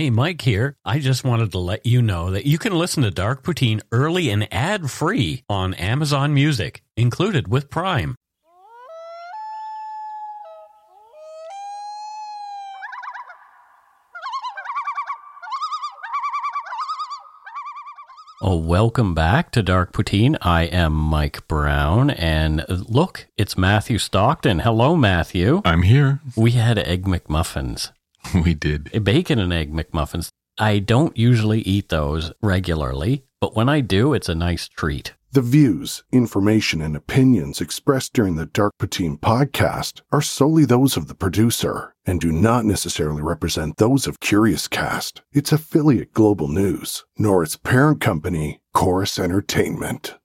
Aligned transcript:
Hey, 0.00 0.08
Mike 0.08 0.40
here. 0.40 0.78
I 0.82 0.98
just 0.98 1.24
wanted 1.24 1.52
to 1.52 1.58
let 1.58 1.84
you 1.84 2.00
know 2.00 2.30
that 2.30 2.46
you 2.46 2.56
can 2.56 2.72
listen 2.72 3.02
to 3.02 3.10
Dark 3.10 3.42
Poutine 3.42 3.82
early 3.92 4.30
and 4.30 4.48
ad 4.50 4.90
free 4.90 5.44
on 5.46 5.74
Amazon 5.74 6.32
Music, 6.32 6.82
included 6.96 7.48
with 7.48 7.68
Prime. 7.68 8.16
Oh, 18.40 18.56
welcome 18.56 19.12
back 19.14 19.50
to 19.50 19.62
Dark 19.62 19.92
Poutine. 19.92 20.38
I 20.40 20.62
am 20.62 20.94
Mike 20.94 21.46
Brown, 21.46 22.08
and 22.08 22.64
look, 22.70 23.26
it's 23.36 23.58
Matthew 23.58 23.98
Stockton. 23.98 24.60
Hello, 24.60 24.96
Matthew. 24.96 25.60
I'm 25.62 25.82
here. 25.82 26.20
We 26.34 26.52
had 26.52 26.78
egg 26.78 27.04
McMuffins. 27.04 27.90
We 28.34 28.54
did. 28.54 29.04
Bacon 29.04 29.38
and 29.38 29.52
egg 29.52 29.72
McMuffins. 29.72 30.28
I 30.58 30.78
don't 30.78 31.16
usually 31.16 31.62
eat 31.62 31.88
those 31.88 32.32
regularly, 32.42 33.24
but 33.40 33.56
when 33.56 33.68
I 33.68 33.80
do, 33.80 34.12
it's 34.12 34.28
a 34.28 34.34
nice 34.34 34.68
treat. 34.68 35.14
The 35.32 35.40
views, 35.40 36.02
information, 36.10 36.82
and 36.82 36.96
opinions 36.96 37.60
expressed 37.60 38.12
during 38.12 38.34
the 38.34 38.46
Dark 38.46 38.72
Poutine 38.80 39.18
podcast 39.18 40.00
are 40.10 40.20
solely 40.20 40.64
those 40.64 40.96
of 40.96 41.06
the 41.06 41.14
producer 41.14 41.94
and 42.04 42.20
do 42.20 42.32
not 42.32 42.64
necessarily 42.64 43.22
represent 43.22 43.76
those 43.76 44.08
of 44.08 44.18
Curiouscast, 44.18 45.20
its 45.32 45.52
affiliate 45.52 46.12
Global 46.12 46.48
News, 46.48 47.04
nor 47.16 47.44
its 47.44 47.56
parent 47.56 48.00
company, 48.00 48.60
Corus 48.74 49.20
Entertainment. 49.20 50.16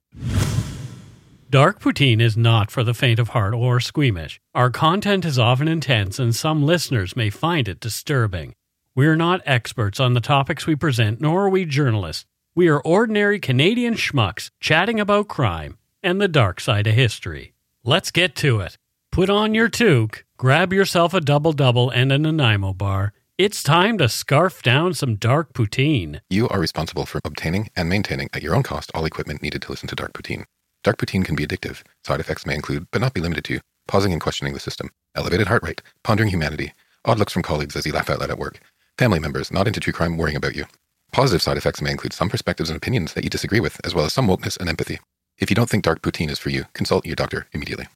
Dark 1.55 1.79
Poutine 1.79 2.19
is 2.19 2.35
not 2.35 2.69
for 2.69 2.83
the 2.83 2.93
faint 2.93 3.17
of 3.17 3.29
heart 3.29 3.53
or 3.53 3.79
squeamish. 3.79 4.41
Our 4.53 4.69
content 4.69 5.23
is 5.23 5.39
often 5.39 5.69
intense, 5.69 6.19
and 6.19 6.35
some 6.35 6.65
listeners 6.65 7.15
may 7.15 7.29
find 7.29 7.69
it 7.69 7.79
disturbing. 7.79 8.55
We're 8.93 9.15
not 9.15 9.41
experts 9.45 10.01
on 10.01 10.15
the 10.15 10.19
topics 10.19 10.67
we 10.67 10.75
present, 10.75 11.21
nor 11.21 11.45
are 11.45 11.49
we 11.49 11.63
journalists. 11.63 12.25
We 12.55 12.67
are 12.67 12.81
ordinary 12.81 13.39
Canadian 13.39 13.93
schmucks 13.93 14.49
chatting 14.59 14.99
about 14.99 15.29
crime 15.29 15.77
and 16.03 16.19
the 16.19 16.27
dark 16.27 16.59
side 16.59 16.87
of 16.87 16.93
history. 16.93 17.53
Let's 17.85 18.11
get 18.11 18.35
to 18.43 18.59
it. 18.59 18.77
Put 19.13 19.29
on 19.29 19.55
your 19.55 19.69
toque, 19.69 20.25
grab 20.35 20.73
yourself 20.73 21.13
a 21.13 21.21
double 21.21 21.53
double 21.53 21.89
and 21.89 22.11
a 22.11 22.17
Nanaimo 22.17 22.73
bar. 22.73 23.13
It's 23.37 23.63
time 23.63 23.97
to 23.99 24.09
scarf 24.09 24.61
down 24.61 24.93
some 24.93 25.15
dark 25.15 25.53
poutine. 25.53 26.19
You 26.29 26.49
are 26.49 26.59
responsible 26.59 27.05
for 27.05 27.21
obtaining 27.23 27.69
and 27.77 27.87
maintaining 27.87 28.27
at 28.33 28.43
your 28.43 28.57
own 28.57 28.63
cost 28.63 28.91
all 28.93 29.05
equipment 29.05 29.41
needed 29.41 29.61
to 29.61 29.71
listen 29.71 29.87
to 29.87 29.95
Dark 29.95 30.11
Poutine. 30.11 30.43
Dark 30.85 30.99
Poutine 30.99 31.25
can 31.25 31.35
be 31.35 31.47
addictive. 31.47 31.81
Side 32.03 32.19
effects 32.19 32.45
may 32.45 32.53
include, 32.53 32.85
but 32.91 33.01
not 33.01 33.15
be 33.15 33.19
limited 33.19 33.43
to, 33.45 33.59
pausing 33.87 34.11
and 34.11 34.21
questioning 34.21 34.53
the 34.53 34.59
system, 34.59 34.91
elevated 35.15 35.47
heart 35.47 35.63
rate, 35.63 35.81
pondering 36.03 36.29
humanity, 36.29 36.73
odd 37.05 37.17
looks 37.17 37.33
from 37.33 37.41
colleagues 37.41 37.75
as 37.75 37.87
you 37.87 37.91
laugh 37.91 38.07
out 38.07 38.19
loud 38.19 38.29
at 38.29 38.37
work, 38.37 38.59
family 38.95 39.17
members 39.17 39.51
not 39.51 39.65
into 39.65 39.79
true 39.79 39.91
crime 39.91 40.15
worrying 40.15 40.37
about 40.37 40.55
you. 40.55 40.65
Positive 41.11 41.41
side 41.41 41.57
effects 41.57 41.81
may 41.81 41.89
include 41.89 42.13
some 42.13 42.29
perspectives 42.29 42.69
and 42.69 42.77
opinions 42.77 43.13
that 43.13 43.23
you 43.23 43.31
disagree 43.31 43.59
with, 43.59 43.81
as 43.83 43.95
well 43.95 44.05
as 44.05 44.13
some 44.13 44.27
wokeness 44.27 44.59
and 44.59 44.69
empathy. 44.69 44.99
If 45.39 45.49
you 45.49 45.55
don't 45.55 45.67
think 45.67 45.83
Dark 45.83 46.03
Poutine 46.03 46.29
is 46.29 46.37
for 46.37 46.51
you, 46.51 46.65
consult 46.73 47.07
your 47.07 47.15
doctor 47.15 47.47
immediately. 47.51 47.87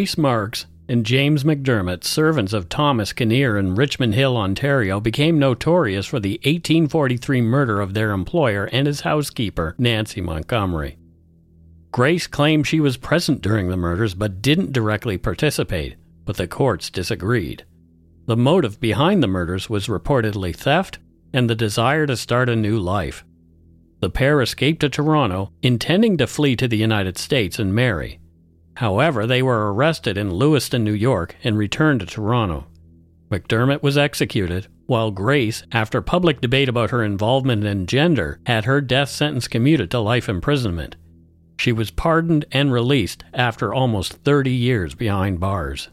Grace 0.00 0.16
Marks 0.16 0.64
and 0.88 1.04
James 1.04 1.44
McDermott, 1.44 2.04
servants 2.04 2.54
of 2.54 2.70
Thomas 2.70 3.12
Kinnear 3.12 3.58
in 3.58 3.74
Richmond 3.74 4.14
Hill, 4.14 4.34
Ontario, 4.34 4.98
became 4.98 5.38
notorious 5.38 6.06
for 6.06 6.18
the 6.18 6.40
1843 6.44 7.42
murder 7.42 7.82
of 7.82 7.92
their 7.92 8.12
employer 8.12 8.64
and 8.72 8.86
his 8.86 9.02
housekeeper, 9.02 9.74
Nancy 9.76 10.22
Montgomery. 10.22 10.96
Grace 11.92 12.26
claimed 12.26 12.66
she 12.66 12.80
was 12.80 12.96
present 12.96 13.42
during 13.42 13.68
the 13.68 13.76
murders 13.76 14.14
but 14.14 14.40
didn't 14.40 14.72
directly 14.72 15.18
participate, 15.18 15.96
but 16.24 16.38
the 16.38 16.48
courts 16.48 16.88
disagreed. 16.88 17.66
The 18.24 18.38
motive 18.38 18.80
behind 18.80 19.22
the 19.22 19.28
murders 19.28 19.68
was 19.68 19.86
reportedly 19.86 20.56
theft 20.56 20.98
and 21.34 21.50
the 21.50 21.54
desire 21.54 22.06
to 22.06 22.16
start 22.16 22.48
a 22.48 22.56
new 22.56 22.78
life. 22.78 23.22
The 24.00 24.08
pair 24.08 24.40
escaped 24.40 24.80
to 24.80 24.88
Toronto, 24.88 25.52
intending 25.60 26.16
to 26.16 26.26
flee 26.26 26.56
to 26.56 26.66
the 26.66 26.78
United 26.78 27.18
States 27.18 27.58
and 27.58 27.74
marry. 27.74 28.18
However, 28.74 29.26
they 29.26 29.42
were 29.42 29.72
arrested 29.72 30.16
in 30.16 30.32
Lewiston, 30.32 30.84
New 30.84 30.92
York, 30.92 31.36
and 31.42 31.58
returned 31.58 32.00
to 32.00 32.06
Toronto. 32.06 32.66
McDermott 33.30 33.82
was 33.82 33.98
executed, 33.98 34.66
while 34.86 35.10
Grace, 35.10 35.62
after 35.70 36.00
public 36.00 36.40
debate 36.40 36.68
about 36.68 36.90
her 36.90 37.04
involvement 37.04 37.64
in 37.64 37.86
gender, 37.86 38.40
had 38.46 38.64
her 38.64 38.80
death 38.80 39.08
sentence 39.08 39.46
commuted 39.46 39.90
to 39.90 40.00
life 40.00 40.28
imprisonment. 40.28 40.96
She 41.58 41.72
was 41.72 41.90
pardoned 41.90 42.46
and 42.50 42.72
released 42.72 43.22
after 43.34 43.72
almost 43.72 44.14
30 44.14 44.50
years 44.50 44.94
behind 44.94 45.38
bars. 45.38 45.90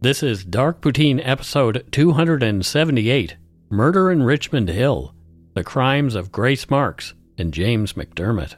This 0.00 0.22
is 0.22 0.44
Dark 0.44 0.80
Poutine 0.80 1.20
episode 1.24 1.84
278 1.90 3.36
Murder 3.68 4.12
in 4.12 4.22
Richmond 4.22 4.68
Hill 4.68 5.14
The 5.54 5.64
Crimes 5.64 6.14
of 6.14 6.30
Grace 6.30 6.70
Marks 6.70 7.14
and 7.36 7.52
James 7.52 7.94
McDermott. 7.94 8.54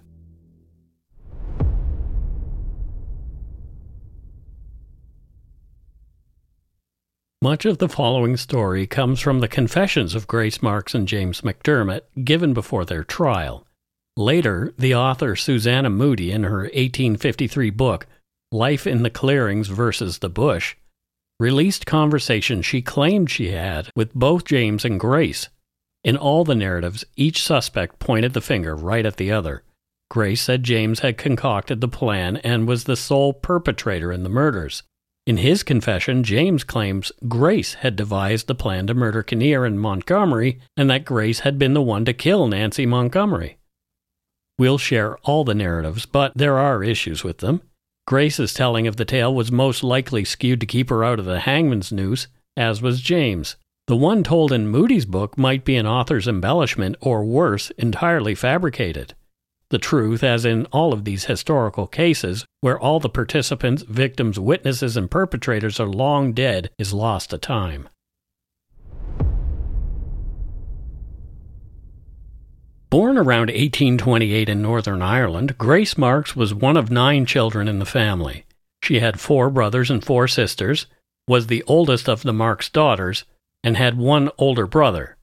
Much 7.40 7.64
of 7.64 7.78
the 7.78 7.88
following 7.88 8.36
story 8.36 8.84
comes 8.84 9.20
from 9.20 9.38
the 9.38 9.46
confessions 9.46 10.16
of 10.16 10.26
Grace 10.26 10.60
Marks 10.60 10.92
and 10.92 11.06
James 11.06 11.42
McDermott 11.42 12.00
given 12.24 12.52
before 12.52 12.84
their 12.84 13.04
trial. 13.04 13.64
Later, 14.16 14.74
the 14.76 14.96
author 14.96 15.36
Susanna 15.36 15.88
Moodie, 15.88 16.32
in 16.32 16.42
her 16.42 16.62
1853 16.62 17.70
book, 17.70 18.08
Life 18.50 18.88
in 18.88 19.04
the 19.04 19.10
Clearings 19.10 19.68
versus 19.68 20.18
the 20.18 20.28
Bush, 20.28 20.74
released 21.38 21.86
conversations 21.86 22.66
she 22.66 22.82
claimed 22.82 23.30
she 23.30 23.52
had 23.52 23.92
with 23.94 24.12
both 24.14 24.44
James 24.44 24.84
and 24.84 24.98
Grace. 24.98 25.48
In 26.02 26.16
all 26.16 26.42
the 26.42 26.56
narratives, 26.56 27.04
each 27.14 27.40
suspect 27.40 28.00
pointed 28.00 28.32
the 28.32 28.40
finger 28.40 28.74
right 28.74 29.06
at 29.06 29.16
the 29.16 29.30
other. 29.30 29.62
Grace 30.10 30.42
said 30.42 30.64
James 30.64 31.00
had 31.00 31.16
concocted 31.16 31.80
the 31.80 31.86
plan 31.86 32.38
and 32.38 32.66
was 32.66 32.82
the 32.82 32.96
sole 32.96 33.32
perpetrator 33.32 34.10
in 34.10 34.24
the 34.24 34.28
murders. 34.28 34.82
In 35.28 35.36
his 35.36 35.62
confession, 35.62 36.24
James 36.24 36.64
claims 36.64 37.12
Grace 37.28 37.74
had 37.74 37.96
devised 37.96 38.46
the 38.46 38.54
plan 38.54 38.86
to 38.86 38.94
murder 38.94 39.22
Kinnear 39.22 39.66
and 39.66 39.78
Montgomery 39.78 40.58
and 40.74 40.88
that 40.88 41.04
Grace 41.04 41.40
had 41.40 41.58
been 41.58 41.74
the 41.74 41.82
one 41.82 42.06
to 42.06 42.14
kill 42.14 42.48
Nancy 42.48 42.86
Montgomery. 42.86 43.58
We'll 44.58 44.78
share 44.78 45.18
all 45.18 45.44
the 45.44 45.54
narratives, 45.54 46.06
but 46.06 46.32
there 46.34 46.56
are 46.56 46.82
issues 46.82 47.24
with 47.24 47.38
them. 47.38 47.60
Grace's 48.06 48.54
telling 48.54 48.86
of 48.86 48.96
the 48.96 49.04
tale 49.04 49.34
was 49.34 49.52
most 49.52 49.84
likely 49.84 50.24
skewed 50.24 50.60
to 50.60 50.66
keep 50.66 50.88
her 50.88 51.04
out 51.04 51.18
of 51.18 51.26
the 51.26 51.40
hangman's 51.40 51.92
noose, 51.92 52.28
as 52.56 52.80
was 52.80 53.02
James. 53.02 53.56
The 53.86 53.96
one 53.96 54.24
told 54.24 54.50
in 54.50 54.68
Moodie's 54.68 55.04
book 55.04 55.36
might 55.36 55.62
be 55.62 55.76
an 55.76 55.86
author's 55.86 56.26
embellishment, 56.26 56.96
or 57.02 57.22
worse, 57.22 57.68
entirely 57.72 58.34
fabricated. 58.34 59.12
The 59.70 59.78
truth, 59.78 60.24
as 60.24 60.46
in 60.46 60.64
all 60.66 60.94
of 60.94 61.04
these 61.04 61.26
historical 61.26 61.86
cases, 61.86 62.46
where 62.62 62.80
all 62.80 63.00
the 63.00 63.10
participants, 63.10 63.82
victims, 63.82 64.38
witnesses, 64.38 64.96
and 64.96 65.10
perpetrators 65.10 65.78
are 65.78 65.86
long 65.86 66.32
dead, 66.32 66.70
is 66.78 66.94
lost 66.94 67.30
to 67.30 67.38
time. 67.38 67.88
Born 72.88 73.18
around 73.18 73.48
1828 73.48 74.48
in 74.48 74.62
Northern 74.62 75.02
Ireland, 75.02 75.58
Grace 75.58 75.98
Marks 75.98 76.34
was 76.34 76.54
one 76.54 76.78
of 76.78 76.90
nine 76.90 77.26
children 77.26 77.68
in 77.68 77.78
the 77.78 77.84
family. 77.84 78.46
She 78.82 79.00
had 79.00 79.20
four 79.20 79.50
brothers 79.50 79.90
and 79.90 80.02
four 80.02 80.26
sisters, 80.26 80.86
was 81.28 81.48
the 81.48 81.62
oldest 81.66 82.08
of 82.08 82.22
the 82.22 82.32
Marks 82.32 82.70
daughters, 82.70 83.26
and 83.62 83.76
had 83.76 83.98
one 83.98 84.30
older 84.38 84.66
brother. 84.66 85.17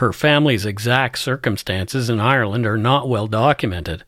Her 0.00 0.14
family's 0.14 0.64
exact 0.64 1.18
circumstances 1.18 2.08
in 2.08 2.20
Ireland 2.20 2.64
are 2.64 2.78
not 2.78 3.06
well 3.06 3.26
documented, 3.26 4.02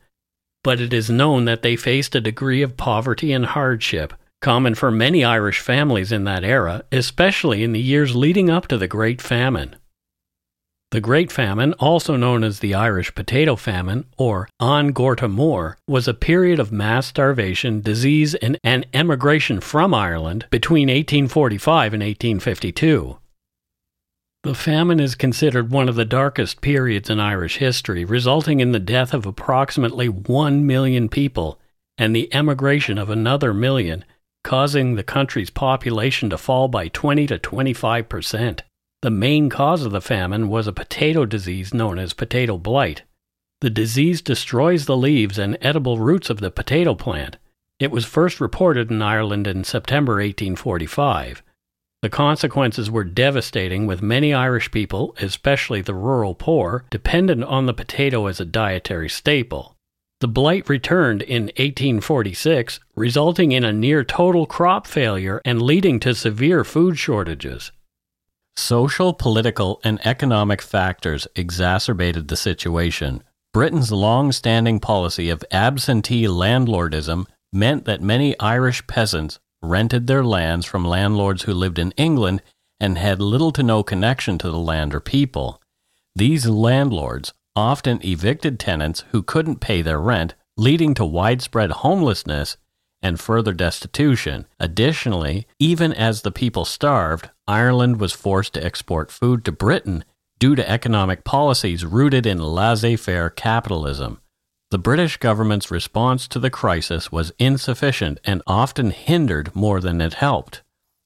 but 0.65 0.81
it 0.81 0.91
is 0.95 1.11
known 1.11 1.45
that 1.45 1.61
they 1.61 1.77
faced 1.77 2.15
a 2.15 2.21
degree 2.23 2.63
of 2.63 2.79
poverty 2.79 3.31
and 3.31 3.45
hardship 3.45 4.15
common 4.41 4.75
for 4.75 4.91
many 4.91 5.23
Irish 5.23 5.61
families 5.61 6.11
in 6.11 6.25
that 6.25 6.45
era, 6.45 6.83
especially 6.91 7.63
in 7.63 7.73
the 7.73 7.81
years 7.81 8.17
leading 8.17 8.49
up 8.49 8.69
to 8.69 8.79
the 8.79 8.89
Great 8.89 9.21
Famine. 9.21 9.77
The 10.93 11.03
Great 11.03 11.31
Famine, 11.31 11.75
also 11.75 12.17
known 12.17 12.43
as 12.43 12.61
the 12.61 12.75
Irish 12.75 13.15
Potato 13.15 13.55
Famine 13.55 14.07
or 14.17 14.49
An 14.61 14.93
Gorta 14.93 15.29
Mór, 15.29 15.75
was 15.87 16.09
a 16.09 16.15
period 16.15 16.59
of 16.59 16.73
mass 16.73 17.07
starvation, 17.07 17.83
disease, 17.83 18.35
and, 18.37 18.59
and 18.65 18.87
emigration 18.95 19.61
from 19.61 19.93
Ireland 19.93 20.47
between 20.51 20.89
1845 20.89 21.93
and 21.93 22.03
1852. 22.03 23.19
The 24.43 24.55
famine 24.55 24.99
is 24.99 25.15
considered 25.15 25.71
one 25.71 25.89
of 25.89 25.95
the 25.95 26.05
darkest 26.05 26.61
periods 26.61 27.09
in 27.09 27.21
Irish 27.21 27.59
history, 27.59 28.05
resulting 28.05 28.59
in 28.59 28.73
the 28.73 28.81
death 28.81 29.15
of 29.15 29.25
approximately 29.25 30.09
1 30.09 30.67
million 30.67 31.09
people 31.09 31.61
and 31.97 32.15
the 32.15 32.33
emigration 32.35 32.99
of 32.99 33.09
another 33.09 33.55
million, 33.55 34.05
causing 34.43 34.97
the 34.97 35.05
country's 35.05 35.51
population 35.51 36.29
to 36.31 36.39
fall 36.39 36.67
by 36.67 36.89
20 36.89 37.29
to 37.29 37.39
25 37.39 38.09
percent. 38.09 38.63
The 39.03 39.11
main 39.11 39.49
cause 39.49 39.85
of 39.85 39.93
the 39.93 40.01
famine 40.01 40.49
was 40.49 40.67
a 40.67 40.73
potato 40.73 41.25
disease 41.25 41.73
known 41.73 42.01
as 42.01 42.13
potato 42.13 42.59
blight. 42.59 43.03
The 43.61 43.71
disease 43.71 44.21
destroys 44.21 44.87
the 44.87 44.97
leaves 44.97 45.39
and 45.39 45.57
edible 45.61 46.01
roots 46.01 46.31
of 46.31 46.41
the 46.41 46.51
potato 46.51 46.97
plant. 46.97 47.37
It 47.79 47.93
was 47.93 48.05
first 48.05 48.41
reported 48.41 48.91
in 48.91 49.03
Ireland 49.03 49.47
in 49.47 49.63
September 49.63 50.15
1845. 50.15 51.45
The 52.03 52.11
consequences 52.11 52.91
were 52.91 53.05
devastating, 53.05 53.87
with 53.87 54.03
many 54.03 54.35
Irish 54.35 54.73
people, 54.73 55.15
especially 55.21 55.83
the 55.83 55.95
rural 55.95 56.35
poor, 56.35 56.85
dependent 56.91 57.45
on 57.45 57.67
the 57.67 57.73
potato 57.73 58.27
as 58.27 58.41
a 58.41 58.45
dietary 58.45 59.09
staple. 59.09 59.77
The 60.21 60.27
blight 60.27 60.69
returned 60.69 61.23
in 61.23 61.45
1846, 61.45 62.81
resulting 62.97 63.53
in 63.53 63.65
a 63.65 63.73
near 63.73 64.03
total 64.03 64.47
crop 64.47 64.89
failure 64.89 65.41
and 65.45 65.63
leading 65.63 66.01
to 66.01 66.15
severe 66.15 66.65
food 66.65 66.99
shortages. 66.99 67.71
Social, 68.57 69.15
political, 69.15 69.81
and 69.85 70.05
economic 70.05 70.61
factors 70.61 71.29
exacerbated 71.37 72.29
the 72.29 72.37
situation. 72.37 73.23
Britain's 73.53 73.93
long 73.93 74.33
standing 74.33 74.81
policy 74.81 75.29
of 75.29 75.45
absentee 75.53 76.27
landlordism 76.27 77.27
meant 77.53 77.85
that 77.85 78.01
many 78.01 78.39
Irish 78.41 78.87
peasants 78.87 79.39
rented 79.63 80.07
their 80.07 80.25
lands 80.25 80.67
from 80.67 80.85
landlords 80.85 81.43
who 81.43 81.55
lived 81.55 81.79
in 81.79 81.93
England 81.93 82.43
and 82.81 82.99
had 82.99 83.21
little 83.21 83.53
to 83.53 83.63
no 83.63 83.83
connection 83.83 84.39
to 84.39 84.51
the 84.51 84.59
land 84.59 84.95
or 84.95 85.01
people. 85.01 85.61
These 86.17 86.47
landlords 86.47 87.33
often 87.55 88.05
evicted 88.05 88.59
tenants 88.59 89.05
who 89.11 89.23
couldn't 89.23 89.61
pay 89.61 89.83
their 89.83 90.01
rent, 90.01 90.35
leading 90.57 90.95
to 90.95 91.05
widespread 91.05 91.71
homelessness 91.71 92.57
and 93.03 93.21
further 93.21 93.53
destitution. 93.53 94.47
Additionally, 94.59 95.47
even 95.59 95.93
as 95.93 96.23
the 96.23 96.33
people 96.33 96.65
starved, 96.65 97.31
Ireland 97.47 98.01
was 98.01 98.13
forced 98.13 98.55
to 98.55 98.65
export 98.65 99.11
food 99.11 99.45
to 99.45 99.53
Britain 99.53 100.05
due 100.39 100.55
to 100.55 100.71
economic 100.71 101.25
policies 101.25 101.85
rooted 101.85 102.27
in 102.27 102.39
laissez 102.39 102.97
faire 102.97 103.31
capitalism. 103.31 104.21
The 104.73 104.79
British 104.79 105.19
government's 105.19 105.71
response 105.71 106.27
to 106.29 106.39
the 106.39 106.49
crisis 106.49 107.13
was 107.13 107.35
insufficient 107.39 108.19
and 108.25 108.41
often 108.47 108.91
hindered 108.91 109.55
more 109.55 109.83
than 109.83 110.01
it 110.01 110.15
helped. 110.15 110.63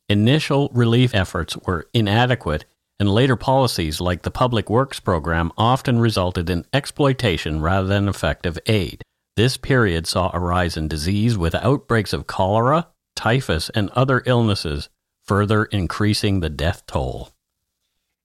Initial 0.09 0.71
relief 0.73 1.13
efforts 1.13 1.57
were 1.57 1.89
inadequate, 1.93 2.65
and 3.01 3.13
later 3.13 3.35
policies 3.35 4.01
like 4.01 4.23
the 4.23 4.31
Public 4.31 4.71
Works 4.71 5.01
Program 5.01 5.51
often 5.59 5.99
resulted 5.99 6.49
in 6.49 6.65
exploitation 6.73 7.61
rather 7.61 7.89
than 7.89 8.07
effective 8.07 8.57
aid. 8.67 9.03
This 9.35 9.57
period 9.57 10.07
saw 10.07 10.31
a 10.33 10.39
rise 10.39 10.77
in 10.77 10.87
disease 10.87 11.37
with 11.37 11.57
outbreaks 11.57 12.12
of 12.12 12.29
cholera, 12.29 12.87
typhus, 13.17 13.69
and 13.71 13.91
other 13.91 14.23
illnesses, 14.27 14.91
further 15.25 15.65
increasing 15.65 16.39
the 16.39 16.51
death 16.51 16.87
toll. 16.87 17.31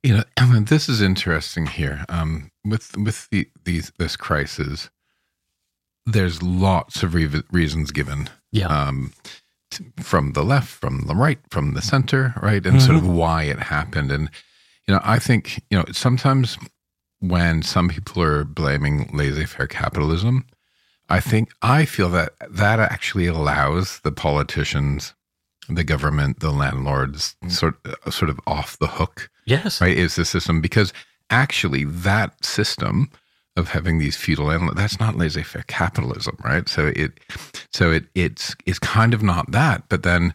You 0.03 0.17
know, 0.17 0.59
this 0.59 0.87
is 0.87 1.01
interesting 1.01 1.65
here. 1.65 2.05
Um, 2.09 2.51
with 2.63 2.95
with 2.95 3.27
the, 3.31 3.49
these 3.63 3.91
this 3.97 4.15
crisis, 4.15 4.91
there's 6.05 6.41
lots 6.41 7.03
of 7.03 7.13
re- 7.13 7.43
reasons 7.51 7.91
given. 7.91 8.29
Yeah. 8.51 8.67
Um, 8.67 9.13
t- 9.69 9.85
from 9.99 10.33
the 10.33 10.43
left, 10.43 10.69
from 10.69 11.05
the 11.07 11.15
right, 11.15 11.39
from 11.49 11.73
the 11.73 11.81
center, 11.81 12.33
right, 12.41 12.65
and 12.65 12.81
sort 12.81 12.97
of 12.97 13.07
why 13.07 13.43
it 13.43 13.59
happened. 13.59 14.11
And 14.11 14.29
you 14.87 14.93
know, 14.93 15.01
I 15.03 15.19
think 15.19 15.63
you 15.69 15.77
know 15.77 15.85
sometimes 15.91 16.57
when 17.19 17.61
some 17.61 17.89
people 17.89 18.21
are 18.23 18.43
blaming 18.43 19.09
laissez-faire 19.13 19.67
capitalism, 19.67 20.45
I 21.09 21.19
think 21.19 21.51
I 21.61 21.85
feel 21.85 22.09
that 22.09 22.33
that 22.49 22.79
actually 22.79 23.27
allows 23.27 23.99
the 23.99 24.11
politicians, 24.11 25.13
the 25.69 25.83
government, 25.83 26.39
the 26.39 26.51
landlords, 26.51 27.35
sort 27.47 27.75
sort 28.09 28.29
of 28.29 28.39
off 28.47 28.77
the 28.79 28.87
hook. 28.87 29.29
Yes. 29.45 29.81
Right? 29.81 29.97
Is 29.97 30.15
the 30.15 30.25
system 30.25 30.61
because 30.61 30.93
actually 31.29 31.85
that 31.85 32.43
system 32.43 33.09
of 33.57 33.69
having 33.69 33.97
these 33.99 34.15
feudal 34.15 34.45
landlords 34.45 34.75
that's 34.77 34.99
not 34.99 35.17
laissez-faire 35.17 35.65
capitalism, 35.67 36.37
right? 36.43 36.67
So 36.69 36.87
it 36.95 37.19
so 37.73 37.91
it 37.91 38.05
it's 38.15 38.55
it's 38.65 38.79
kind 38.79 39.13
of 39.13 39.21
not 39.21 39.51
that, 39.51 39.83
but 39.89 40.03
then 40.03 40.33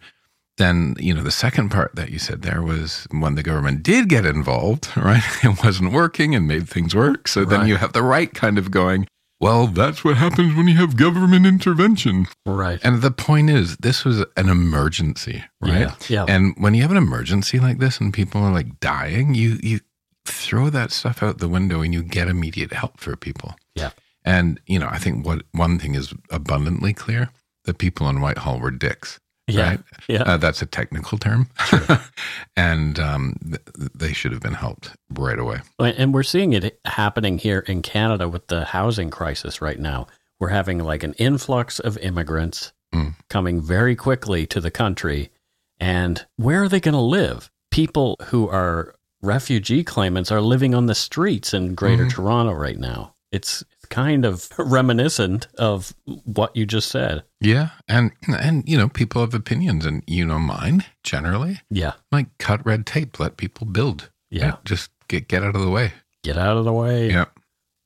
then 0.57 0.95
you 0.99 1.13
know 1.13 1.21
the 1.23 1.31
second 1.31 1.69
part 1.69 1.95
that 1.95 2.09
you 2.09 2.17
said 2.19 2.41
there 2.41 2.61
was 2.63 3.07
when 3.11 3.35
the 3.35 3.43
government 3.43 3.83
did 3.83 4.09
get 4.09 4.25
involved 4.25 4.89
right 4.97 5.21
it 5.43 5.63
wasn't 5.63 5.91
working 5.93 6.33
and 6.33 6.47
made 6.47 6.67
things 6.67 6.95
work 6.95 7.27
so 7.27 7.45
then 7.45 7.67
you 7.67 7.75
have 7.75 7.93
the 7.93 8.01
right 8.01 8.33
kind 8.33 8.57
of 8.57 8.71
going 8.71 9.05
well 9.39 9.67
that's 9.67 10.03
what 10.03 10.17
happens 10.17 10.55
when 10.55 10.67
you 10.67 10.73
have 10.75 10.97
government 10.97 11.45
intervention 11.45 12.25
Right. 12.43 12.79
and 12.83 13.03
the 13.03 13.11
point 13.11 13.51
is 13.51 13.77
this 13.77 14.03
was 14.03 14.25
an 14.35 14.49
emergency 14.49 15.43
right 15.61 15.81
Yeah, 15.81 15.93
yeah. 16.09 16.25
and 16.27 16.55
when 16.57 16.73
you 16.73 16.81
have 16.81 16.89
an 16.91 16.97
emergency 16.97 17.59
like 17.59 17.77
this 17.77 17.99
and 17.99 18.11
people 18.11 18.41
are 18.41 18.51
like 18.51 18.79
dying 18.79 19.35
you 19.35 19.59
you 19.61 19.79
throw 20.27 20.69
that 20.69 20.91
stuff 20.91 21.23
out 21.23 21.37
the 21.39 21.47
window 21.49 21.81
and 21.81 21.93
you 21.93 22.03
get 22.03 22.27
immediate 22.27 22.73
help 22.73 22.99
for 22.99 23.15
people 23.15 23.55
Yeah. 23.75 23.91
and 24.25 24.59
you 24.67 24.77
know 24.79 24.87
i 24.91 24.97
think 24.97 25.25
what 25.25 25.43
one 25.51 25.79
thing 25.79 25.95
is 25.95 26.13
abundantly 26.31 26.93
clear 26.93 27.29
the 27.65 27.73
people 27.73 28.07
in 28.09 28.21
whitehall 28.21 28.59
were 28.59 28.71
dicks 28.71 29.19
Yeah. 29.47 29.69
right 29.69 29.79
Yeah. 30.07 30.23
uh, 30.23 30.37
that's 30.37 30.61
a 30.61 30.65
technical 30.65 31.17
term. 31.17 31.47
and 32.55 32.99
um, 32.99 33.35
th- 33.43 33.61
they 33.95 34.13
should 34.13 34.31
have 34.31 34.41
been 34.41 34.53
helped 34.53 34.91
right 35.09 35.39
away. 35.39 35.59
And 35.79 36.13
we're 36.13 36.23
seeing 36.23 36.53
it 36.53 36.79
happening 36.85 37.37
here 37.37 37.59
in 37.59 37.81
Canada 37.81 38.27
with 38.29 38.47
the 38.47 38.65
housing 38.65 39.09
crisis 39.09 39.61
right 39.61 39.79
now. 39.79 40.07
We're 40.39 40.49
having 40.49 40.79
like 40.79 41.03
an 41.03 41.13
influx 41.13 41.79
of 41.79 41.97
immigrants 41.99 42.73
Mm. 42.93 43.15
coming 43.29 43.61
very 43.61 43.97
quickly 43.97 44.45
to 44.47 44.61
the 44.61 44.71
country. 44.71 45.29
And 45.77 46.25
where 46.37 46.63
are 46.63 46.69
they 46.69 46.79
going 46.79 46.93
to 46.93 47.01
live? 47.01 47.51
People 47.69 48.15
who 48.27 48.47
are 48.47 48.95
refugee 49.21 49.83
claimants 49.83 50.31
are 50.31 50.41
living 50.41 50.73
on 50.75 50.85
the 50.85 50.95
streets 50.95 51.53
in 51.53 51.75
Greater 51.75 52.05
Mhm. 52.05 52.11
Toronto 52.11 52.53
right 52.53 52.77
now. 52.79 53.13
It's 53.31 53.63
kind 53.89 54.25
of 54.25 54.49
reminiscent 54.57 55.47
of 55.57 55.93
what 56.25 56.55
you 56.55 56.65
just 56.65 56.89
said. 56.89 57.23
Yeah. 57.41 57.69
And, 57.87 58.11
and, 58.27 58.67
you 58.67 58.77
know, 58.77 58.87
people 58.89 59.21
have 59.21 59.33
opinions 59.33 59.85
and, 59.85 60.03
you 60.07 60.25
know, 60.25 60.39
mine 60.39 60.85
generally 61.03 61.61
Yeah. 61.69 61.93
like 62.11 62.27
cut 62.37 62.65
red 62.65 62.85
tape, 62.85 63.19
let 63.19 63.37
people 63.37 63.65
build. 63.67 64.09
Yeah. 64.29 64.49
right? 64.51 64.65
Just 64.65 64.91
get, 65.07 65.27
get 65.29 65.43
out 65.43 65.55
of 65.55 65.61
the 65.61 65.69
way. 65.69 65.93
Get 66.23 66.37
out 66.37 66.57
of 66.57 66.65
the 66.65 66.73
way. 66.73 67.09
Yeah. 67.09 67.25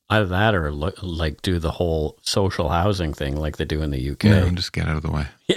Either 0.10 0.26
that 0.26 0.54
or 0.56 0.72
lo- 0.72 0.92
like 1.02 1.42
do 1.42 1.58
the 1.60 1.72
whole 1.72 2.18
social 2.22 2.70
housing 2.70 3.14
thing 3.14 3.36
like 3.38 3.58
they 3.58 3.66
do 3.66 3.82
in 3.82 3.92
the 3.92 4.10
UK. 4.12 4.26
No, 4.26 4.50
just 4.50 4.74
get 4.74 4.88
out 4.88 4.98
of 4.98 5.04
the 5.04 5.12
way. 5.12 5.28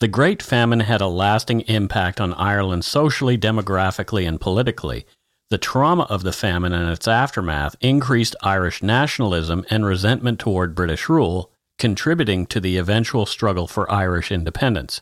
The 0.00 0.06
Great 0.06 0.44
Famine 0.44 0.78
had 0.80 1.00
a 1.00 1.08
lasting 1.08 1.62
impact 1.62 2.20
on 2.20 2.32
Ireland 2.34 2.84
socially, 2.84 3.36
demographically, 3.36 4.28
and 4.28 4.40
politically. 4.40 5.04
The 5.50 5.58
trauma 5.58 6.04
of 6.04 6.22
the 6.22 6.32
famine 6.32 6.72
and 6.72 6.88
its 6.88 7.08
aftermath 7.08 7.74
increased 7.80 8.36
Irish 8.40 8.80
nationalism 8.80 9.66
and 9.70 9.84
resentment 9.84 10.38
toward 10.38 10.76
British 10.76 11.08
rule, 11.08 11.50
contributing 11.78 12.46
to 12.46 12.60
the 12.60 12.76
eventual 12.76 13.26
struggle 13.26 13.66
for 13.66 13.90
Irish 13.90 14.30
independence. 14.30 15.00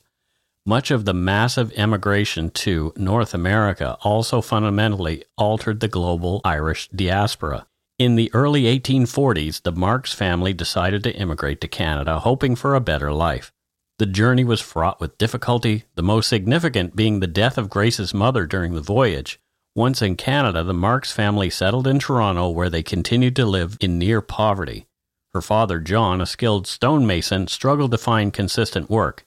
Much 0.65 0.91
of 0.91 1.05
the 1.05 1.13
massive 1.13 1.71
emigration 1.77 2.49
to 2.51 2.95
North 2.97 3.35
America 3.35 3.99
also 4.01 4.41
fundamentally 4.41 5.25
altered 5.37 5.81
the 5.81 5.89
global 5.89 6.41
Irish 6.43 6.89
diaspora. 6.89 7.67
In 7.99 8.17
the 8.17 8.31
early 8.33 8.63
1840s, 8.63 9.63
the 9.63 9.73
Marks 9.73 10.15
family 10.15 10.55
decided 10.55 11.05
to 11.05 11.15
immigrate 11.15 11.61
to 11.61 11.69
Canada, 11.69 12.21
hoping 12.21 12.57
for 12.57 12.75
a 12.75 12.81
better 12.81 13.13
life. 13.13 13.53
The 13.99 14.07
journey 14.07 14.45
was 14.45 14.61
fraught 14.61 15.01
with 15.01 15.17
difficulty, 15.17 15.85
the 15.95 16.03
most 16.03 16.29
significant 16.29 16.95
being 16.95 17.21
the 17.21 17.27
death 17.27 17.57
of 17.57 17.71
Grace's 17.71 18.13
mother 18.13 18.47
during 18.47 18.75
the 18.75 18.83
voyage. 18.83 19.41
Once 19.75 20.03
in 20.03 20.17
Canada, 20.17 20.63
the 20.63 20.75
Marks 20.75 21.13
family 21.13 21.49
settled 21.49 21.87
in 21.87 21.99
Toronto 21.99 22.49
where 22.51 22.69
they 22.69 22.83
continued 22.83 23.35
to 23.37 23.47
live 23.47 23.77
in 23.81 23.99
near 23.99 24.21
poverty. 24.21 24.87
Her 25.33 25.41
father, 25.41 25.79
John, 25.81 26.21
a 26.21 26.27
skilled 26.27 26.67
stonemason, 26.67 27.47
struggled 27.49 27.91
to 27.93 27.99
find 27.99 28.33
consistent 28.33 28.91
work. 28.91 29.25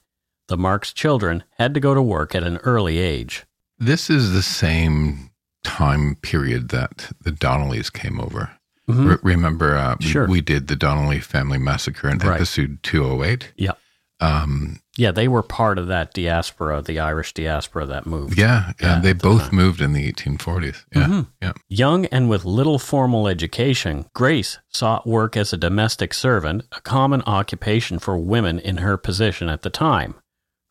The 0.48 0.56
Marks 0.56 0.92
children 0.92 1.44
had 1.58 1.74
to 1.74 1.80
go 1.80 1.94
to 1.94 2.02
work 2.02 2.34
at 2.34 2.42
an 2.44 2.58
early 2.58 2.98
age. 2.98 3.44
This 3.78 4.08
is 4.10 4.32
the 4.32 4.42
same 4.42 5.30
time 5.64 6.16
period 6.22 6.68
that 6.70 7.12
the 7.22 7.30
Donnellys 7.32 7.92
came 7.92 8.20
over. 8.20 8.50
Re- 8.88 9.18
remember, 9.22 9.76
uh, 9.76 9.96
we, 10.00 10.20
we 10.26 10.40
did 10.40 10.66
the 10.66 10.74
Donnelly 10.74 11.20
family 11.20 11.58
massacre 11.58 12.08
in 12.08 12.18
Right. 12.18 12.36
episode 12.36 12.80
208. 12.82 13.52
Yeah. 13.56 13.72
Um, 14.20 14.80
Yeah, 14.96 15.12
they 15.12 15.28
were 15.28 15.42
part 15.42 15.78
of 15.78 15.86
that 15.86 16.12
diaspora, 16.12 16.82
the 16.82 16.98
Irish 17.00 17.32
diaspora 17.32 17.86
that 17.86 18.04
moved. 18.06 18.36
Yeah, 18.36 18.72
Yeah, 18.80 19.00
they 19.00 19.14
the 19.14 19.18
both 19.22 19.44
time. 19.46 19.56
moved 19.56 19.80
in 19.80 19.92
the 19.94 20.06
1840s. 20.06 20.84
Yeah, 20.94 21.06
Mhm. 21.06 21.26
yeah. 21.40 21.52
Young 21.68 22.04
and 22.06 22.28
with 22.28 22.44
little 22.44 22.78
formal 22.78 23.26
education, 23.26 24.04
Grace 24.14 24.58
sought 24.68 25.06
work 25.06 25.36
as 25.38 25.52
a 25.52 25.56
domestic 25.56 26.12
servant, 26.12 26.64
a 26.76 26.80
common 26.82 27.22
occupation 27.26 27.98
for 27.98 28.18
women 28.18 28.58
in 28.58 28.78
her 28.78 28.98
position 28.98 29.48
at 29.48 29.62
the 29.62 29.70
time. 29.70 30.16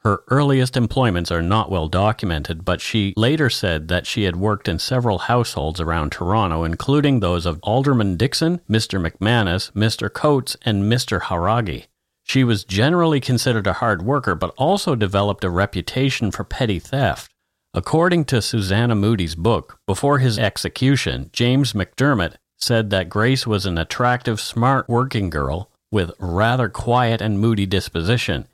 Her 0.04 0.22
earliest 0.30 0.78
employments 0.78 1.30
are 1.30 1.42
not 1.42 1.70
well 1.70 1.90
documented, 1.90 2.64
but 2.64 2.80
she 2.80 3.14
later 3.18 3.50
said 3.50 3.90
that 3.90 4.06
she 4.08 4.24
had 4.24 4.38
worked 4.38 4.70
in 4.70 4.80
several 4.80 5.18
households 5.18 5.82
around 5.82 6.12
Toronto, 6.14 6.64
including 6.64 7.20
those 7.20 7.46
of 7.46 7.60
Alderman 7.64 8.16
Dixon, 8.16 8.62
Mr. 8.70 8.98
McManus, 9.06 9.72
Mr. 9.74 10.14
Coates, 10.14 10.56
and 10.64 10.84
Mr. 10.84 11.20
Haragi. 11.24 11.88
She 12.30 12.44
was 12.44 12.64
generally 12.64 13.20
considered 13.20 13.66
a 13.66 13.74
hard 13.82 14.04
worker, 14.04 14.36
but 14.36 14.54
also 14.56 14.94
developed 14.94 15.44
a 15.44 15.50
reputation 15.50 16.30
for 16.30 16.44
petty 16.44 16.78
theft. 16.78 17.32
According 17.74 18.26
to 18.26 18.40
Susanna 18.40 18.94
Moodie's 18.94 19.34
book, 19.34 19.80
before 19.88 20.20
his 20.20 20.38
execution, 20.38 21.32
James 21.34 21.74
McDermott 21.74 22.36
said 22.56 22.92
that 22.92 23.10
Grace 23.10 23.48
was 23.48 23.66
an 23.66 23.80
attractive, 23.80 24.40
smart 24.40 24.88
working 24.88 25.32
girl 25.32 25.72
with 25.92 26.12
rather 26.20 26.70
quiet 26.70 27.20
and 27.20 27.40
moody 27.40 27.66
disposition. 27.66 28.48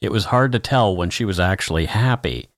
It 0.00 0.10
was 0.10 0.24
hard 0.34 0.50
to 0.50 0.58
tell 0.58 0.96
when 0.96 1.10
she 1.10 1.24
was 1.24 1.38
actually 1.38 1.86
happy. 1.86 2.48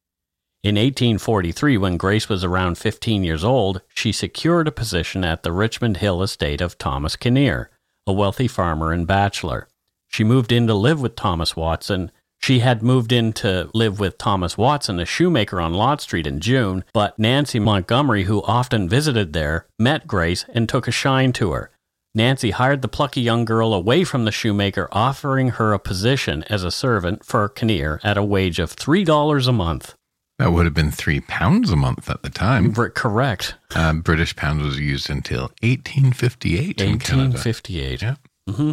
In 0.63 0.77
1843, 0.77 1.77
when 1.77 1.99
Grace 1.99 2.31
was 2.31 2.43
around 2.43 2.79
15 2.79 3.23
years 3.23 3.45
old, 3.45 3.83
she 3.95 4.13
secured 4.13 4.67
a 4.67 4.73
position 4.73 5.25
at 5.25 5.43
the 5.43 5.53
Richmond 5.53 5.99
Hill 5.99 6.23
estate 6.23 6.63
of 6.63 6.79
Thomas 6.79 7.17
Kinnear, 7.17 7.69
a 8.07 8.15
wealthy 8.15 8.49
farmer 8.49 8.93
and 8.93 9.07
bachelor. 9.07 9.69
She 10.15 10.23
moved 10.23 10.53
in 10.53 10.69
to 10.69 10.75
live 10.75 11.01
with 11.01 11.17
Thomas 11.17 11.57
Watson. 11.57 12.13
She 12.41 12.61
had 12.61 12.85
moved 12.85 13.11
in 13.11 13.33
to 13.33 13.69
live 13.75 13.99
with 13.99 14.17
Thomas 14.17 14.57
Watson, 14.57 15.01
a 15.01 15.05
shoemaker 15.05 15.61
on 15.61 15.75
Lot 15.75 16.01
Street 16.01 16.25
in 16.25 16.39
June, 16.39 16.85
but 16.93 17.19
Nancy 17.19 17.59
Montgomery, 17.59 18.23
who 18.23 18.41
often 18.45 18.89
visited 18.89 19.33
there, 19.33 19.67
met 19.77 20.07
Grace 20.07 20.45
and 20.55 20.69
took 20.69 20.87
a 20.87 20.93
shine 20.93 21.33
to 21.33 21.51
her. 21.51 21.73
Nancy 22.15 22.53
hired 22.53 22.81
the 22.81 22.87
plucky 22.87 23.23
young 23.23 23.45
girl 23.45 23.75
away 23.75 24.05
from 24.05 24.25
the 24.25 24.31
shoemaker, 24.31 24.89
offering 24.93 25.49
her 25.49 25.73
a 25.73 25.81
position 25.81 26.45
as 26.45 26.63
a 26.63 26.71
servant 26.71 27.25
for 27.25 27.49
Kinnear 27.49 27.99
at 28.05 28.17
a 28.17 28.23
wage 28.23 28.61
of 28.61 28.77
$3 28.77 29.49
a 29.49 29.53
month. 29.53 29.97
That 30.39 30.53
would 30.53 30.65
have 30.65 30.75
been 30.75 30.93
three 30.93 31.23
pounds 31.23 31.71
a 31.71 31.77
month 31.77 32.09
at 32.09 32.23
the 32.23 32.31
time. 32.31 32.73
R- 32.79 32.89
correct. 32.89 33.57
Uh, 33.75 33.95
British 33.95 34.37
pound 34.37 34.63
was 34.63 34.79
used 34.79 35.11
until 35.11 35.51
1858 35.65 36.81
in 36.81 37.01
Canada. 37.01 37.31
1858. 37.37 38.03
Yeah. 38.03 38.15
hmm 38.49 38.73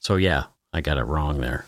So, 0.00 0.16
yeah, 0.16 0.44
I 0.72 0.80
got 0.80 0.98
it 0.98 1.04
wrong 1.04 1.38
oh. 1.38 1.40
there. 1.40 1.66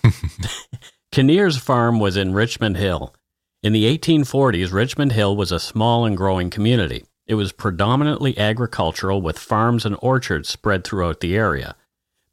Kinnear's 1.12 1.58
farm 1.58 2.00
was 2.00 2.16
in 2.16 2.34
Richmond 2.34 2.76
Hill. 2.76 3.14
In 3.62 3.72
the 3.72 3.84
1840s, 3.96 4.72
Richmond 4.72 5.12
Hill 5.12 5.36
was 5.36 5.52
a 5.52 5.60
small 5.60 6.04
and 6.04 6.16
growing 6.16 6.50
community. 6.50 7.04
It 7.26 7.34
was 7.34 7.52
predominantly 7.52 8.36
agricultural 8.36 9.22
with 9.22 9.38
farms 9.38 9.86
and 9.86 9.96
orchards 10.02 10.48
spread 10.48 10.84
throughout 10.84 11.20
the 11.20 11.36
area. 11.36 11.76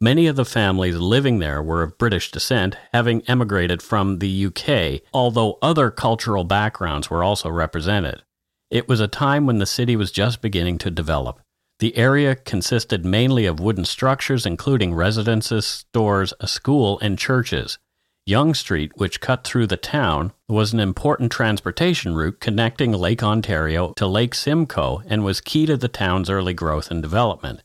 Many 0.02 0.28
of 0.28 0.38
the 0.38 0.46
families 0.46 0.96
living 0.96 1.40
there 1.40 1.62
were 1.62 1.84
of 1.84 1.98
British 1.98 2.32
descent, 2.32 2.78
having 2.94 3.22
emigrated 3.28 3.82
from 3.82 4.20
the 4.20 4.46
UK, 4.46 5.02
although 5.14 5.60
other 5.62 5.92
cultural 5.92 6.46
backgrounds 6.46 7.10
were 7.10 7.24
also 7.24 7.50
represented. 7.50 8.24
It 8.72 8.88
was 8.88 9.02
a 9.02 9.08
time 9.10 9.46
when 9.46 9.60
the 9.60 9.66
city 9.66 9.96
was 9.98 10.12
just 10.12 10.42
beginning 10.42 10.78
to 10.80 10.90
develop. 10.90 11.42
The 11.80 11.96
area 11.96 12.36
consisted 12.36 13.06
mainly 13.06 13.46
of 13.46 13.62
wooden 13.62 13.86
structures, 13.86 14.46
including 14.46 14.94
residences, 14.94 15.66
stores, 15.66 16.34
a 16.42 16.48
school, 16.48 17.00
and 17.00 17.18
churches. 17.18 17.80
Yonge 18.26 18.58
Street, 18.58 18.92
which 18.96 19.22
cut 19.22 19.46
through 19.46 19.66
the 19.66 19.78
town, 19.78 20.34
was 20.48 20.74
an 20.74 20.82
important 20.82 21.32
transportation 21.32 22.14
route 22.14 22.42
connecting 22.42 22.92
Lake 22.92 23.24
Ontario 23.24 23.94
to 23.94 24.06
Lake 24.06 24.36
Simcoe 24.36 25.02
and 25.08 25.24
was 25.24 25.40
key 25.40 25.66
to 25.66 25.78
the 25.78 25.88
town's 25.88 26.30
early 26.30 26.54
growth 26.54 26.92
and 26.92 27.02
development. 27.02 27.64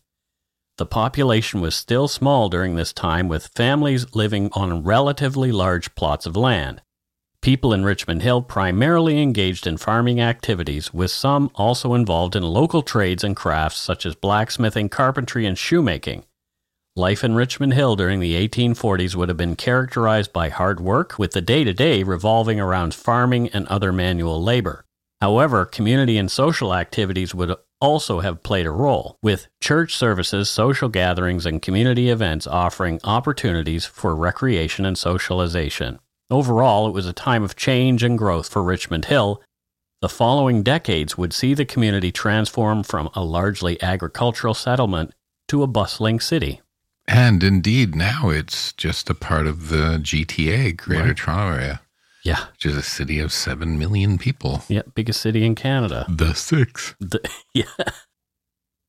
The 0.78 0.86
population 0.86 1.60
was 1.60 1.74
still 1.74 2.08
small 2.08 2.48
during 2.48 2.76
this 2.76 2.92
time, 2.92 3.28
with 3.28 3.48
families 3.48 4.14
living 4.14 4.48
on 4.52 4.84
relatively 4.84 5.52
large 5.52 5.94
plots 5.96 6.24
of 6.24 6.36
land. 6.36 6.82
People 7.44 7.74
in 7.74 7.84
Richmond 7.84 8.22
Hill 8.22 8.40
primarily 8.40 9.20
engaged 9.20 9.66
in 9.66 9.76
farming 9.76 10.18
activities, 10.18 10.94
with 10.94 11.10
some 11.10 11.50
also 11.56 11.92
involved 11.92 12.34
in 12.34 12.42
local 12.42 12.80
trades 12.80 13.22
and 13.22 13.36
crafts 13.36 13.78
such 13.78 14.06
as 14.06 14.14
blacksmithing, 14.14 14.88
carpentry, 14.88 15.44
and 15.44 15.58
shoemaking. 15.58 16.24
Life 16.96 17.22
in 17.22 17.34
Richmond 17.34 17.74
Hill 17.74 17.96
during 17.96 18.20
the 18.20 18.32
1840s 18.48 19.14
would 19.14 19.28
have 19.28 19.36
been 19.36 19.56
characterized 19.56 20.32
by 20.32 20.48
hard 20.48 20.80
work, 20.80 21.18
with 21.18 21.32
the 21.32 21.42
day 21.42 21.64
to 21.64 21.74
day 21.74 22.02
revolving 22.02 22.60
around 22.60 22.94
farming 22.94 23.50
and 23.50 23.68
other 23.68 23.92
manual 23.92 24.42
labor. 24.42 24.86
However, 25.20 25.66
community 25.66 26.16
and 26.16 26.30
social 26.30 26.72
activities 26.72 27.34
would 27.34 27.54
also 27.78 28.20
have 28.20 28.42
played 28.42 28.64
a 28.64 28.70
role, 28.70 29.18
with 29.22 29.48
church 29.60 29.94
services, 29.94 30.48
social 30.48 30.88
gatherings, 30.88 31.44
and 31.44 31.60
community 31.60 32.08
events 32.08 32.46
offering 32.46 33.00
opportunities 33.04 33.84
for 33.84 34.16
recreation 34.16 34.86
and 34.86 34.96
socialization. 34.96 35.98
Overall, 36.34 36.88
it 36.88 36.92
was 36.92 37.06
a 37.06 37.12
time 37.12 37.44
of 37.44 37.54
change 37.54 38.02
and 38.02 38.18
growth 38.18 38.48
for 38.48 38.60
Richmond 38.60 39.04
Hill. 39.04 39.40
The 40.00 40.08
following 40.08 40.64
decades 40.64 41.16
would 41.16 41.32
see 41.32 41.54
the 41.54 41.64
community 41.64 42.10
transform 42.10 42.82
from 42.82 43.08
a 43.14 43.22
largely 43.22 43.80
agricultural 43.80 44.52
settlement 44.54 45.12
to 45.46 45.62
a 45.62 45.68
bustling 45.68 46.18
city. 46.18 46.60
And 47.06 47.44
indeed, 47.44 47.94
now 47.94 48.30
it's 48.30 48.72
just 48.72 49.08
a 49.08 49.14
part 49.14 49.46
of 49.46 49.68
the 49.68 49.98
GTA, 50.02 50.76
Greater 50.76 51.04
Right. 51.04 51.16
Toronto 51.16 51.54
Area, 51.56 51.80
Yeah. 52.24 52.46
which 52.50 52.66
is 52.66 52.76
a 52.76 52.82
city 52.82 53.20
of 53.20 53.30
7 53.32 53.78
million 53.78 54.18
people. 54.18 54.64
Yeah, 54.68 54.82
biggest 54.96 55.20
city 55.20 55.44
in 55.46 55.54
Canada. 55.54 56.04
The 56.08 56.34
six. 56.34 56.96
The, 56.98 57.20
yeah. 57.54 57.64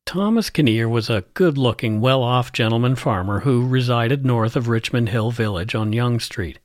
Thomas 0.08 0.50
Kinnear 0.50 0.90
was 0.90 1.12
a 1.12 1.26
good 1.36 1.60
looking, 1.60 2.02
well 2.02 2.24
off 2.24 2.52
gentleman 2.52 2.96
farmer 2.96 3.42
who 3.42 3.68
resided 3.68 4.26
north 4.26 4.56
of 4.56 4.68
Richmond 4.68 5.10
Hill 5.10 5.30
Village 5.30 5.76
on 5.76 5.94
Yonge 5.94 6.24
Street. 6.24 6.58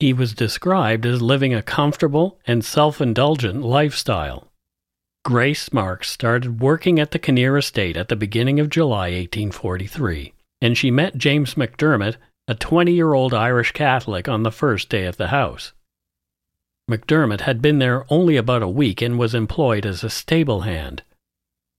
He 0.00 0.12
was 0.12 0.32
described 0.32 1.04
as 1.06 1.20
living 1.20 1.52
a 1.52 1.62
comfortable 1.62 2.38
and 2.46 2.64
self 2.64 3.00
indulgent 3.00 3.62
lifestyle. 3.62 4.48
Grace 5.24 5.72
Marks 5.72 6.08
started 6.08 6.60
working 6.60 7.00
at 7.00 7.10
the 7.10 7.18
Kinnear 7.18 7.56
estate 7.56 7.96
at 7.96 8.08
the 8.08 8.16
beginning 8.16 8.60
of 8.60 8.70
July 8.70 9.10
1843, 9.10 10.32
and 10.62 10.78
she 10.78 10.90
met 10.90 11.18
James 11.18 11.54
McDermott, 11.54 12.16
a 12.46 12.54
20 12.54 12.92
year 12.92 13.12
old 13.12 13.34
Irish 13.34 13.72
Catholic, 13.72 14.28
on 14.28 14.44
the 14.44 14.52
first 14.52 14.88
day 14.88 15.04
at 15.04 15.18
the 15.18 15.28
house. 15.28 15.72
McDermott 16.88 17.42
had 17.42 17.60
been 17.60 17.78
there 17.78 18.06
only 18.08 18.36
about 18.36 18.62
a 18.62 18.68
week 18.68 19.02
and 19.02 19.18
was 19.18 19.34
employed 19.34 19.84
as 19.84 20.02
a 20.02 20.08
stable 20.08 20.60
hand. 20.60 21.02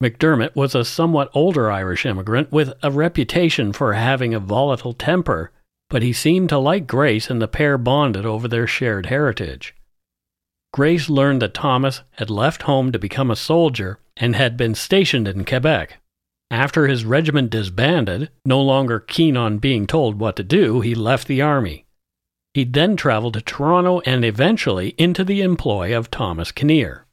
McDermott 0.02 0.54
was 0.54 0.74
a 0.74 0.84
somewhat 0.84 1.30
older 1.34 1.70
Irish 1.70 2.06
immigrant 2.06 2.52
with 2.52 2.72
a 2.82 2.90
reputation 2.90 3.72
for 3.72 3.94
having 3.94 4.34
a 4.34 4.40
volatile 4.40 4.94
temper, 4.94 5.50
but 5.90 6.02
he 6.02 6.12
seemed 6.14 6.48
to 6.48 6.58
like 6.58 6.86
Grace 6.86 7.28
and 7.28 7.42
the 7.42 7.48
pair 7.48 7.76
bonded 7.76 8.24
over 8.24 8.48
their 8.48 8.66
shared 8.66 9.06
heritage. 9.06 9.74
Grace 10.72 11.10
learned 11.10 11.42
that 11.42 11.52
Thomas 11.52 12.02
had 12.12 12.30
left 12.30 12.62
home 12.62 12.92
to 12.92 12.98
become 12.98 13.30
a 13.30 13.36
soldier 13.36 13.98
and 14.16 14.36
had 14.36 14.56
been 14.56 14.74
stationed 14.74 15.28
in 15.28 15.44
Quebec. 15.44 15.98
After 16.50 16.86
his 16.86 17.04
regiment 17.04 17.50
disbanded, 17.50 18.30
no 18.44 18.60
longer 18.60 19.00
keen 19.00 19.36
on 19.36 19.58
being 19.58 19.86
told 19.86 20.18
what 20.18 20.36
to 20.36 20.44
do, 20.44 20.80
he 20.80 20.94
left 20.94 21.28
the 21.28 21.42
army. 21.42 21.86
He 22.54 22.64
then 22.64 22.96
traveled 22.96 23.34
to 23.34 23.40
Toronto 23.40 24.00
and 24.00 24.24
eventually 24.24 24.94
into 24.96 25.24
the 25.24 25.42
employ 25.42 25.96
of 25.96 26.10
Thomas 26.10 26.50
Kinnear. 26.50 27.06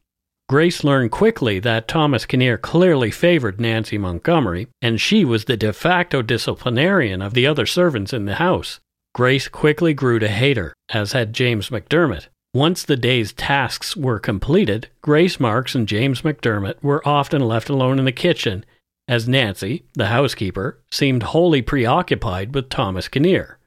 Grace 0.49 0.81
learned 0.81 1.11
quickly 1.11 1.59
that 1.59 1.89
Thomas 1.89 2.25
Kinnear 2.25 2.57
clearly 2.57 3.11
favored 3.11 3.59
Nancy 3.59 3.97
Montgomery, 3.97 4.67
and 4.81 5.01
she 5.01 5.25
was 5.25 5.43
the 5.43 5.57
de 5.57 5.73
facto 5.73 6.21
disciplinarian 6.21 7.21
of 7.21 7.33
the 7.33 7.45
other 7.45 7.65
servants 7.65 8.13
in 8.13 8.23
the 8.23 8.35
house. 8.35 8.79
Grace 9.13 9.49
quickly 9.49 9.93
grew 9.93 10.19
to 10.19 10.29
hate 10.29 10.55
her, 10.55 10.73
as 10.87 11.11
had 11.11 11.33
James 11.33 11.69
McDermott. 11.69 12.27
Once 12.53 12.83
the 12.83 12.95
day's 12.95 13.33
tasks 13.33 13.97
were 13.97 14.19
completed, 14.19 14.87
Grace 15.01 15.37
Marks 15.37 15.75
and 15.75 15.85
James 15.85 16.21
McDermott 16.21 16.81
were 16.81 17.05
often 17.05 17.41
left 17.41 17.67
alone 17.67 17.99
in 17.99 18.05
the 18.05 18.11
kitchen, 18.13 18.63
as 19.05 19.27
Nancy, 19.27 19.83
the 19.95 20.07
housekeeper, 20.07 20.79
seemed 20.89 21.23
wholly 21.23 21.61
preoccupied 21.61 22.55
with 22.55 22.69
Thomas 22.69 23.09
Kinnear. 23.09 23.59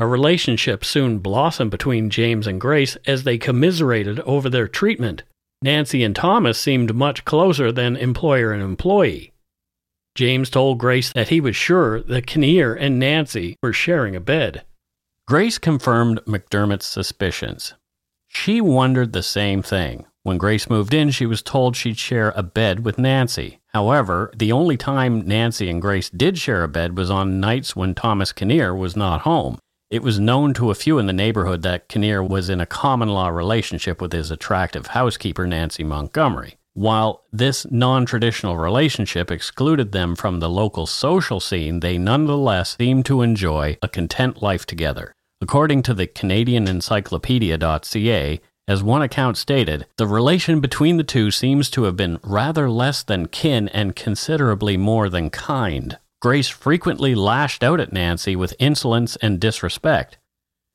A 0.00 0.06
relationship 0.06 0.84
soon 0.84 1.20
blossomed 1.20 1.70
between 1.70 2.10
James 2.10 2.48
and 2.48 2.60
Grace 2.60 2.96
as 3.06 3.22
they 3.22 3.38
commiserated 3.38 4.18
over 4.20 4.50
their 4.50 4.66
treatment. 4.66 5.22
Nancy 5.62 6.02
and 6.02 6.14
Thomas 6.14 6.58
seemed 6.58 6.94
much 6.94 7.24
closer 7.24 7.70
than 7.70 7.96
employer 7.96 8.52
and 8.52 8.62
employee. 8.62 9.32
James 10.14 10.50
told 10.50 10.78
Grace 10.78 11.12
that 11.12 11.28
he 11.28 11.40
was 11.40 11.56
sure 11.56 12.02
that 12.02 12.26
Kinnear 12.26 12.74
and 12.74 12.98
Nancy 12.98 13.56
were 13.62 13.72
sharing 13.72 14.14
a 14.14 14.20
bed. 14.20 14.64
Grace 15.26 15.58
confirmed 15.58 16.20
McDermott's 16.26 16.84
suspicions. 16.84 17.74
She 18.28 18.60
wondered 18.60 19.12
the 19.12 19.22
same 19.22 19.62
thing. 19.62 20.06
When 20.24 20.38
Grace 20.38 20.68
moved 20.68 20.94
in, 20.94 21.10
she 21.10 21.26
was 21.26 21.42
told 21.42 21.76
she'd 21.76 21.98
share 21.98 22.32
a 22.36 22.42
bed 22.42 22.84
with 22.84 22.98
Nancy. 22.98 23.60
However, 23.68 24.30
the 24.36 24.52
only 24.52 24.76
time 24.76 25.26
Nancy 25.26 25.70
and 25.70 25.80
Grace 25.80 26.10
did 26.10 26.38
share 26.38 26.62
a 26.62 26.68
bed 26.68 26.96
was 26.96 27.10
on 27.10 27.40
nights 27.40 27.74
when 27.74 27.94
Thomas 27.94 28.32
Kinnear 28.32 28.74
was 28.74 28.96
not 28.96 29.22
home. 29.22 29.58
It 29.92 30.02
was 30.02 30.18
known 30.18 30.54
to 30.54 30.70
a 30.70 30.74
few 30.74 30.98
in 30.98 31.04
the 31.04 31.12
neighborhood 31.12 31.60
that 31.64 31.86
Kinnear 31.86 32.24
was 32.24 32.48
in 32.48 32.62
a 32.62 32.66
common 32.66 33.10
law 33.10 33.28
relationship 33.28 34.00
with 34.00 34.14
his 34.14 34.30
attractive 34.30 34.86
housekeeper, 34.86 35.46
Nancy 35.46 35.84
Montgomery. 35.84 36.56
While 36.72 37.24
this 37.30 37.66
non 37.70 38.06
traditional 38.06 38.56
relationship 38.56 39.30
excluded 39.30 39.92
them 39.92 40.16
from 40.16 40.40
the 40.40 40.48
local 40.48 40.86
social 40.86 41.40
scene, 41.40 41.80
they 41.80 41.98
nonetheless 41.98 42.74
seemed 42.78 43.04
to 43.04 43.20
enjoy 43.20 43.76
a 43.82 43.88
content 43.88 44.40
life 44.42 44.64
together. 44.64 45.14
According 45.42 45.82
to 45.82 45.92
the 45.92 46.06
Canadian 46.06 46.66
Encyclopedia.ca, 46.68 48.40
as 48.66 48.82
one 48.82 49.02
account 49.02 49.36
stated, 49.36 49.86
the 49.98 50.06
relation 50.06 50.60
between 50.60 50.96
the 50.96 51.04
two 51.04 51.30
seems 51.30 51.68
to 51.68 51.82
have 51.82 51.96
been 51.96 52.18
rather 52.24 52.70
less 52.70 53.02
than 53.02 53.28
kin 53.28 53.68
and 53.68 53.94
considerably 53.94 54.78
more 54.78 55.10
than 55.10 55.28
kind. 55.28 55.98
Grace 56.22 56.48
frequently 56.48 57.16
lashed 57.16 57.64
out 57.64 57.80
at 57.80 57.92
Nancy 57.92 58.36
with 58.36 58.54
insolence 58.60 59.16
and 59.16 59.40
disrespect. 59.40 60.18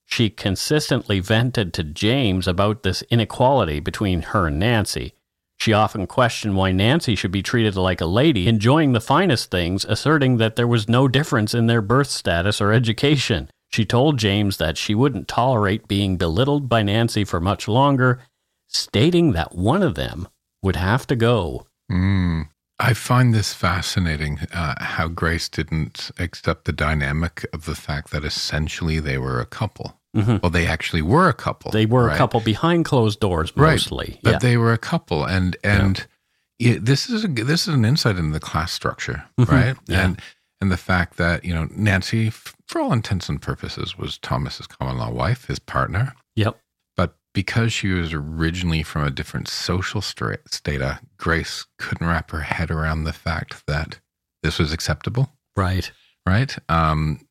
She 0.05 0.29
consistently 0.29 1.21
vented 1.21 1.73
to 1.73 1.85
James 1.85 2.49
about 2.49 2.83
this 2.83 3.01
inequality 3.03 3.79
between 3.79 4.23
her 4.23 4.47
and 4.47 4.59
Nancy. 4.59 5.13
She 5.57 5.71
often 5.71 6.05
questioned 6.05 6.57
why 6.57 6.73
Nancy 6.73 7.15
should 7.15 7.31
be 7.31 7.41
treated 7.41 7.77
like 7.77 8.01
a 8.01 8.05
lady, 8.05 8.49
enjoying 8.49 8.91
the 8.91 8.99
finest 8.99 9.49
things, 9.49 9.85
asserting 9.85 10.35
that 10.35 10.57
there 10.57 10.67
was 10.67 10.89
no 10.89 11.07
difference 11.07 11.53
in 11.53 11.67
their 11.67 11.81
birth 11.81 12.09
status 12.09 12.59
or 12.59 12.73
education. 12.73 13.49
She 13.69 13.85
told 13.85 14.19
James 14.19 14.57
that 14.57 14.77
she 14.77 14.93
wouldn't 14.93 15.29
tolerate 15.29 15.87
being 15.87 16.17
belittled 16.17 16.67
by 16.67 16.83
Nancy 16.83 17.23
for 17.23 17.39
much 17.39 17.69
longer, 17.69 18.19
stating 18.67 19.31
that 19.31 19.55
one 19.55 19.81
of 19.81 19.95
them 19.95 20.27
would 20.61 20.75
have 20.75 21.07
to 21.07 21.15
go. 21.15 21.67
Mm. 21.89 22.49
I 22.79 22.93
find 22.93 23.33
this 23.33 23.53
fascinating 23.53 24.39
uh, 24.53 24.75
how 24.77 25.07
Grace 25.07 25.49
didn't 25.49 26.11
accept 26.19 26.65
the 26.65 26.71
dynamic 26.71 27.45
of 27.51 27.65
the 27.65 27.75
fact 27.75 28.11
that 28.11 28.23
essentially 28.23 28.99
they 28.99 29.17
were 29.17 29.39
a 29.39 29.45
couple. 29.45 29.99
Mm-hmm. 30.15 30.37
Well, 30.41 30.51
they 30.51 30.67
actually 30.67 31.01
were 31.01 31.27
a 31.27 31.33
couple. 31.33 31.71
They 31.71 31.85
were 31.85 32.05
right? 32.05 32.15
a 32.15 32.17
couple 32.17 32.39
behind 32.39 32.85
closed 32.85 33.19
doors, 33.19 33.55
mostly. 33.55 34.05
Right. 34.05 34.19
But 34.23 34.31
yeah. 34.31 34.39
they 34.39 34.57
were 34.57 34.73
a 34.73 34.77
couple, 34.77 35.25
and 35.25 35.57
and 35.63 36.07
yeah. 36.59 36.73
it, 36.73 36.85
this 36.85 37.09
is 37.09 37.23
a, 37.23 37.27
this 37.27 37.67
is 37.67 37.73
an 37.73 37.85
insight 37.85 38.17
into 38.17 38.31
the 38.31 38.39
class 38.39 38.71
structure, 38.71 39.25
mm-hmm. 39.39 39.51
right? 39.51 39.75
Yeah. 39.87 40.05
And 40.05 40.21
and 40.61 40.71
the 40.71 40.77
fact 40.77 41.17
that 41.17 41.45
you 41.45 41.53
know 41.53 41.67
Nancy, 41.71 42.29
for 42.29 42.81
all 42.81 42.93
intents 42.93 43.29
and 43.29 43.41
purposes, 43.41 43.97
was 43.97 44.17
Thomas's 44.19 44.67
common 44.67 44.97
law 44.97 45.11
wife, 45.11 45.47
his 45.47 45.59
partner. 45.59 46.13
Yep. 46.35 46.59
Because 47.37 47.71
she 47.71 47.89
was 47.89 48.13
originally 48.13 48.81
from 48.81 49.05
a 49.05 49.11
different 49.11 49.47
social 49.47 50.01
strata, 50.01 50.99
Grace 51.17 51.67
couldn't 51.77 52.07
wrap 52.07 52.31
her 52.31 52.39
head 52.39 52.71
around 52.71 53.03
the 53.03 53.13
fact 53.13 53.63
that 53.67 53.99
this 54.41 54.57
was 54.57 54.73
acceptable. 54.73 55.33
Right. 55.55 55.91
Right. 56.25 56.57
Um, 56.67 57.27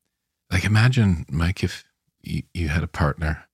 like 0.49 0.63
imagine, 0.63 1.25
Mike, 1.29 1.61
if 1.61 1.83
you, 2.21 2.43
you 2.53 2.69
had 2.69 2.83
a 2.83 2.87
partner 2.87 3.47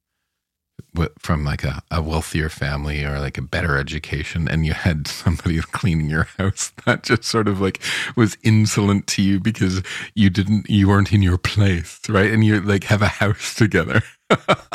from 1.17 1.43
like 1.43 1.63
a, 1.63 1.81
a 1.89 2.03
wealthier 2.03 2.49
family 2.49 3.03
or 3.03 3.19
like 3.19 3.39
a 3.39 3.41
better 3.41 3.77
education 3.77 4.47
and 4.47 4.63
you 4.63 4.73
had 4.73 5.07
somebody 5.07 5.59
cleaning 5.71 6.07
your 6.07 6.27
house 6.37 6.71
that 6.85 7.01
just 7.01 7.23
sort 7.23 7.47
of 7.47 7.59
like 7.59 7.81
was 8.15 8.37
insolent 8.43 9.07
to 9.07 9.23
you 9.23 9.39
because 9.39 9.81
you 10.13 10.29
didn't 10.29 10.69
you 10.69 10.87
weren't 10.87 11.11
in 11.11 11.23
your 11.23 11.37
place 11.37 11.99
right 12.09 12.31
and 12.31 12.45
you 12.45 12.61
like 12.61 12.83
have 12.83 13.01
a 13.01 13.07
house 13.07 13.55
together 13.55 14.03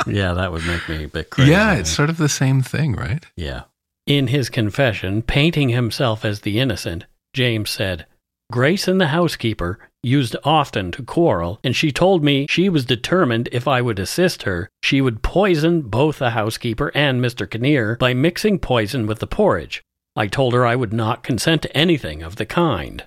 yeah 0.07 0.33
that 0.33 0.53
would 0.53 0.67
make 0.67 0.89
me 0.89 1.05
a 1.05 1.09
bit 1.09 1.31
crazy 1.31 1.51
yeah 1.51 1.75
it's 1.75 1.91
sort 1.91 2.11
of 2.11 2.17
the 2.17 2.29
same 2.29 2.63
thing 2.63 2.95
right 2.95 3.27
yeah 3.37 3.63
in 4.07 4.29
his 4.29 4.49
confession 4.49 5.23
painting 5.23 5.69
himself 5.69 6.25
as 6.25 6.41
the 6.41 6.59
innocent 6.59 7.05
james 7.35 7.71
said 7.71 8.07
Grace 8.51 8.89
and 8.89 8.99
the 8.99 9.09
housekeeper 9.09 9.79
used 10.03 10.35
often 10.43 10.91
to 10.93 11.03
quarrel, 11.03 11.61
and 11.63 11.77
she 11.77 11.93
told 11.93 12.25
me 12.25 12.47
she 12.49 12.71
was 12.71 12.87
determined 12.87 13.47
if 13.53 13.69
I 13.69 13.83
would 13.83 13.99
assist 13.99 14.45
her, 14.45 14.71
she 14.83 15.03
would 15.03 15.23
poison 15.23 15.83
both 15.83 16.19
the 16.19 16.31
housekeeper 16.31 16.91
and 16.95 17.21
Mr. 17.21 17.49
Kinnear 17.49 17.97
by 17.97 18.15
mixing 18.15 18.59
poison 18.59 19.07
with 19.07 19.19
the 19.19 19.27
porridge. 19.27 19.83
I 20.17 20.29
told 20.29 20.55
her 20.55 20.65
I 20.65 20.77
would 20.77 20.95
not 20.95 21.23
consent 21.23 21.61
to 21.63 21.77
anything 21.77 22.23
of 22.23 22.37
the 22.37 22.47
kind. 22.47 23.05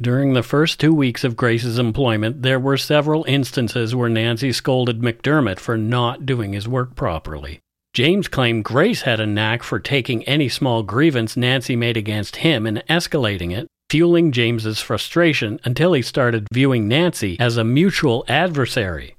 During 0.00 0.32
the 0.32 0.42
first 0.42 0.80
two 0.80 0.94
weeks 0.94 1.24
of 1.24 1.36
Grace's 1.36 1.78
employment, 1.78 2.40
there 2.40 2.58
were 2.58 2.78
several 2.78 3.22
instances 3.28 3.94
where 3.94 4.08
Nancy 4.08 4.50
scolded 4.50 5.00
McDermott 5.00 5.58
for 5.58 5.76
not 5.76 6.24
doing 6.24 6.54
his 6.54 6.66
work 6.66 6.94
properly. 6.94 7.60
James 7.92 8.26
claimed 8.26 8.64
Grace 8.64 9.02
had 9.02 9.20
a 9.20 9.26
knack 9.26 9.62
for 9.62 9.78
taking 9.78 10.24
any 10.24 10.48
small 10.48 10.82
grievance 10.82 11.36
Nancy 11.36 11.76
made 11.76 11.98
against 11.98 12.36
him 12.36 12.66
and 12.66 12.82
escalating 12.88 13.54
it, 13.54 13.66
fueling 13.90 14.32
James's 14.32 14.80
frustration 14.80 15.60
until 15.64 15.92
he 15.92 16.00
started 16.00 16.46
viewing 16.50 16.88
Nancy 16.88 17.36
as 17.38 17.58
a 17.58 17.64
mutual 17.64 18.24
adversary. 18.26 19.16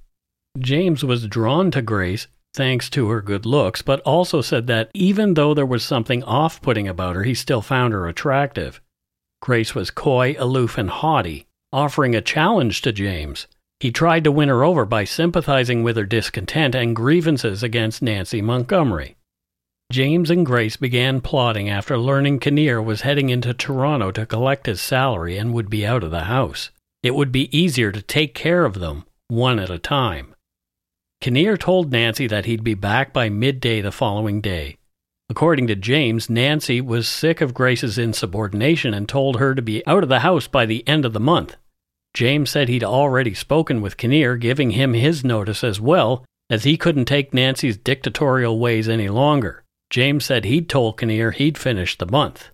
James 0.57 1.03
was 1.03 1.27
drawn 1.27 1.69
to 1.69 1.83
Grace 1.83 2.25
thanks 2.55 2.89
to 2.89 3.07
her 3.09 3.21
good 3.21 3.45
looks, 3.45 3.83
but 3.83 3.99
also 4.01 4.41
said 4.41 4.65
that 4.65 4.89
even 4.95 5.35
though 5.35 5.53
there 5.53 5.65
was 5.65 5.83
something 5.83 6.23
off 6.23 6.59
putting 6.61 6.87
about 6.87 7.15
her, 7.15 7.23
he 7.23 7.35
still 7.35 7.61
found 7.61 7.93
her 7.93 8.07
attractive. 8.07 8.81
Grace 9.41 9.73
was 9.73 9.89
coy, 9.89 10.35
aloof, 10.37 10.77
and 10.77 10.89
haughty, 10.89 11.47
offering 11.73 12.15
a 12.15 12.21
challenge 12.21 12.81
to 12.83 12.91
James. 12.91 13.47
He 13.79 13.91
tried 13.91 14.23
to 14.25 14.31
win 14.31 14.49
her 14.49 14.63
over 14.63 14.85
by 14.85 15.03
sympathizing 15.03 15.81
with 15.81 15.97
her 15.97 16.05
discontent 16.05 16.75
and 16.75 16.95
grievances 16.95 17.63
against 17.63 18.03
Nancy 18.03 18.39
Montgomery. 18.39 19.15
James 19.91 20.29
and 20.29 20.45
Grace 20.45 20.77
began 20.77 21.19
plotting 21.19 21.69
after 21.69 21.97
learning 21.97 22.39
Kinnear 22.39 22.81
was 22.81 23.01
heading 23.01 23.29
into 23.29 23.53
Toronto 23.53 24.11
to 24.11 24.27
collect 24.27 24.67
his 24.67 24.79
salary 24.79 25.37
and 25.37 25.53
would 25.53 25.69
be 25.69 25.85
out 25.85 26.03
of 26.03 26.11
the 26.11 26.25
house. 26.25 26.69
It 27.01 27.15
would 27.15 27.31
be 27.31 27.55
easier 27.57 27.91
to 27.91 28.01
take 28.01 28.35
care 28.35 28.63
of 28.63 28.75
them, 28.75 29.05
one 29.27 29.59
at 29.59 29.71
a 29.71 29.79
time. 29.79 30.35
Kinnear 31.19 31.57
told 31.57 31.91
Nancy 31.91 32.27
that 32.27 32.45
he'd 32.45 32.63
be 32.63 32.75
back 32.75 33.11
by 33.11 33.29
midday 33.29 33.81
the 33.81 33.91
following 33.91 34.39
day. 34.39 34.77
According 35.31 35.67
to 35.67 35.77
James, 35.77 36.29
Nancy 36.29 36.81
was 36.81 37.07
sick 37.07 37.39
of 37.39 37.53
Grace's 37.53 37.97
insubordination 37.97 38.93
and 38.93 39.07
told 39.07 39.37
her 39.37 39.55
to 39.55 39.61
be 39.61 39.81
out 39.87 40.03
of 40.03 40.09
the 40.09 40.19
house 40.19 40.45
by 40.45 40.65
the 40.65 40.85
end 40.85 41.05
of 41.05 41.13
the 41.13 41.21
month. 41.21 41.55
James 42.13 42.49
said 42.49 42.67
he'd 42.67 42.83
already 42.83 43.33
spoken 43.33 43.79
with 43.79 43.95
Kinnear, 43.95 44.35
giving 44.35 44.71
him 44.71 44.93
his 44.93 45.23
notice 45.23 45.63
as 45.63 45.79
well, 45.79 46.25
as 46.49 46.65
he 46.65 46.75
couldn't 46.75 47.05
take 47.05 47.33
Nancy's 47.33 47.77
dictatorial 47.77 48.59
ways 48.59 48.89
any 48.89 49.07
longer. 49.07 49.63
James 49.89 50.25
said 50.25 50.43
he'd 50.43 50.67
told 50.67 50.99
Kinnear 50.99 51.31
he'd 51.31 51.57
finish 51.57 51.97
the 51.97 52.11
month. 52.11 52.49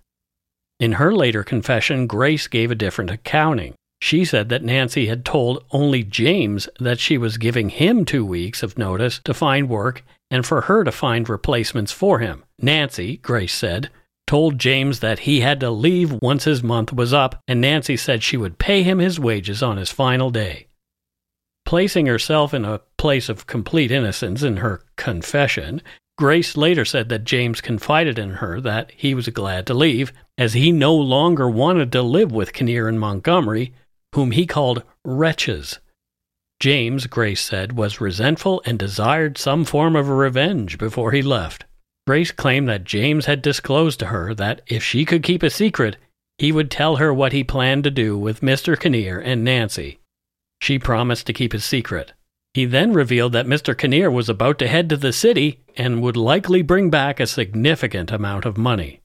In 0.78 0.92
her 0.92 1.12
later 1.12 1.42
confession, 1.42 2.06
Grace 2.06 2.46
gave 2.46 2.70
a 2.70 2.76
different 2.76 3.10
accounting. 3.10 3.74
She 4.00 4.24
said 4.24 4.48
that 4.48 4.62
Nancy 4.64 5.06
had 5.06 5.24
told 5.24 5.64
only 5.70 6.02
James 6.02 6.68
that 6.78 7.00
she 7.00 7.18
was 7.18 7.36
giving 7.36 7.68
him 7.68 8.04
two 8.04 8.24
weeks 8.24 8.62
of 8.62 8.78
notice 8.78 9.18
to 9.24 9.34
find 9.34 9.68
work 9.68 10.04
and 10.30 10.46
for 10.46 10.62
her 10.62 10.84
to 10.84 10.92
find 10.92 11.28
replacements 11.28 11.92
for 11.92 12.20
him. 12.20 12.44
Nancy, 12.60 13.16
Grace 13.18 13.54
said, 13.54 13.90
told 14.26 14.58
James 14.58 15.00
that 15.00 15.20
he 15.20 15.40
had 15.40 15.58
to 15.60 15.70
leave 15.70 16.16
once 16.22 16.44
his 16.44 16.62
month 16.62 16.92
was 16.92 17.12
up, 17.12 17.42
and 17.48 17.60
Nancy 17.60 17.96
said 17.96 18.22
she 18.22 18.36
would 18.36 18.58
pay 18.58 18.82
him 18.82 18.98
his 18.98 19.18
wages 19.18 19.62
on 19.62 19.78
his 19.78 19.90
final 19.90 20.30
day. 20.30 20.68
Placing 21.66 22.06
herself 22.06 22.54
in 22.54 22.64
a 22.64 22.80
place 22.96 23.28
of 23.28 23.46
complete 23.46 23.90
innocence 23.90 24.42
in 24.42 24.58
her 24.58 24.84
confession, 24.96 25.82
Grace 26.16 26.56
later 26.56 26.84
said 26.84 27.08
that 27.10 27.24
James 27.24 27.60
confided 27.60 28.18
in 28.18 28.30
her 28.30 28.60
that 28.60 28.90
he 28.96 29.14
was 29.14 29.28
glad 29.28 29.66
to 29.66 29.74
leave, 29.74 30.12
as 30.36 30.52
he 30.52 30.72
no 30.72 30.94
longer 30.94 31.48
wanted 31.48 31.92
to 31.92 32.02
live 32.02 32.32
with 32.32 32.52
Kinnear 32.52 32.88
and 32.88 32.98
Montgomery, 32.98 33.72
whom 34.14 34.30
he 34.30 34.46
called 34.46 34.82
wretches. 35.04 35.78
James, 36.60 37.06
Grace 37.06 37.40
said, 37.40 37.76
was 37.76 38.00
resentful 38.00 38.62
and 38.64 38.78
desired 38.78 39.38
some 39.38 39.64
form 39.64 39.94
of 39.94 40.08
revenge 40.08 40.76
before 40.76 41.12
he 41.12 41.22
left. 41.22 41.64
Grace 42.06 42.32
claimed 42.32 42.68
that 42.68 42.84
James 42.84 43.26
had 43.26 43.42
disclosed 43.42 44.00
to 44.00 44.06
her 44.06 44.34
that 44.34 44.62
if 44.66 44.82
she 44.82 45.04
could 45.04 45.22
keep 45.22 45.42
a 45.42 45.50
secret, 45.50 45.96
he 46.38 46.50
would 46.50 46.70
tell 46.70 46.96
her 46.96 47.12
what 47.12 47.32
he 47.32 47.44
planned 47.44 47.84
to 47.84 47.90
do 47.90 48.16
with 48.18 48.40
Mr. 48.40 48.78
Kinnear 48.78 49.20
and 49.20 49.44
Nancy. 49.44 49.98
She 50.60 50.78
promised 50.78 51.26
to 51.26 51.32
keep 51.32 51.52
his 51.52 51.64
secret. 51.64 52.14
He 52.54 52.64
then 52.64 52.92
revealed 52.92 53.32
that 53.34 53.46
Mr. 53.46 53.76
Kinnear 53.76 54.10
was 54.10 54.28
about 54.28 54.58
to 54.60 54.68
head 54.68 54.88
to 54.88 54.96
the 54.96 55.12
city 55.12 55.60
and 55.76 56.02
would 56.02 56.16
likely 56.16 56.62
bring 56.62 56.90
back 56.90 57.20
a 57.20 57.26
significant 57.26 58.10
amount 58.10 58.44
of 58.44 58.56
money. 58.56 59.00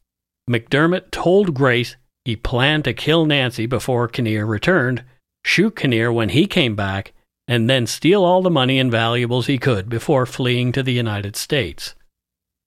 McDermott 0.50 1.12
told 1.12 1.54
Grace 1.54 1.96
he 2.26 2.36
planned 2.36 2.86
to 2.86 2.94
kill 2.94 3.26
Nancy 3.26 3.66
before 3.66 4.08
Kinnear 4.08 4.46
returned, 4.46 5.04
shoot 5.46 5.76
Kinnear 5.76 6.12
when 6.12 6.30
he 6.30 6.48
came 6.48 6.76
back, 6.76 7.14
and 7.48 7.70
then 7.70 7.86
steal 7.86 8.24
all 8.24 8.42
the 8.42 8.50
money 8.50 8.80
and 8.80 8.92
valuables 8.92 9.48
he 9.48 9.58
could 9.58 9.90
before 9.90 10.26
fleeing 10.26 10.72
to 10.72 10.84
the 10.84 10.94
United 10.94 11.36
States. 11.36 11.96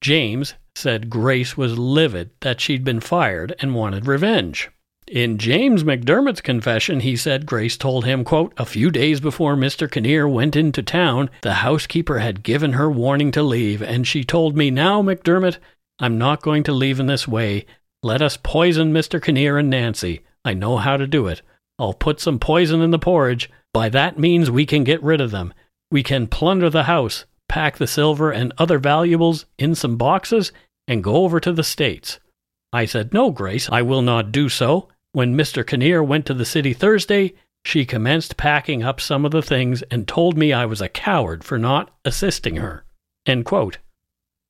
James 0.01 0.53
said 0.75 1.09
Grace 1.09 1.57
was 1.57 1.79
livid 1.79 2.29
that 2.41 2.61
she'd 2.61 2.83
been 2.83 2.99
fired 2.99 3.55
and 3.59 3.73
wanted 3.73 4.05
revenge. 4.05 4.69
In 5.07 5.37
James 5.37 5.83
McDermott's 5.83 6.41
confession, 6.41 6.99
he 6.99 7.15
said 7.15 7.45
Grace 7.45 7.77
told 7.77 8.05
him, 8.05 8.25
quote, 8.25 8.53
A 8.57 8.65
few 8.65 8.91
days 8.91 9.19
before 9.21 9.55
Mr. 9.55 9.89
Kinnear 9.89 10.27
went 10.27 10.55
into 10.55 10.83
town, 10.83 11.29
the 11.41 11.53
housekeeper 11.55 12.19
had 12.19 12.43
given 12.43 12.73
her 12.73 12.91
warning 12.91 13.31
to 13.31 13.41
leave, 13.41 13.81
and 13.81 14.05
she 14.05 14.23
told 14.23 14.57
me, 14.57 14.69
Now, 14.69 15.01
McDermott, 15.01 15.57
I'm 15.97 16.17
not 16.17 16.41
going 16.41 16.63
to 16.63 16.73
leave 16.73 16.99
in 16.99 17.07
this 17.07 17.27
way. 17.27 17.65
Let 18.03 18.21
us 18.21 18.37
poison 18.37 18.93
Mr. 18.93 19.21
Kinnear 19.21 19.57
and 19.57 19.69
Nancy. 19.69 20.21
I 20.45 20.53
know 20.53 20.77
how 20.77 20.97
to 20.97 21.07
do 21.07 21.27
it. 21.27 21.41
I'll 21.79 21.93
put 21.93 22.19
some 22.19 22.39
poison 22.39 22.81
in 22.81 22.91
the 22.91 22.99
porridge. 22.99 23.49
By 23.73 23.89
that 23.89 24.19
means, 24.19 24.51
we 24.51 24.65
can 24.65 24.83
get 24.83 25.01
rid 25.03 25.19
of 25.19 25.31
them. 25.31 25.53
We 25.91 26.03
can 26.03 26.27
plunder 26.27 26.69
the 26.69 26.83
house, 26.83 27.25
pack 27.49 27.77
the 27.77 27.87
silver 27.87 28.31
and 28.31 28.53
other 28.57 28.79
valuables 28.79 29.45
in 29.57 29.75
some 29.75 29.97
boxes, 29.97 30.51
and 30.87 31.03
go 31.03 31.17
over 31.17 31.39
to 31.39 31.51
the 31.51 31.63
States. 31.63 32.19
I 32.71 32.85
said, 32.85 33.13
No, 33.13 33.31
Grace, 33.31 33.69
I 33.71 33.81
will 33.81 34.01
not 34.01 34.31
do 34.31 34.49
so. 34.49 34.89
When 35.13 35.35
Mr. 35.35 35.65
Kinnear 35.65 36.03
went 36.03 36.25
to 36.27 36.33
the 36.33 36.45
city 36.45 36.73
Thursday, 36.73 37.33
she 37.65 37.85
commenced 37.85 38.37
packing 38.37 38.83
up 38.83 39.01
some 39.01 39.25
of 39.25 39.31
the 39.31 39.41
things 39.41 39.81
and 39.83 40.07
told 40.07 40.37
me 40.37 40.53
I 40.53 40.65
was 40.65 40.81
a 40.81 40.89
coward 40.89 41.43
for 41.43 41.57
not 41.57 41.91
assisting 42.05 42.57
her. 42.57 42.85
End 43.25 43.45
quote. 43.45 43.79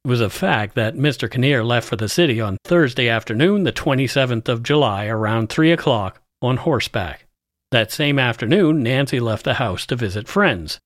It 0.07 0.09
was 0.09 0.21
a 0.21 0.29
fact 0.29 0.75
that 0.75 0.95
Mr. 0.95 1.29
Kinnear 1.29 1.65
left 1.65 1.89
for 1.89 1.97
the 1.97 2.07
city 2.07 2.39
on 2.39 2.55
Thursday 2.63 3.09
afternoon, 3.09 3.63
the 3.63 3.73
27th 3.73 4.47
of 4.47 4.63
July, 4.63 5.05
around 5.07 5.49
3 5.49 5.73
o'clock, 5.73 6.21
on 6.41 6.55
horseback. 6.55 7.25
That 7.71 7.91
same 7.91 8.17
afternoon, 8.17 8.81
Nancy 8.81 9.19
left 9.19 9.43
the 9.43 9.55
house 9.55 9.85
to 9.87 9.97
visit 9.97 10.29
friends. 10.29 10.79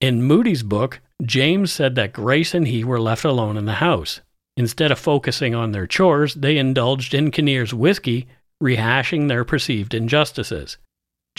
In 0.00 0.22
Moodie's 0.22 0.62
book, 0.62 1.00
James 1.20 1.72
said 1.72 1.96
that 1.96 2.12
Grace 2.12 2.54
and 2.54 2.68
he 2.68 2.84
were 2.84 3.00
left 3.00 3.24
alone 3.24 3.56
in 3.56 3.64
the 3.64 3.82
house. 3.82 4.20
Instead 4.56 4.92
of 4.92 5.00
focusing 5.00 5.52
on 5.52 5.72
their 5.72 5.88
chores, 5.88 6.36
they 6.36 6.56
indulged 6.56 7.12
in 7.12 7.32
Kinnear's 7.32 7.74
whiskey, 7.74 8.28
rehashing 8.62 9.26
their 9.26 9.44
perceived 9.44 9.94
injustices. 9.94 10.78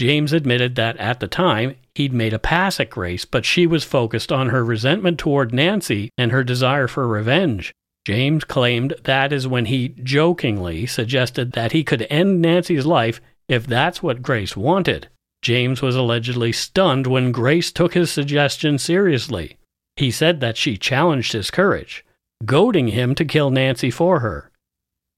James 0.01 0.33
admitted 0.33 0.73
that 0.73 0.97
at 0.97 1.19
the 1.19 1.27
time 1.27 1.75
he'd 1.93 2.11
made 2.11 2.33
a 2.33 2.39
pass 2.39 2.79
at 2.79 2.89
Grace, 2.89 3.23
but 3.23 3.45
she 3.45 3.67
was 3.67 3.83
focused 3.83 4.31
on 4.31 4.49
her 4.49 4.65
resentment 4.65 5.19
toward 5.19 5.53
Nancy 5.53 6.09
and 6.17 6.31
her 6.31 6.43
desire 6.43 6.87
for 6.87 7.07
revenge. 7.07 7.71
James 8.07 8.43
claimed 8.43 8.95
that 9.03 9.31
is 9.31 9.47
when 9.47 9.65
he 9.65 9.89
jokingly 9.89 10.87
suggested 10.87 11.51
that 11.51 11.73
he 11.73 11.83
could 11.83 12.07
end 12.09 12.41
Nancy's 12.41 12.87
life 12.87 13.21
if 13.47 13.67
that's 13.67 14.01
what 14.01 14.23
Grace 14.23 14.57
wanted. 14.57 15.07
James 15.43 15.83
was 15.83 15.95
allegedly 15.95 16.51
stunned 16.51 17.05
when 17.05 17.31
Grace 17.31 17.71
took 17.71 17.93
his 17.93 18.09
suggestion 18.09 18.79
seriously. 18.79 19.55
He 19.97 20.09
said 20.09 20.39
that 20.39 20.57
she 20.57 20.77
challenged 20.77 21.33
his 21.33 21.51
courage, 21.51 22.03
goading 22.43 22.87
him 22.87 23.13
to 23.13 23.23
kill 23.23 23.51
Nancy 23.51 23.91
for 23.91 24.21
her. 24.21 24.49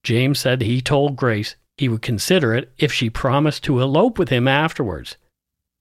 James 0.03 0.41
said 0.41 0.61
he 0.61 0.81
told 0.81 1.15
Grace 1.15 1.55
he 1.77 1.89
would 1.89 2.01
consider 2.01 2.53
it 2.53 2.71
if 2.77 2.91
she 2.91 3.09
promised 3.09 3.63
to 3.63 3.81
elope 3.81 4.19
with 4.19 4.29
him 4.29 4.47
afterwards. 4.47 5.17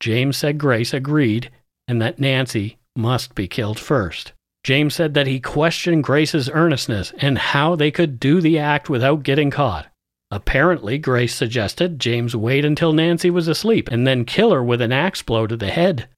James 0.01 0.37
said 0.37 0.59
Grace 0.59 0.93
agreed 0.93 1.51
and 1.89 2.01
that 2.01 2.19
Nancy 2.19 2.79
must 2.97 3.35
be 3.35 3.49
killed 3.49 3.79
first. 3.79 4.33
James 4.65 4.95
said 4.95 5.15
that 5.15 5.27
he 5.27 5.41
questioned 5.41 6.05
Grace's 6.05 6.49
earnestness 6.49 7.13
and 7.19 7.37
how 7.37 7.75
they 7.75 7.91
could 7.91 8.21
do 8.21 8.41
the 8.41 8.59
act 8.59 8.89
without 8.89 9.25
getting 9.25 9.51
caught. 9.51 9.89
Apparently, 10.31 10.99
Grace 10.99 11.35
suggested 11.35 11.99
James 11.99 12.35
wait 12.35 12.65
until 12.65 12.93
Nancy 12.93 13.29
was 13.29 13.49
asleep 13.49 13.91
and 13.91 14.07
then 14.07 14.25
kill 14.25 14.53
her 14.53 14.63
with 14.63 14.81
an 14.81 14.93
axe 14.93 15.23
blow 15.23 15.47
to 15.47 15.57
the 15.57 15.69
head. 15.69 16.09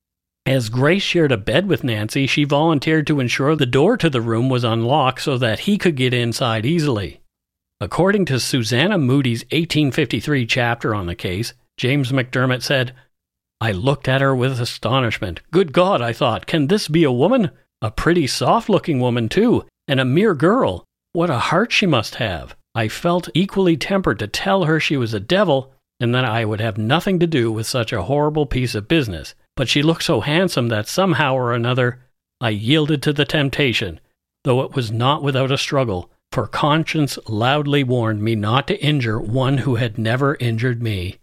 As 0.46 0.68
Grace 0.68 1.02
shared 1.02 1.32
a 1.32 1.38
bed 1.38 1.66
with 1.66 1.82
Nancy, 1.82 2.26
she 2.26 2.44
volunteered 2.44 3.06
to 3.06 3.18
ensure 3.18 3.56
the 3.56 3.64
door 3.64 3.96
to 3.96 4.10
the 4.10 4.20
room 4.20 4.50
was 4.50 4.62
unlocked 4.62 5.22
so 5.22 5.38
that 5.38 5.60
he 5.60 5.78
could 5.78 5.96
get 5.96 6.12
inside 6.12 6.66
easily. 6.66 7.20
According 7.80 8.26
to 8.26 8.38
Susanna 8.38 8.98
Moodie's 8.98 9.42
1853 9.44 10.46
chapter 10.46 10.94
on 10.94 11.06
the 11.06 11.14
case, 11.14 11.54
James 11.76 12.12
McDermott 12.12 12.62
said, 12.62 12.94
I 13.60 13.72
looked 13.72 14.08
at 14.08 14.20
her 14.20 14.34
with 14.34 14.60
astonishment. 14.60 15.40
Good 15.50 15.72
God, 15.72 16.00
I 16.00 16.12
thought, 16.12 16.46
can 16.46 16.68
this 16.68 16.86
be 16.86 17.02
a 17.04 17.10
woman? 17.12 17.50
A 17.82 17.90
pretty 17.90 18.26
soft 18.26 18.68
looking 18.68 19.00
woman, 19.00 19.28
too, 19.28 19.64
and 19.88 19.98
a 19.98 20.04
mere 20.04 20.34
girl. 20.34 20.84
What 21.12 21.30
a 21.30 21.38
heart 21.38 21.72
she 21.72 21.86
must 21.86 22.16
have. 22.16 22.54
I 22.74 22.88
felt 22.88 23.28
equally 23.34 23.76
tempered 23.76 24.18
to 24.20 24.26
tell 24.26 24.64
her 24.64 24.78
she 24.78 24.96
was 24.96 25.12
a 25.12 25.20
devil 25.20 25.72
and 26.00 26.14
that 26.14 26.24
I 26.24 26.44
would 26.44 26.60
have 26.60 26.78
nothing 26.78 27.18
to 27.20 27.26
do 27.26 27.50
with 27.50 27.66
such 27.66 27.92
a 27.92 28.02
horrible 28.02 28.46
piece 28.46 28.74
of 28.74 28.88
business. 28.88 29.34
But 29.56 29.68
she 29.68 29.82
looked 29.82 30.02
so 30.02 30.20
handsome 30.20 30.68
that 30.68 30.88
somehow 30.88 31.34
or 31.34 31.52
another 31.52 32.00
I 32.40 32.50
yielded 32.50 33.02
to 33.02 33.12
the 33.12 33.24
temptation, 33.24 34.00
though 34.44 34.62
it 34.62 34.74
was 34.74 34.90
not 34.90 35.22
without 35.22 35.52
a 35.52 35.58
struggle 35.58 36.10
for 36.32 36.46
conscience 36.46 37.18
loudly 37.28 37.84
warned 37.84 38.22
me 38.22 38.34
not 38.34 38.66
to 38.66 38.84
injure 38.84 39.20
one 39.20 39.58
who 39.58 39.76
had 39.76 39.98
never 39.98 40.36
injured 40.40 40.82
me. 40.82 41.18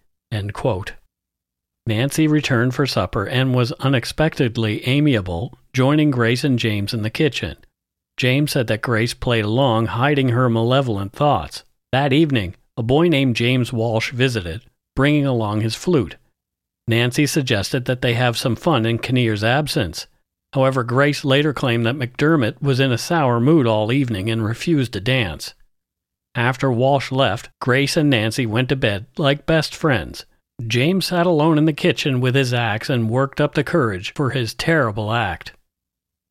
Nancy 1.86 2.28
returned 2.28 2.74
for 2.76 2.86
supper 2.86 3.26
and 3.26 3.56
was 3.56 3.72
unexpectedly 3.74 4.86
amiable, 4.88 5.58
joining 5.74 6.12
Grace 6.12 6.44
and 6.44 6.58
James 6.58 6.94
in 6.94 7.02
the 7.02 7.10
kitchen. 7.10 7.58
James 8.18 8.52
said 8.52 8.68
that 8.68 8.82
Grace 8.82 9.14
played 9.14 9.46
along, 9.46 9.88
hiding 9.88 10.30
her 10.30 10.50
malevolent 10.50 11.12
thoughts. 11.12 11.64
That 11.92 12.14
evening, 12.14 12.56
a 12.78 12.84
boy 12.84 13.08
named 13.08 13.36
James 13.36 13.74
Walsh 13.74 14.12
visited, 14.12 14.64
bringing 14.96 15.26
along 15.26 15.62
his 15.62 15.76
flute. 15.76 16.18
Nancy 16.88 17.26
suggested 17.26 17.86
that 17.86 18.02
they 18.02 18.14
have 18.14 18.38
some 18.38 18.56
fun 18.56 18.86
in 18.86 19.00
Kinnear's 19.00 19.44
absence. 19.44 20.08
However, 20.54 20.84
Grace 20.84 21.24
later 21.24 21.54
claimed 21.54 21.86
that 21.86 21.96
McDermott 21.96 22.62
was 22.62 22.80
in 22.80 22.92
a 22.92 22.98
sour 22.98 23.40
mood 23.40 23.66
all 23.66 23.92
evening 23.92 24.30
and 24.30 24.44
refused 24.44 24.94
to 24.94 25.00
dance. 25.00 25.54
After 26.36 26.72
Walsh 26.72 27.12
left, 27.12 27.50
Grace 27.62 27.96
and 27.96 28.10
Nancy 28.10 28.46
went 28.46 28.70
to 28.70 28.76
bed 28.76 29.06
like 29.18 29.46
best 29.46 29.76
friends. 29.76 30.26
James 30.68 31.08
sat 31.08 31.26
alone 31.26 31.58
in 31.58 31.66
the 31.66 31.74
kitchen 31.74 32.22
with 32.22 32.36
his 32.36 32.54
axe 32.54 32.90
and 32.90 33.10
worked 33.10 33.42
up 33.42 33.56
the 33.56 33.64
courage 33.64 34.14
for 34.14 34.30
his 34.30 34.54
terrible 34.54 35.12
act. 35.12 35.54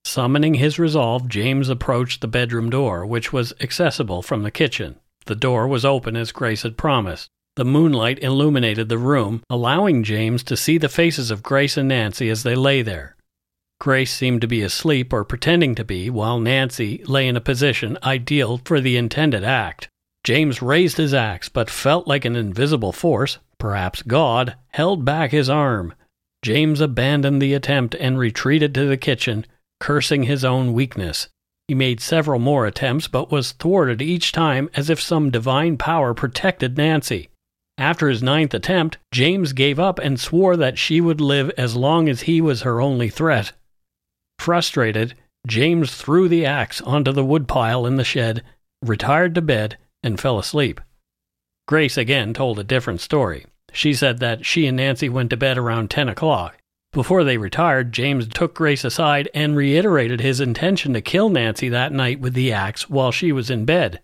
Summoning 0.04 0.54
his 0.54 0.78
resolve, 0.78 1.28
James 1.28 1.68
approached 1.68 2.20
the 2.20 2.28
bedroom 2.28 2.70
door, 2.70 3.04
which 3.04 3.32
was 3.32 3.52
accessible 3.60 4.22
from 4.22 4.42
the 4.42 4.50
kitchen. 4.50 4.96
The 5.26 5.34
door 5.34 5.66
was 5.68 5.84
open 5.84 6.16
as 6.16 6.32
Grace 6.32 6.62
had 6.62 6.78
promised. 6.78 7.28
The 7.56 7.64
moonlight 7.64 8.22
illuminated 8.22 8.88
the 8.88 8.98
room, 8.98 9.42
allowing 9.50 10.04
James 10.04 10.42
to 10.44 10.56
see 10.56 10.78
the 10.78 10.88
faces 10.88 11.30
of 11.30 11.42
Grace 11.42 11.76
and 11.76 11.88
Nancy 11.88 12.30
as 12.30 12.42
they 12.42 12.54
lay 12.54 12.82
there. 12.82 13.16
Grace 13.80 14.14
seemed 14.14 14.42
to 14.42 14.46
be 14.46 14.60
asleep 14.60 15.10
or 15.10 15.24
pretending 15.24 15.74
to 15.74 15.84
be, 15.84 16.10
while 16.10 16.38
Nancy 16.38 17.02
lay 17.06 17.26
in 17.26 17.34
a 17.34 17.40
position 17.40 17.96
ideal 18.02 18.60
for 18.62 18.78
the 18.78 18.98
intended 18.98 19.42
act. 19.42 19.88
James 20.22 20.60
raised 20.60 20.98
his 20.98 21.14
axe, 21.14 21.48
but 21.48 21.70
felt 21.70 22.06
like 22.06 22.26
an 22.26 22.36
invisible 22.36 22.92
force, 22.92 23.38
perhaps 23.58 24.02
God, 24.02 24.54
held 24.68 25.06
back 25.06 25.30
his 25.30 25.48
arm. 25.48 25.94
James 26.42 26.82
abandoned 26.82 27.40
the 27.40 27.54
attempt 27.54 27.94
and 27.94 28.18
retreated 28.18 28.74
to 28.74 28.84
the 28.86 28.98
kitchen, 28.98 29.46
cursing 29.80 30.24
his 30.24 30.44
own 30.44 30.74
weakness. 30.74 31.28
He 31.66 31.74
made 31.74 32.02
several 32.02 32.38
more 32.38 32.66
attempts, 32.66 33.08
but 33.08 33.32
was 33.32 33.52
thwarted 33.52 34.02
each 34.02 34.30
time 34.30 34.68
as 34.74 34.90
if 34.90 35.00
some 35.00 35.30
divine 35.30 35.78
power 35.78 36.12
protected 36.12 36.76
Nancy. 36.76 37.30
After 37.78 38.10
his 38.10 38.22
ninth 38.22 38.52
attempt, 38.52 38.98
James 39.10 39.54
gave 39.54 39.80
up 39.80 39.98
and 39.98 40.20
swore 40.20 40.54
that 40.58 40.76
she 40.76 41.00
would 41.00 41.22
live 41.22 41.50
as 41.56 41.76
long 41.76 42.10
as 42.10 42.22
he 42.22 42.42
was 42.42 42.60
her 42.60 42.78
only 42.78 43.08
threat. 43.08 43.52
Frustrated, 44.40 45.12
James 45.46 45.94
threw 45.94 46.26
the 46.26 46.46
axe 46.46 46.80
onto 46.80 47.12
the 47.12 47.22
woodpile 47.22 47.84
in 47.84 47.96
the 47.96 48.04
shed, 48.04 48.42
retired 48.80 49.34
to 49.34 49.42
bed, 49.42 49.76
and 50.02 50.18
fell 50.18 50.38
asleep. 50.38 50.80
Grace 51.68 51.98
again 51.98 52.32
told 52.32 52.58
a 52.58 52.64
different 52.64 53.02
story. 53.02 53.44
She 53.70 53.92
said 53.92 54.18
that 54.20 54.46
she 54.46 54.66
and 54.66 54.78
Nancy 54.78 55.10
went 55.10 55.28
to 55.28 55.36
bed 55.36 55.58
around 55.58 55.90
10 55.90 56.08
o'clock. 56.08 56.56
Before 56.90 57.22
they 57.22 57.36
retired, 57.36 57.92
James 57.92 58.28
took 58.28 58.54
Grace 58.54 58.82
aside 58.82 59.28
and 59.34 59.56
reiterated 59.56 60.22
his 60.22 60.40
intention 60.40 60.94
to 60.94 61.02
kill 61.02 61.28
Nancy 61.28 61.68
that 61.68 61.92
night 61.92 62.18
with 62.18 62.32
the 62.32 62.50
axe 62.50 62.88
while 62.88 63.12
she 63.12 63.32
was 63.32 63.50
in 63.50 63.66
bed. 63.66 64.00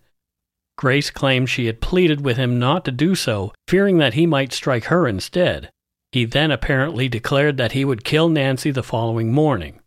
Grace 0.77 1.09
claimed 1.09 1.49
she 1.49 1.64
had 1.64 1.81
pleaded 1.81 2.20
with 2.20 2.37
him 2.37 2.59
not 2.59 2.85
to 2.85 2.92
do 2.92 3.14
so, 3.14 3.55
fearing 3.68 3.96
that 3.96 4.12
he 4.12 4.27
might 4.27 4.53
strike 4.53 4.85
her 4.85 5.09
instead. 5.09 5.70
He 6.12 6.27
then 6.27 6.51
apparently 6.51 7.09
declared 7.09 7.57
that 7.57 7.72
he 7.72 7.87
would 7.87 8.05
kill 8.05 8.29
Nancy 8.29 8.70
the 8.70 8.83
following 8.83 9.33
morning. 9.33 9.81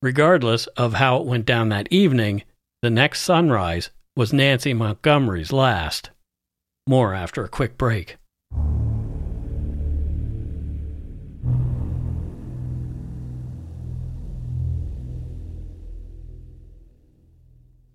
Regardless 0.00 0.68
of 0.68 0.94
how 0.94 1.16
it 1.16 1.26
went 1.26 1.44
down 1.44 1.70
that 1.70 1.88
evening, 1.90 2.44
the 2.82 2.90
next 2.90 3.22
sunrise 3.22 3.90
was 4.14 4.32
Nancy 4.32 4.72
Montgomery's 4.72 5.52
last. 5.52 6.10
More 6.88 7.14
after 7.14 7.42
a 7.42 7.48
quick 7.48 7.76
break. 7.76 8.16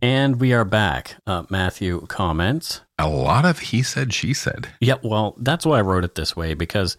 And 0.02 0.42
we 0.42 0.52
are 0.52 0.66
back. 0.66 1.16
Uh, 1.26 1.44
Matthew 1.50 2.06
comments. 2.08 2.82
A 3.00 3.08
lot 3.08 3.46
of 3.46 3.60
he 3.60 3.82
said, 3.82 4.14
she 4.14 4.34
said. 4.34 4.68
Yeah, 4.82 4.96
well, 5.02 5.36
that's 5.40 5.66
why 5.66 5.78
I 5.78 5.82
wrote 5.82 6.04
it 6.04 6.16
this 6.16 6.36
way 6.36 6.54
because 6.54 6.98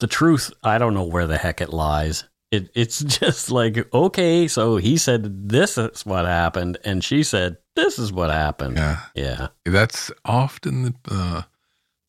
the 0.00 0.06
truth, 0.06 0.50
I 0.62 0.78
don't 0.78 0.94
know 0.94 1.04
where 1.04 1.26
the 1.26 1.36
heck 1.36 1.60
it 1.60 1.74
lies. 1.74 2.24
It, 2.56 2.70
it's 2.74 2.98
just 3.20 3.50
like, 3.50 3.92
okay, 3.94 4.48
so 4.48 4.76
he 4.76 4.96
said 4.96 5.48
this 5.48 5.78
is 5.78 6.04
what 6.04 6.24
happened, 6.26 6.78
and 6.84 7.02
she 7.04 7.22
said 7.22 7.56
this 7.74 7.98
is 7.98 8.12
what 8.12 8.30
happened. 8.30 8.76
Yeah. 8.76 9.00
Yeah. 9.14 9.48
That's 9.64 10.10
often 10.24 10.82
the, 10.82 10.94
uh, 11.10 11.42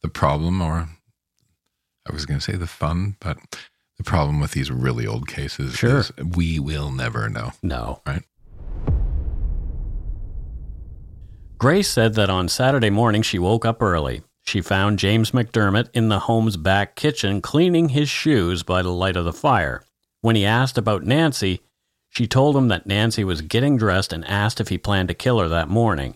the 0.02 0.10
problem, 0.10 0.62
or 0.62 0.88
I 2.10 2.14
was 2.14 2.26
going 2.26 2.40
to 2.40 2.44
say 2.44 2.58
the 2.58 2.68
fun, 2.68 3.18
but 3.20 3.38
the 3.98 4.04
problem 4.04 4.40
with 4.40 4.52
these 4.52 4.72
really 4.72 5.06
old 5.08 5.28
cases 5.28 5.74
Sure. 5.76 5.98
is 6.00 6.12
we 6.36 6.60
will 6.60 6.92
never 6.92 7.30
know. 7.30 7.52
No. 7.62 8.02
Right. 8.06 8.24
Grace 11.58 11.90
said 11.90 12.14
that 12.14 12.30
on 12.30 12.48
Saturday 12.48 12.92
morning 12.92 13.22
she 13.24 13.40
woke 13.40 13.66
up 13.66 13.82
early. 13.82 14.22
She 14.46 14.62
found 14.62 15.00
James 15.00 15.32
McDermott 15.32 15.90
in 15.94 16.08
the 16.08 16.20
home's 16.20 16.56
back 16.56 16.96
kitchen 16.96 17.42
cleaning 17.42 17.90
his 17.90 18.08
shoes 18.10 18.64
by 18.64 18.82
the 18.82 18.92
light 18.92 19.18
of 19.18 19.26
the 19.26 19.34
fire. 19.34 19.84
When 20.22 20.36
he 20.36 20.46
asked 20.46 20.78
about 20.78 21.04
Nancy, 21.04 21.62
She 22.10 22.28
told 22.28 22.56
him 22.56 22.68
that 22.70 22.88
Nancy 22.88 23.24
was 23.24 23.42
getting 23.42 23.78
dressed 23.78 24.12
and 24.12 24.26
asked 24.26 24.60
if 24.60 24.70
he 24.70 24.78
planned 24.78 25.10
to 25.10 25.14
kill 25.14 25.40
her 25.40 25.48
that 25.50 25.70
morning. 25.70 26.16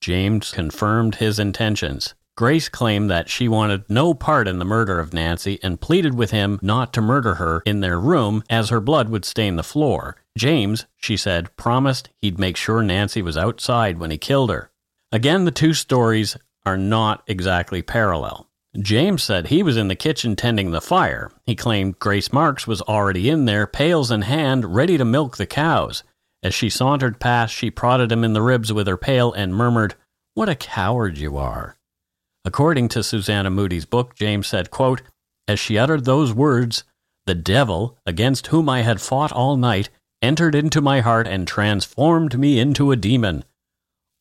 James 0.00 0.50
confirmed 0.52 1.16
his 1.16 1.38
intentions. 1.38 2.14
Grace 2.36 2.68
claimed 2.68 3.10
that 3.10 3.28
she 3.28 3.48
wanted 3.48 3.88
no 3.88 4.14
part 4.14 4.46
in 4.46 4.60
the 4.60 4.64
murder 4.64 5.00
of 5.00 5.12
Nancy 5.12 5.58
and 5.62 5.80
pleaded 5.80 6.14
with 6.14 6.30
him 6.30 6.58
not 6.62 6.92
to 6.92 7.00
murder 7.00 7.34
her 7.34 7.62
in 7.66 7.80
their 7.80 7.98
room 7.98 8.44
as 8.48 8.68
her 8.68 8.80
blood 8.80 9.08
would 9.08 9.24
stain 9.24 9.56
the 9.56 9.64
floor. 9.64 10.16
James, 10.36 10.86
she 10.96 11.16
said, 11.16 11.56
promised 11.56 12.10
he'd 12.20 12.38
make 12.38 12.56
sure 12.56 12.82
Nancy 12.82 13.22
was 13.22 13.36
outside 13.36 13.98
when 13.98 14.12
he 14.12 14.18
killed 14.18 14.50
her. 14.50 14.70
Again, 15.10 15.46
the 15.46 15.50
two 15.50 15.74
stories 15.74 16.36
are 16.64 16.76
not 16.76 17.24
exactly 17.26 17.82
parallel. 17.82 18.47
James 18.80 19.22
said 19.22 19.48
he 19.48 19.62
was 19.62 19.76
in 19.76 19.88
the 19.88 19.96
kitchen 19.96 20.36
tending 20.36 20.70
the 20.70 20.80
fire. 20.80 21.32
He 21.44 21.56
claimed 21.56 21.98
Grace 21.98 22.32
Marks 22.32 22.66
was 22.66 22.80
already 22.82 23.28
in 23.28 23.44
there, 23.44 23.66
pails 23.66 24.10
in 24.10 24.22
hand, 24.22 24.74
ready 24.74 24.96
to 24.96 25.04
milk 25.04 25.36
the 25.36 25.46
cows. 25.46 26.04
As 26.42 26.54
she 26.54 26.70
sauntered 26.70 27.18
past, 27.18 27.52
she 27.52 27.70
prodded 27.70 28.12
him 28.12 28.22
in 28.22 28.34
the 28.34 28.42
ribs 28.42 28.72
with 28.72 28.86
her 28.86 28.96
pail 28.96 29.32
and 29.32 29.54
murmured, 29.54 29.96
What 30.34 30.48
a 30.48 30.54
coward 30.54 31.18
you 31.18 31.36
are. 31.36 31.76
According 32.44 32.88
to 32.90 33.02
Susanna 33.02 33.50
Moodie's 33.50 33.84
book, 33.84 34.14
James 34.14 34.46
said, 34.46 34.70
quote, 34.70 35.02
As 35.48 35.58
she 35.58 35.76
uttered 35.76 36.04
those 36.04 36.32
words, 36.32 36.84
the 37.26 37.34
devil, 37.34 37.98
against 38.06 38.46
whom 38.48 38.68
I 38.68 38.82
had 38.82 39.00
fought 39.00 39.32
all 39.32 39.56
night, 39.56 39.90
entered 40.22 40.54
into 40.54 40.80
my 40.80 41.00
heart 41.00 41.26
and 41.26 41.48
transformed 41.48 42.38
me 42.38 42.60
into 42.60 42.92
a 42.92 42.96
demon. 42.96 43.44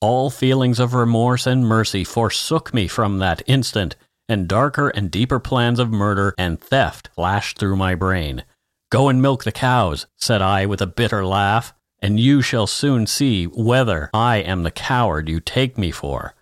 All 0.01 0.29
feelings 0.29 0.79
of 0.79 0.93
remorse 0.93 1.47
and 1.47 1.65
mercy 1.65 2.03
forsook 2.03 2.73
me 2.73 2.87
from 2.87 3.19
that 3.19 3.41
instant, 3.45 3.95
and 4.29 4.47
darker 4.47 4.89
and 4.89 5.11
deeper 5.11 5.39
plans 5.39 5.79
of 5.79 5.91
murder 5.91 6.33
and 6.37 6.59
theft 6.59 7.09
flashed 7.15 7.57
through 7.57 7.75
my 7.75 7.95
brain. 7.95 8.43
Go 8.89 9.09
and 9.09 9.21
milk 9.21 9.43
the 9.43 9.51
cows, 9.51 10.07
said 10.15 10.41
I 10.41 10.65
with 10.65 10.81
a 10.81 10.87
bitter 10.87 11.25
laugh, 11.25 11.73
and 11.99 12.19
you 12.19 12.41
shall 12.41 12.67
soon 12.67 13.07
see 13.07 13.45
whether 13.45 14.09
I 14.13 14.37
am 14.37 14.63
the 14.63 14.71
coward 14.71 15.27
you 15.29 15.39
take 15.39 15.77
me 15.77 15.91
for. 15.91 16.35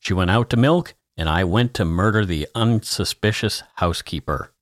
She 0.00 0.12
went 0.12 0.30
out 0.30 0.50
to 0.50 0.56
milk, 0.56 0.94
and 1.16 1.28
I 1.28 1.44
went 1.44 1.74
to 1.74 1.84
murder 1.84 2.24
the 2.24 2.48
unsuspicious 2.54 3.62
housekeeper. 3.76 4.52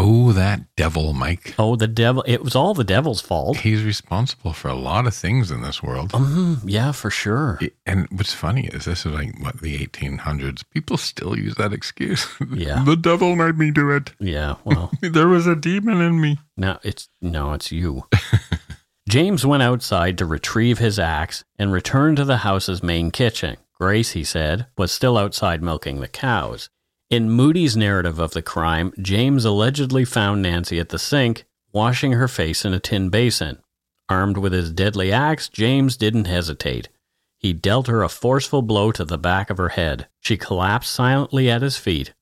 Oh, 0.00 0.32
that 0.32 0.60
devil, 0.76 1.12
Mike. 1.12 1.54
Oh, 1.58 1.74
the 1.74 1.88
devil. 1.88 2.22
It 2.26 2.42
was 2.44 2.54
all 2.54 2.72
the 2.72 2.84
devil's 2.84 3.20
fault. 3.20 3.58
He's 3.58 3.82
responsible 3.82 4.52
for 4.52 4.68
a 4.68 4.74
lot 4.74 5.06
of 5.06 5.14
things 5.14 5.50
in 5.50 5.60
this 5.62 5.82
world. 5.82 6.14
Um, 6.14 6.60
yeah, 6.64 6.92
for 6.92 7.10
sure. 7.10 7.58
And 7.84 8.06
what's 8.12 8.32
funny 8.32 8.66
is 8.68 8.84
this 8.84 9.04
is 9.04 9.12
like 9.12 9.38
what 9.42 9.60
the 9.60 9.84
1800s. 9.86 10.62
People 10.72 10.96
still 10.98 11.36
use 11.36 11.54
that 11.56 11.72
excuse. 11.72 12.26
Yeah. 12.54 12.82
the 12.84 12.96
devil 12.96 13.36
made 13.36 13.58
me 13.58 13.70
do 13.70 13.90
it. 13.90 14.12
Yeah, 14.20 14.56
well, 14.64 14.90
There 15.02 15.28
was 15.28 15.46
a 15.46 15.54
demon 15.56 16.00
in 16.00 16.20
me. 16.20 16.38
now 16.56 16.78
it's 16.82 17.08
no, 17.20 17.52
it's 17.52 17.70
you. 17.72 18.04
James 19.08 19.44
went 19.46 19.62
outside 19.62 20.18
to 20.18 20.26
retrieve 20.26 20.78
his 20.78 20.98
axe 20.98 21.44
and 21.58 21.72
returned 21.72 22.16
to 22.18 22.24
the 22.24 22.38
house's 22.38 22.82
main 22.82 23.10
kitchen. 23.10 23.56
Grace, 23.80 24.10
he 24.12 24.24
said, 24.24 24.66
was 24.76 24.92
still 24.92 25.16
outside 25.16 25.62
milking 25.62 26.00
the 26.00 26.08
cows. 26.08 26.68
In 27.10 27.30
Moodie's 27.30 27.74
narrative 27.74 28.18
of 28.18 28.32
the 28.32 28.42
crime, 28.42 28.92
James 29.00 29.46
allegedly 29.46 30.04
found 30.04 30.42
Nancy 30.42 30.78
at 30.78 30.90
the 30.90 30.98
sink, 30.98 31.46
washing 31.72 32.12
her 32.12 32.28
face 32.28 32.66
in 32.66 32.74
a 32.74 32.80
tin 32.80 33.08
basin. 33.08 33.62
Armed 34.10 34.36
with 34.36 34.52
his 34.52 34.70
deadly 34.70 35.10
axe, 35.10 35.48
James 35.48 35.96
didn't 35.96 36.26
hesitate. 36.26 36.90
He 37.38 37.54
dealt 37.54 37.86
her 37.86 38.02
a 38.02 38.10
forceful 38.10 38.60
blow 38.60 38.92
to 38.92 39.06
the 39.06 39.16
back 39.16 39.48
of 39.48 39.56
her 39.56 39.70
head. 39.70 40.06
She 40.20 40.36
collapsed 40.36 40.92
silently 40.92 41.50
at 41.50 41.62
his 41.62 41.78
feet. 41.78 42.12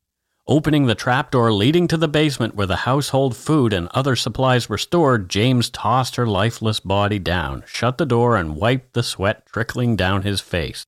Opening 0.46 0.86
the 0.86 0.94
trapdoor 0.94 1.52
leading 1.52 1.88
to 1.88 1.96
the 1.96 2.06
basement 2.06 2.54
where 2.54 2.68
the 2.68 2.76
household 2.76 3.36
food 3.36 3.72
and 3.72 3.88
other 3.88 4.14
supplies 4.14 4.68
were 4.68 4.78
stored, 4.78 5.28
James 5.28 5.68
tossed 5.68 6.14
her 6.14 6.28
lifeless 6.28 6.78
body 6.78 7.18
down, 7.18 7.64
shut 7.66 7.98
the 7.98 8.06
door, 8.06 8.36
and 8.36 8.54
wiped 8.54 8.92
the 8.92 9.02
sweat 9.02 9.46
trickling 9.46 9.96
down 9.96 10.22
his 10.22 10.40
face. 10.40 10.86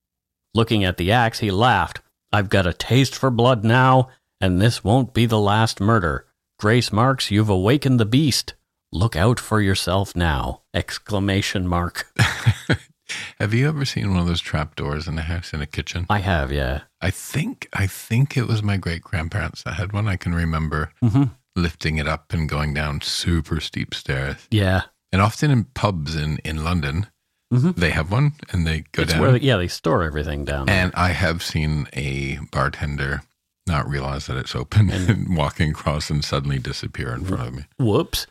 Looking 0.53 0.85
at 0.85 0.95
the 0.95 1.11
axe, 1.11 1.39
he 1.39 1.51
laughed. 1.51 1.99
I've 2.31 2.49
got 2.49 2.67
a 2.67 2.73
taste 2.73 3.15
for 3.15 3.29
blood 3.31 3.63
now, 3.63 4.09
and 4.39 4.61
this 4.61 4.83
won't 4.83 5.13
be 5.13 5.25
the 5.25 5.39
last 5.39 5.79
murder. 5.79 6.25
Grace 6.59 6.91
Marks, 6.91 7.31
you've 7.31 7.49
awakened 7.49 7.99
the 7.99 8.05
beast. 8.05 8.53
Look 8.91 9.15
out 9.15 9.39
for 9.39 9.61
yourself 9.61 10.15
now! 10.15 10.61
Exclamation 10.73 11.67
mark. 11.67 12.11
Have 13.39 13.53
you 13.53 13.67
ever 13.67 13.85
seen 13.85 14.11
one 14.11 14.19
of 14.19 14.27
those 14.27 14.41
trap 14.41 14.75
doors 14.75 15.07
in 15.07 15.17
a 15.17 15.21
house 15.23 15.53
in 15.53 15.61
a 15.61 15.65
kitchen? 15.65 16.05
I 16.09 16.19
have, 16.19 16.51
yeah. 16.51 16.81
I 17.01 17.09
think 17.09 17.67
I 17.73 17.87
think 17.87 18.37
it 18.37 18.47
was 18.47 18.61
my 18.61 18.77
great 18.77 19.01
grandparents 19.01 19.63
that 19.63 19.73
had 19.75 19.93
one. 19.93 20.07
I 20.07 20.15
can 20.15 20.35
remember 20.35 20.91
Mm-hmm. 21.03 21.23
lifting 21.55 21.97
it 21.97 22.07
up 22.07 22.31
and 22.33 22.47
going 22.47 22.73
down 22.73 23.01
super 23.01 23.59
steep 23.59 23.93
stairs. 23.95 24.47
Yeah. 24.51 24.83
And 25.11 25.21
often 25.21 25.49
in 25.49 25.63
pubs 25.65 26.15
in 26.15 26.37
in 26.45 26.63
London, 26.63 27.07
Mhm. 27.53 27.75
they 27.75 27.89
have 27.91 28.11
one 28.11 28.33
and 28.51 28.65
they 28.67 28.81
go 28.91 29.03
It's 29.03 29.13
down. 29.13 29.21
where, 29.21 29.35
yeah, 29.37 29.57
they 29.57 29.67
store 29.67 30.03
everything 30.03 30.45
down 30.45 30.67
there. 30.67 30.75
and 30.83 30.91
I 30.95 31.09
have 31.09 31.41
seen 31.43 31.87
a 31.93 32.37
bartender 32.51 33.23
not 33.65 33.87
realize 33.89 34.27
that 34.27 34.37
it's 34.37 34.55
open 34.55 34.89
and, 34.89 35.35
walking 35.37 35.71
across 35.71 36.09
and 36.09 36.23
suddenly 36.23 36.59
disappear 36.59 37.13
in 37.13 37.25
front 37.25 37.47
of 37.47 37.53
me. 37.55 37.65
Whoops. 37.77 38.27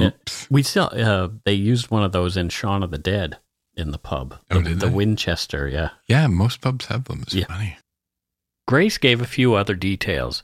Oops. 0.00 0.46
We 0.50 0.62
still, 0.62 0.90
uh, 0.92 1.28
they 1.44 1.52
used 1.54 1.90
one 1.90 2.02
of 2.04 2.12
those 2.12 2.36
in 2.36 2.48
Shaun 2.48 2.82
of 2.82 2.90
the 2.90 2.98
Dead 2.98 3.38
in 3.76 3.90
the 3.90 3.98
pub. 3.98 4.38
Oh, 4.50 4.58
the, 4.60 4.70
did 4.70 4.80
the? 4.80 4.88
Winchester, 4.90 5.68
yeah. 5.68 5.90
Yeah, 6.06 6.26
most 6.26 6.60
pubs 6.60 6.86
have 6.86 7.04
them. 7.04 7.22
It's 7.22 7.34
Yeah. 7.34 7.46
funny. 7.46 7.78
Grace 8.66 8.98
gave 8.98 9.20
a 9.20 9.26
few 9.26 9.54
other 9.54 9.74
details. 9.74 10.42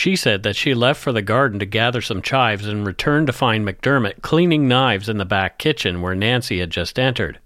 She 0.00 0.16
said 0.16 0.44
that 0.44 0.56
she 0.56 0.72
left 0.72 0.98
for 0.98 1.12
the 1.12 1.20
garden 1.20 1.58
to 1.58 1.66
gather 1.66 2.00
some 2.00 2.22
chives 2.22 2.66
and 2.66 2.86
returned 2.86 3.26
to 3.26 3.34
find 3.34 3.68
McDermott 3.68 4.22
cleaning 4.22 4.66
knives 4.66 5.10
in 5.10 5.18
the 5.18 5.26
back 5.26 5.58
kitchen 5.58 6.00
where 6.00 6.14
Nancy 6.14 6.60
had 6.60 6.70
just 6.70 6.98
entered. 6.98 7.38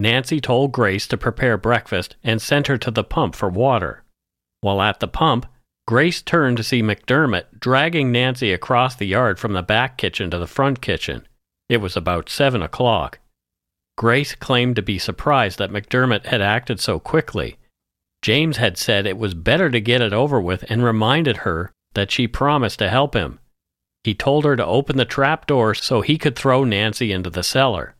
Nancy 0.00 0.40
told 0.40 0.72
Grace 0.72 1.06
to 1.08 1.18
prepare 1.18 1.58
breakfast 1.58 2.16
and 2.24 2.40
sent 2.40 2.68
her 2.68 2.78
to 2.78 2.90
the 2.90 3.04
pump 3.04 3.34
for 3.34 3.50
water. 3.50 4.02
While 4.62 4.80
at 4.80 5.00
the 5.00 5.08
pump, 5.08 5.44
Grace 5.86 6.22
turned 6.22 6.56
to 6.56 6.62
see 6.62 6.82
McDermott 6.82 7.60
dragging 7.60 8.10
Nancy 8.10 8.50
across 8.54 8.94
the 8.94 9.06
yard 9.06 9.38
from 9.38 9.52
the 9.52 9.60
back 9.60 9.98
kitchen 9.98 10.30
to 10.30 10.38
the 10.38 10.46
front 10.46 10.80
kitchen. 10.80 11.28
It 11.68 11.82
was 11.82 11.98
about 11.98 12.30
seven 12.30 12.62
o'clock. 12.62 13.18
Grace 13.98 14.34
claimed 14.34 14.76
to 14.76 14.82
be 14.82 14.98
surprised 14.98 15.58
that 15.58 15.70
McDermott 15.70 16.24
had 16.24 16.40
acted 16.40 16.80
so 16.80 16.98
quickly. 16.98 17.58
James 18.22 18.56
had 18.56 18.78
said 18.78 19.04
it 19.04 19.18
was 19.18 19.34
better 19.34 19.68
to 19.68 19.82
get 19.82 20.00
it 20.00 20.14
over 20.14 20.40
with 20.40 20.64
and 20.70 20.82
reminded 20.82 21.36
her 21.38 21.70
that 21.94 22.10
she 22.10 22.28
promised 22.28 22.78
to 22.78 22.88
help 22.88 23.14
him. 23.14 23.38
He 24.04 24.14
told 24.14 24.44
her 24.44 24.56
to 24.56 24.64
open 24.64 24.96
the 24.96 25.04
trap 25.04 25.46
door 25.46 25.74
so 25.74 26.00
he 26.00 26.16
could 26.18 26.36
throw 26.36 26.64
Nancy 26.64 27.12
into 27.12 27.30
the 27.30 27.42
cellar. 27.42 27.94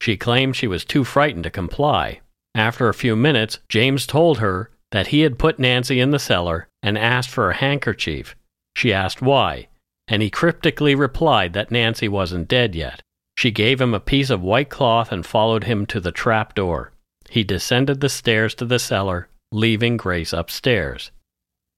She 0.00 0.16
claimed 0.16 0.56
she 0.56 0.66
was 0.66 0.84
too 0.84 1.04
frightened 1.04 1.44
to 1.44 1.50
comply. 1.50 2.20
After 2.54 2.88
a 2.88 2.94
few 2.94 3.16
minutes, 3.16 3.60
James 3.68 4.06
told 4.06 4.38
her 4.38 4.70
that 4.90 5.08
he 5.08 5.20
had 5.20 5.38
put 5.38 5.58
Nancy 5.58 6.00
in 6.00 6.10
the 6.10 6.18
cellar 6.18 6.68
and 6.82 6.98
asked 6.98 7.30
for 7.30 7.50
a 7.50 7.56
handkerchief. 7.56 8.34
She 8.74 8.92
asked 8.92 9.22
why, 9.22 9.68
and 10.08 10.22
he 10.22 10.30
cryptically 10.30 10.94
replied 10.94 11.52
that 11.52 11.70
Nancy 11.70 12.08
wasn't 12.08 12.48
dead 12.48 12.74
yet. 12.74 13.02
She 13.36 13.50
gave 13.50 13.80
him 13.80 13.94
a 13.94 14.00
piece 14.00 14.30
of 14.30 14.42
white 14.42 14.70
cloth 14.70 15.12
and 15.12 15.26
followed 15.26 15.64
him 15.64 15.86
to 15.86 16.00
the 16.00 16.12
trap 16.12 16.54
door. 16.54 16.92
He 17.28 17.44
descended 17.44 18.00
the 18.00 18.08
stairs 18.08 18.54
to 18.56 18.64
the 18.64 18.78
cellar, 18.78 19.28
leaving 19.52 19.96
Grace 19.96 20.32
upstairs. 20.32 21.10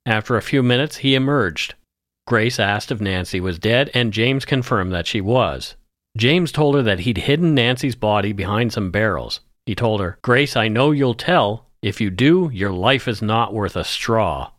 After 0.09 0.39
a 0.39 0.43
few 0.43 0.63
minutes, 0.63 0.97
he 0.97 1.15
emerged. 1.15 1.75
Grace 2.27 2.59
asked 2.59 2.91
if 2.91 2.99
Nancy 2.99 3.41
was 3.41 3.59
dead, 3.59 3.91
and 3.93 4.11
James 4.11 4.47
confirmed 4.47 4.91
that 4.91 5.07
she 5.07 5.21
was. 5.21 5.77
James 6.17 6.51
told 6.51 6.77
her 6.77 6.83
that 6.83 7.01
he'd 7.01 7.19
hidden 7.19 7.55
Nancy's 7.55 7.95
body 7.95 8.33
behind 8.33 8.73
some 8.73 8.91
barrels. 8.91 9.41
He 9.67 9.75
told 9.75 10.01
her, 10.01 10.19
Grace, 10.23 10.57
I 10.57 10.69
know 10.69 10.93
you'll 10.93 11.13
tell. 11.13 11.67
If 11.83 12.01
you 12.01 12.09
do, 12.09 12.49
your 12.55 12.73
life 12.73 13.07
is 13.07 13.21
not 13.21 13.53
worth 13.53 13.77
a 13.77 13.85
straw. 13.85 14.53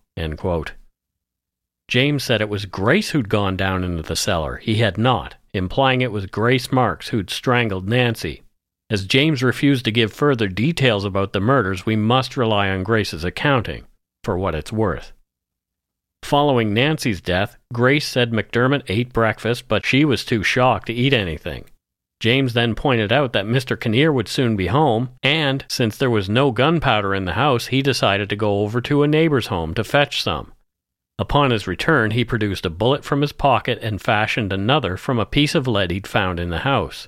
James 1.88 2.24
said 2.24 2.42
it 2.42 2.50
was 2.50 2.66
Grace 2.66 3.10
who'd 3.10 3.28
gone 3.28 3.58
down 3.58 3.84
into 3.84 4.04
the 4.04 4.16
cellar. 4.16 4.58
He 4.58 4.76
had 4.76 5.00
not, 5.00 5.34
implying 5.56 6.02
it 6.02 6.12
was 6.12 6.28
Grace 6.28 6.72
Marks 6.72 7.08
who'd 7.08 7.32
strangled 7.32 7.90
Nancy. 7.90 8.44
As 8.92 9.08
James 9.08 9.42
refused 9.42 9.84
to 9.86 9.92
give 9.92 10.14
further 10.14 10.48
details 10.48 11.06
about 11.06 11.34
the 11.34 11.40
murders, 11.40 11.88
we 11.88 11.96
must 11.96 12.38
rely 12.38 12.70
on 12.70 12.84
Grace's 12.84 13.24
accounting, 13.24 13.88
for 14.24 14.38
what 14.38 14.54
it's 14.54 14.72
worth. 14.72 15.12
Following 16.24 16.74
Nancy's 16.74 17.22
death, 17.22 17.58
Grace 17.74 18.08
said 18.08 18.32
McDermott 18.32 18.84
ate 18.88 19.12
breakfast, 19.12 19.68
but 19.68 19.86
she 19.86 20.06
was 20.06 20.24
too 20.24 20.44
shocked 20.44 20.88
to 20.88 20.94
eat 20.94 21.14
anything. 21.14 21.66
James 22.20 22.54
then 22.54 22.76
pointed 22.76 23.12
out 23.12 23.32
that 23.34 23.46
Mr. 23.46 23.80
Kinnear 23.80 24.12
would 24.12 24.28
soon 24.28 24.56
be 24.58 24.68
home, 24.68 25.10
and 25.24 25.64
since 25.70 25.96
there 25.98 26.10
was 26.10 26.30
no 26.30 26.52
gunpowder 26.52 27.16
in 27.16 27.26
the 27.26 27.34
house, 27.34 27.68
he 27.68 27.82
decided 27.82 28.30
to 28.30 28.36
go 28.36 28.60
over 28.60 28.82
to 28.82 29.04
a 29.04 29.08
neighbor's 29.08 29.48
home 29.48 29.74
to 29.74 29.84
fetch 29.84 30.22
some. 30.22 30.52
Upon 31.18 31.52
his 31.52 31.68
return, 31.68 32.12
he 32.12 32.24
produced 32.26 32.66
a 32.66 32.70
bullet 32.70 33.04
from 33.04 33.22
his 33.22 33.32
pocket 33.32 33.80
and 33.82 34.02
fashioned 34.02 34.54
another 34.54 34.98
from 34.98 35.18
a 35.18 35.26
piece 35.26 35.56
of 35.56 35.68
lead 35.68 35.92
he'd 35.92 36.08
found 36.08 36.40
in 36.40 36.50
the 36.50 36.60
house. 36.60 37.08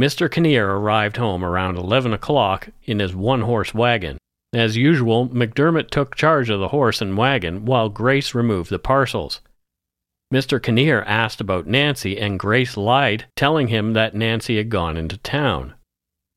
Mr. 0.00 0.30
Kinnear 0.30 0.76
arrived 0.76 1.16
home 1.16 1.44
around 1.44 1.76
11 1.76 2.12
o'clock 2.12 2.68
in 2.84 2.98
his 2.98 3.14
one 3.14 3.42
horse 3.42 3.72
wagon. 3.72 4.18
As 4.52 4.76
usual, 4.76 5.28
McDermott 5.28 5.90
took 5.90 6.14
charge 6.14 6.50
of 6.50 6.60
the 6.60 6.68
horse 6.68 7.02
and 7.02 7.16
wagon 7.16 7.64
while 7.64 7.88
Grace 7.88 8.34
removed 8.34 8.70
the 8.70 8.78
parcels. 8.78 9.40
Mr. 10.32 10.60
Kinnear 10.60 11.02
asked 11.02 11.40
about 11.40 11.66
Nancy, 11.66 12.18
and 12.18 12.38
Grace 12.38 12.76
lied, 12.76 13.26
telling 13.36 13.68
him 13.68 13.92
that 13.92 14.14
Nancy 14.14 14.56
had 14.56 14.70
gone 14.70 14.96
into 14.96 15.16
town. 15.18 15.74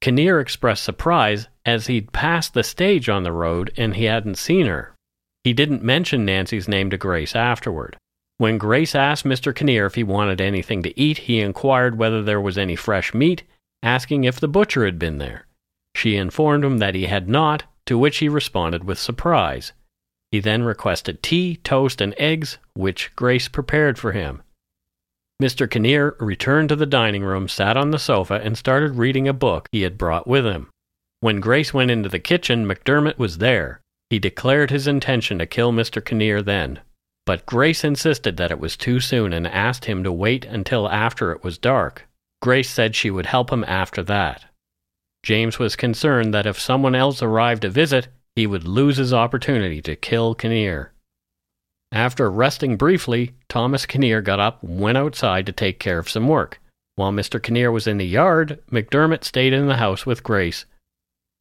Kinnear 0.01 0.39
expressed 0.39 0.83
surprise 0.83 1.47
as 1.65 1.87
he'd 1.87 2.13
passed 2.13 2.53
the 2.53 2.63
stage 2.63 3.09
on 3.09 3.23
the 3.23 3.31
road 3.31 3.73
and 3.75 3.95
he 3.95 4.05
hadn't 4.05 4.37
seen 4.37 4.65
her. 4.65 4.95
He 5.43 5.53
didn't 5.53 5.83
mention 5.83 6.25
Nancy's 6.25 6.67
name 6.67 6.89
to 6.89 6.97
Grace 6.97 7.35
afterward. 7.35 7.97
When 8.37 8.57
Grace 8.57 8.95
asked 8.95 9.25
Mr. 9.25 9.53
Kinnear 9.53 9.85
if 9.85 9.95
he 9.95 10.03
wanted 10.03 10.39
anything 10.39 10.83
to 10.83 10.97
eat, 10.99 11.17
he 11.19 11.41
inquired 11.41 11.97
whether 11.97 12.23
there 12.23 12.39
was 12.39 12.57
any 12.57 12.75
fresh 12.75 13.13
meat, 13.13 13.43
asking 13.83 14.23
if 14.23 14.39
the 14.39 14.47
butcher 14.47 14.85
had 14.85 14.97
been 14.97 15.17
there. 15.17 15.45
She 15.95 16.15
informed 16.15 16.63
him 16.63 16.77
that 16.77 16.95
he 16.95 17.07
had 17.07 17.27
not, 17.27 17.63
to 17.89 17.97
which 17.97 18.19
he 18.19 18.29
responded 18.29 18.83
with 18.83 18.99
surprise. 18.99 19.73
He 20.29 20.39
then 20.39 20.61
requested 20.61 21.23
tea, 21.23 21.55
toast, 21.63 22.01
and 22.01 22.13
eggs, 22.19 22.59
which 22.75 23.15
Grace 23.15 23.47
prepared 23.47 23.97
for 23.97 24.11
him. 24.11 24.43
Mr. 25.41 25.67
Kinnear 25.67 26.15
returned 26.19 26.69
to 26.69 26.75
the 26.75 26.85
dining 26.85 27.23
room, 27.23 27.47
sat 27.47 27.75
on 27.75 27.89
the 27.89 27.97
sofa, 27.97 28.35
and 28.43 28.55
started 28.55 28.97
reading 28.97 29.27
a 29.27 29.33
book 29.33 29.67
he 29.71 29.81
had 29.81 29.97
brought 29.97 30.27
with 30.27 30.45
him. 30.45 30.69
When 31.21 31.39
Grace 31.39 31.73
went 31.73 31.89
into 31.89 32.09
the 32.09 32.19
kitchen, 32.19 32.67
McDermott 32.67 33.17
was 33.17 33.39
there. 33.39 33.81
He 34.11 34.19
declared 34.19 34.69
his 34.69 34.85
intention 34.85 35.39
to 35.39 35.47
kill 35.47 35.71
Mr. 35.71 36.05
Kinnear 36.05 36.43
then, 36.43 36.81
but 37.25 37.47
Grace 37.47 37.83
insisted 37.83 38.37
that 38.37 38.51
it 38.51 38.59
was 38.59 38.77
too 38.77 38.99
soon 38.99 39.33
and 39.33 39.47
asked 39.47 39.85
him 39.85 40.03
to 40.03 40.11
wait 40.11 40.45
until 40.45 40.87
after 40.87 41.31
it 41.31 41.43
was 41.43 41.57
dark. 41.57 42.07
Grace 42.39 42.69
said 42.69 42.95
she 42.95 43.09
would 43.09 43.25
help 43.25 43.51
him 43.51 43.63
after 43.63 44.03
that. 44.03 44.45
James 45.23 45.59
was 45.59 45.75
concerned 45.75 46.33
that 46.33 46.45
if 46.45 46.59
someone 46.59 46.95
else 46.95 47.21
arrived 47.21 47.61
to 47.63 47.69
visit, 47.69 48.07
he 48.35 48.47
would 48.47 48.63
lose 48.63 48.97
his 48.97 49.13
opportunity 49.13 49.81
to 49.81 49.95
kill 49.95 50.33
Kinnear. 50.33 50.93
After 51.91 52.29
resting 52.29 52.77
briefly, 52.77 53.33
Thomas 53.47 53.85
Kinnear 53.85 54.21
got 54.21 54.39
up 54.39 54.63
and 54.63 54.79
went 54.79 54.97
outside 54.97 55.45
to 55.47 55.51
take 55.51 55.79
care 55.79 55.99
of 55.99 56.09
some 56.09 56.27
work. 56.27 56.61
While 56.95 57.11
Mr. 57.11 57.41
Kinnear 57.41 57.71
was 57.71 57.87
in 57.87 57.97
the 57.97 58.05
yard, 58.05 58.59
McDermott 58.71 59.23
stayed 59.23 59.53
in 59.53 59.67
the 59.67 59.77
house 59.77 60.05
with 60.05 60.23
Grace, 60.23 60.65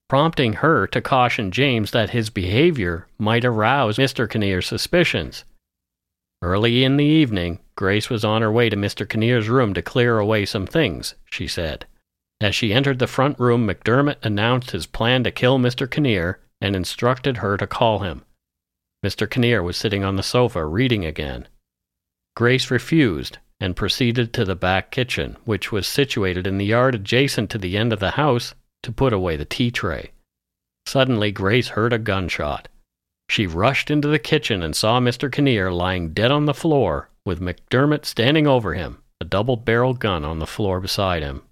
prompting 0.08 0.54
her 0.54 0.86
to 0.86 1.00
caution 1.00 1.50
James 1.50 1.90
that 1.90 2.10
his 2.10 2.30
behavior 2.30 3.06
might 3.18 3.44
arouse 3.44 3.98
Mr. 3.98 4.28
Kinnear's 4.28 4.66
suspicions. 4.66 5.44
Early 6.40 6.84
in 6.84 6.96
the 6.96 7.04
evening, 7.04 7.58
Grace 7.76 8.08
was 8.08 8.24
on 8.24 8.42
her 8.42 8.50
way 8.52 8.70
to 8.70 8.76
Mr. 8.76 9.08
Kinnear's 9.08 9.48
room 9.48 9.74
to 9.74 9.82
clear 9.82 10.18
away 10.18 10.46
some 10.46 10.66
things, 10.66 11.14
she 11.30 11.46
said. 11.46 11.84
As 12.40 12.54
she 12.54 12.72
entered 12.72 12.98
the 12.98 13.06
front 13.06 13.38
room, 13.40 13.66
McDermott 13.66 14.16
announced 14.22 14.70
his 14.70 14.86
plan 14.86 15.24
to 15.24 15.30
kill 15.30 15.58
Mr. 15.58 15.90
Kinnear 15.90 16.40
and 16.60 16.76
instructed 16.76 17.38
her 17.38 17.56
to 17.56 17.66
call 17.66 18.00
him. 18.00 18.24
Mr. 19.04 19.28
Kinnear 19.28 19.62
was 19.62 19.76
sitting 19.76 20.04
on 20.04 20.16
the 20.16 20.22
sofa 20.22 20.64
reading 20.64 21.04
again. 21.04 21.48
Grace 22.36 22.70
refused 22.70 23.38
and 23.60 23.74
proceeded 23.74 24.32
to 24.32 24.44
the 24.44 24.54
back 24.54 24.92
kitchen, 24.92 25.36
which 25.44 25.72
was 25.72 25.86
situated 25.86 26.46
in 26.46 26.58
the 26.58 26.66
yard 26.66 26.94
adjacent 26.94 27.50
to 27.50 27.58
the 27.58 27.76
end 27.76 27.92
of 27.92 27.98
the 27.98 28.12
house, 28.12 28.54
to 28.84 28.92
put 28.92 29.12
away 29.12 29.36
the 29.36 29.44
tea 29.44 29.70
tray. 29.70 30.12
Suddenly, 30.86 31.32
Grace 31.32 31.68
heard 31.68 31.92
a 31.92 31.98
gunshot. 31.98 32.68
She 33.28 33.46
rushed 33.46 33.90
into 33.90 34.06
the 34.06 34.18
kitchen 34.20 34.62
and 34.62 34.74
saw 34.74 35.00
Mr. 35.00 35.30
Kinnear 35.30 35.72
lying 35.72 36.12
dead 36.12 36.30
on 36.30 36.46
the 36.46 36.54
floor, 36.54 37.10
with 37.26 37.40
McDermott 37.40 38.04
standing 38.04 38.46
over 38.46 38.74
him, 38.74 39.02
a 39.20 39.24
double 39.24 39.56
barreled 39.56 39.98
gun 39.98 40.24
on 40.24 40.38
the 40.38 40.46
floor 40.46 40.80
beside 40.80 41.22
him. 41.22 41.42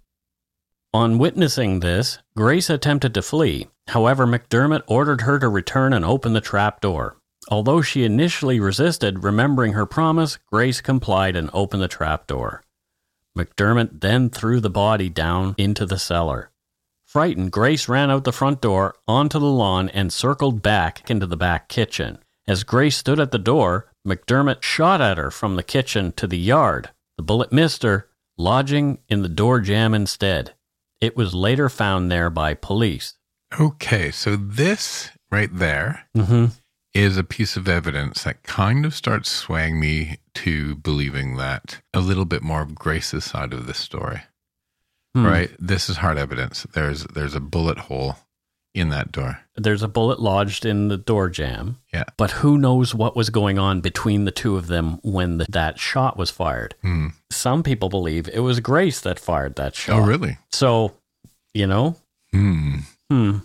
On 0.97 1.19
witnessing 1.19 1.81
this, 1.81 2.21
Grace 2.39 2.71
attempted 2.71 3.13
to 3.13 3.21
flee. 3.21 3.69
However, 3.89 4.27
McDermott 4.27 4.81
ordered 4.87 5.21
her 5.21 5.39
to 5.39 5.47
return 5.47 5.93
and 5.93 6.07
open 6.07 6.33
the 6.33 6.41
trap 6.41 6.81
door. 6.81 7.19
Although 7.51 7.83
she 7.83 8.05
initially 8.05 8.59
resisted, 8.61 9.23
remembering 9.23 9.75
her 9.75 9.85
promise, 9.85 10.39
Grace 10.51 10.81
complied 10.81 11.37
and 11.37 11.51
opened 11.53 11.83
the 11.83 11.87
trap 11.87 12.27
door. 12.27 12.63
McDermott 13.37 14.01
then 14.01 14.31
threw 14.31 14.59
the 14.59 14.71
body 14.71 15.11
down 15.11 15.55
into 15.59 15.85
the 15.85 15.99
cellar. 15.99 16.51
Frightened, 17.05 17.53
Grace 17.53 17.91
ran 17.91 18.11
out 18.11 18.25
the 18.25 18.33
front 18.33 18.63
door, 18.63 18.95
onto 19.07 19.39
the 19.39 19.45
lawn, 19.45 19.91
and 19.91 20.11
circled 20.11 20.63
back 20.63 21.11
into 21.11 21.27
the 21.27 21.37
back 21.37 21.69
kitchen. 21.69 22.21
As 22.49 22.65
Grace 22.65 22.97
stood 22.97 23.21
at 23.21 23.33
the 23.33 23.39
door, 23.39 23.93
McDermott 24.09 24.63
shot 24.63 25.03
at 25.03 25.19
her 25.19 25.31
from 25.31 25.57
the 25.57 25.63
kitchen 25.63 26.13
to 26.13 26.27
the 26.27 26.39
yard. 26.39 26.89
The 27.19 27.23
bullet 27.23 27.53
missed 27.53 27.83
her, 27.83 28.09
lodging 28.39 29.01
in 29.11 29.21
the 29.21 29.29
door 29.29 29.61
jamb 29.61 29.93
instead. 29.93 30.55
It 31.01 31.17
was 31.17 31.35
later 31.35 31.69
found 31.69 32.11
there 32.11 32.31
by 32.31 32.55
police. 32.55 33.15
Okay, 33.61 34.11
so 34.11 34.37
this 34.37 35.11
right 35.31 35.51
there 35.53 36.07
Mm-hmm. 36.17 36.47
is 36.95 37.17
a 37.17 37.25
piece 37.25 37.57
of 37.57 37.69
evidence 37.69 38.25
that 38.25 38.43
kind 38.43 38.85
of 38.87 38.95
starts 38.95 39.31
swaying 39.31 39.79
me 39.79 40.19
to 40.35 40.77
believing 40.77 41.37
that 41.37 41.81
a 41.93 42.01
little 42.01 42.25
bit 42.25 42.43
more 42.43 42.63
of 42.63 42.75
Grace's 42.75 43.25
side 43.25 43.53
of 43.53 43.67
the 43.67 43.75
story. 43.75 44.23
Hmm. 45.15 45.27
Right? 45.27 45.51
This 45.59 45.89
is 45.89 45.99
hard 45.99 46.19
evidence. 46.19 46.67
There's 46.73 47.05
there's 47.05 47.35
a 47.35 47.41
bullet 47.41 47.79
hole 47.79 48.17
in 48.77 48.91
that 48.91 49.11
door. 49.13 49.41
There's 49.57 49.83
a 49.83 49.89
bullet 49.89 50.21
lodged 50.21 50.67
in 50.67 50.89
the 50.89 50.97
door 50.97 51.29
jamb. 51.31 51.79
Yeah. 51.93 52.05
But 52.17 52.31
who 52.31 52.59
knows 52.59 52.95
what 52.95 53.17
was 53.17 53.31
going 53.31 53.59
on 53.59 53.81
between 53.81 54.25
the 54.25 54.31
two 54.31 54.57
of 54.57 54.67
them 54.67 54.99
when 55.03 55.39
the, 55.39 55.47
that 55.49 55.79
shot 55.79 56.17
was 56.19 56.31
fired? 56.31 56.75
Hmm. 56.83 57.09
Some 57.31 57.63
people 57.63 57.89
believe 57.89 58.29
it 58.29 58.41
was 58.41 58.61
Grace 58.61 59.01
that 59.01 59.19
fired 59.19 59.57
that 59.57 59.75
shot. 59.75 59.99
Oh, 60.01 60.05
really? 60.07 60.39
So, 60.53 60.95
you 61.55 61.67
know, 61.67 61.97
Hmm. 62.33 62.77
hmm. 63.11 63.39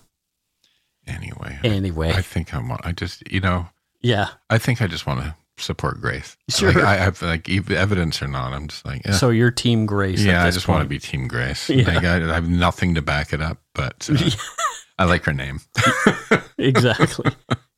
Anyway, 1.07 1.59
Anyway, 1.63 2.11
I 2.11 2.21
think 2.21 2.53
I'm. 2.53 2.71
I 2.83 2.91
just 2.91 3.29
you 3.31 3.39
know 3.39 3.67
yeah. 4.01 4.29
I 4.49 4.57
think 4.57 4.81
I 4.81 4.87
just 4.87 5.05
want 5.05 5.21
to 5.21 5.35
support 5.57 5.99
Grace. 5.99 6.37
Sure. 6.49 6.71
Like, 6.73 6.83
I 6.83 6.97
have 6.97 7.21
like 7.21 7.49
ev- 7.49 7.71
evidence 7.71 8.21
or 8.21 8.27
not. 8.27 8.53
I'm 8.53 8.67
just 8.67 8.85
like 8.85 9.05
yeah. 9.05 9.13
So 9.13 9.29
you're 9.29 9.51
Team 9.51 9.85
Grace. 9.85 10.23
yeah, 10.23 10.45
I 10.45 10.51
just 10.51 10.67
want 10.67 10.83
to 10.83 10.87
be 10.89 10.99
Team 10.99 11.27
Grace. 11.27 11.69
Yeah. 11.69 11.85
Like, 11.87 12.03
I, 12.03 12.17
I 12.29 12.33
have 12.33 12.49
nothing 12.49 12.95
to 12.95 13.01
back 13.01 13.33
it 13.33 13.41
up, 13.41 13.57
but 13.73 14.09
uh, 14.11 14.15
I 15.01 15.05
like 15.05 15.23
her 15.25 15.33
name. 15.33 15.61
exactly. 16.59 17.31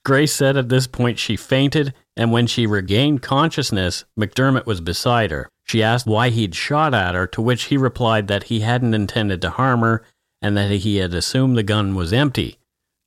Grace 0.04 0.34
said 0.34 0.58
at 0.58 0.68
this 0.68 0.88
point 0.88 1.18
she 1.18 1.38
fainted, 1.38 1.94
and 2.18 2.34
when 2.34 2.48
she 2.48 2.68
regained 2.68 3.22
consciousness, 3.22 4.04
McDermott 4.20 4.66
was 4.66 4.82
beside 4.82 5.32
her. 5.32 5.48
She 5.64 5.82
asked 5.82 6.06
why 6.06 6.32
he'd 6.32 6.54
shot 6.54 6.94
at 6.94 7.16
her, 7.16 7.26
to 7.28 7.42
which 7.42 7.64
he 7.66 7.78
replied 7.78 8.28
that 8.28 8.44
he 8.44 8.60
hadn't 8.60 8.94
intended 8.94 9.42
to 9.42 9.52
harm 9.52 9.80
her 9.80 10.04
and 10.42 10.58
that 10.58 10.70
he 10.70 10.98
had 10.98 11.14
assumed 11.14 11.56
the 11.56 11.64
gun 11.64 11.96
was 11.96 12.12
empty. 12.12 12.58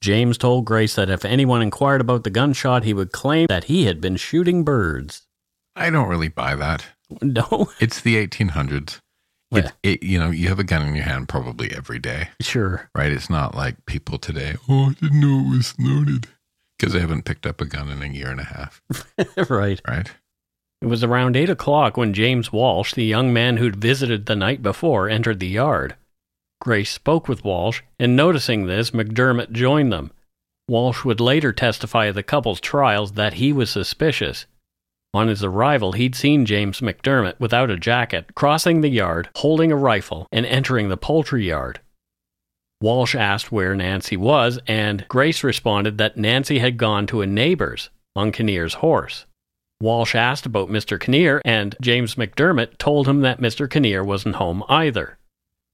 James 0.01 0.39
told 0.39 0.65
Grace 0.65 0.95
that 0.95 1.11
if 1.11 1.27
anyone 1.27 1.61
inquired 1.61 2.01
about 2.01 2.25
the 2.25 2.31
gunshot, 2.31 2.85
he 2.85 2.95
would 2.95 3.13
claim 3.13 3.49
that 3.51 3.65
he 3.65 3.85
had 3.85 4.01
been 4.01 4.17
shooting 4.17 4.65
birds. 4.65 5.27
I 5.75 5.91
don't 5.91 6.09
really 6.09 6.29
buy 6.29 6.57
that. 6.57 6.87
No, 7.21 7.71
It's 7.79 8.01
the 8.01 8.17
1800s. 8.27 8.99
Yeah. 9.51 9.59
It, 9.59 9.73
it, 9.83 10.03
you 10.03 10.19
know, 10.19 10.31
you 10.31 10.49
have 10.49 10.59
a 10.59 10.65
gun 10.65 10.87
in 10.87 10.95
your 10.95 11.05
hand 11.05 11.29
probably 11.29 11.73
every 11.73 11.99
day, 11.99 12.31
sure. 12.41 12.91
right? 12.95 13.13
It's 13.13 13.31
not 13.31 13.55
like 13.55 13.87
people 13.87 14.19
today. 14.19 14.57
Oh, 14.69 14.91
I 14.91 14.93
didn't 14.95 15.21
know 15.21 15.47
it 15.47 15.57
was 15.57 15.75
loaded 15.79 16.27
because 16.79 16.93
they 16.93 17.01
haven't 17.01 17.25
picked 17.25 17.47
up 17.47 17.61
a 17.61 17.65
gun 17.65 17.89
in 17.89 18.03
a 18.03 18.07
year 18.07 18.29
and 18.29 18.41
a 18.41 18.45
half, 18.45 18.83
right. 19.49 19.81
right? 19.87 20.11
It 20.83 20.87
was 20.87 21.05
around 21.05 21.37
eight 21.37 21.49
o'clock 21.49 21.97
when 21.97 22.13
James 22.13 22.53
Walsh, 22.53 22.93
the 22.95 23.05
young 23.05 23.33
man 23.33 23.57
who'd 23.57 23.77
visited 23.77 24.27
the 24.27 24.37
night 24.37 24.63
before, 24.63 25.09
entered 25.09 25.41
the 25.41 25.47
yard. 25.47 25.97
Grace 26.61 26.91
spoke 26.91 27.29
with 27.29 27.45
Walsh, 27.45 27.83
and 27.99 28.17
noticing 28.17 28.67
this, 28.67 28.91
McDermott 28.91 29.53
joined 29.53 29.93
them. 29.93 30.11
Walsh 30.69 31.05
would 31.05 31.21
later 31.21 31.53
testify 31.53 32.09
at 32.09 32.15
the 32.15 32.23
couple's 32.23 32.61
trials 32.61 33.13
that 33.13 33.35
he 33.35 33.53
was 33.53 33.71
suspicious. 33.71 34.47
On 35.17 35.29
his 35.29 35.43
arrival, 35.43 35.93
he'd 35.93 36.15
seen 36.15 36.45
James 36.45 36.83
McDermott 36.83 37.41
without 37.41 37.71
a 37.71 37.79
jacket, 37.79 38.35
crossing 38.35 38.83
the 38.83 38.91
yard, 38.91 39.31
holding 39.37 39.73
a 39.73 39.77
rifle, 39.77 40.27
and 40.31 40.45
entering 40.45 40.91
the 40.91 40.99
poultry 40.99 41.49
yard. 41.49 41.81
Walsh 42.83 43.15
asked 43.15 43.51
where 43.51 43.75
Nancy 43.75 44.19
was, 44.19 44.59
and 44.67 45.09
Grace 45.09 45.43
responded 45.43 45.97
that 45.97 46.19
Nancy 46.19 46.59
had 46.59 46.77
gone 46.77 47.07
to 47.07 47.23
a 47.23 47.27
neighbor's 47.27 47.89
on 48.15 48.31
Kinnear's 48.31 48.75
horse. 48.75 49.25
Walsh 49.81 50.15
asked 50.15 50.45
about 50.45 50.69
Mr. 50.69 51.01
Kinnear, 51.01 51.41
and 51.47 51.77
James 51.81 52.17
McDermott 52.17 52.77
told 52.77 53.09
him 53.09 53.23
that 53.23 53.41
Mr. 53.41 53.71
Kinnear 53.71 54.05
wasn't 54.05 54.35
home 54.35 54.65
either. 54.69 55.17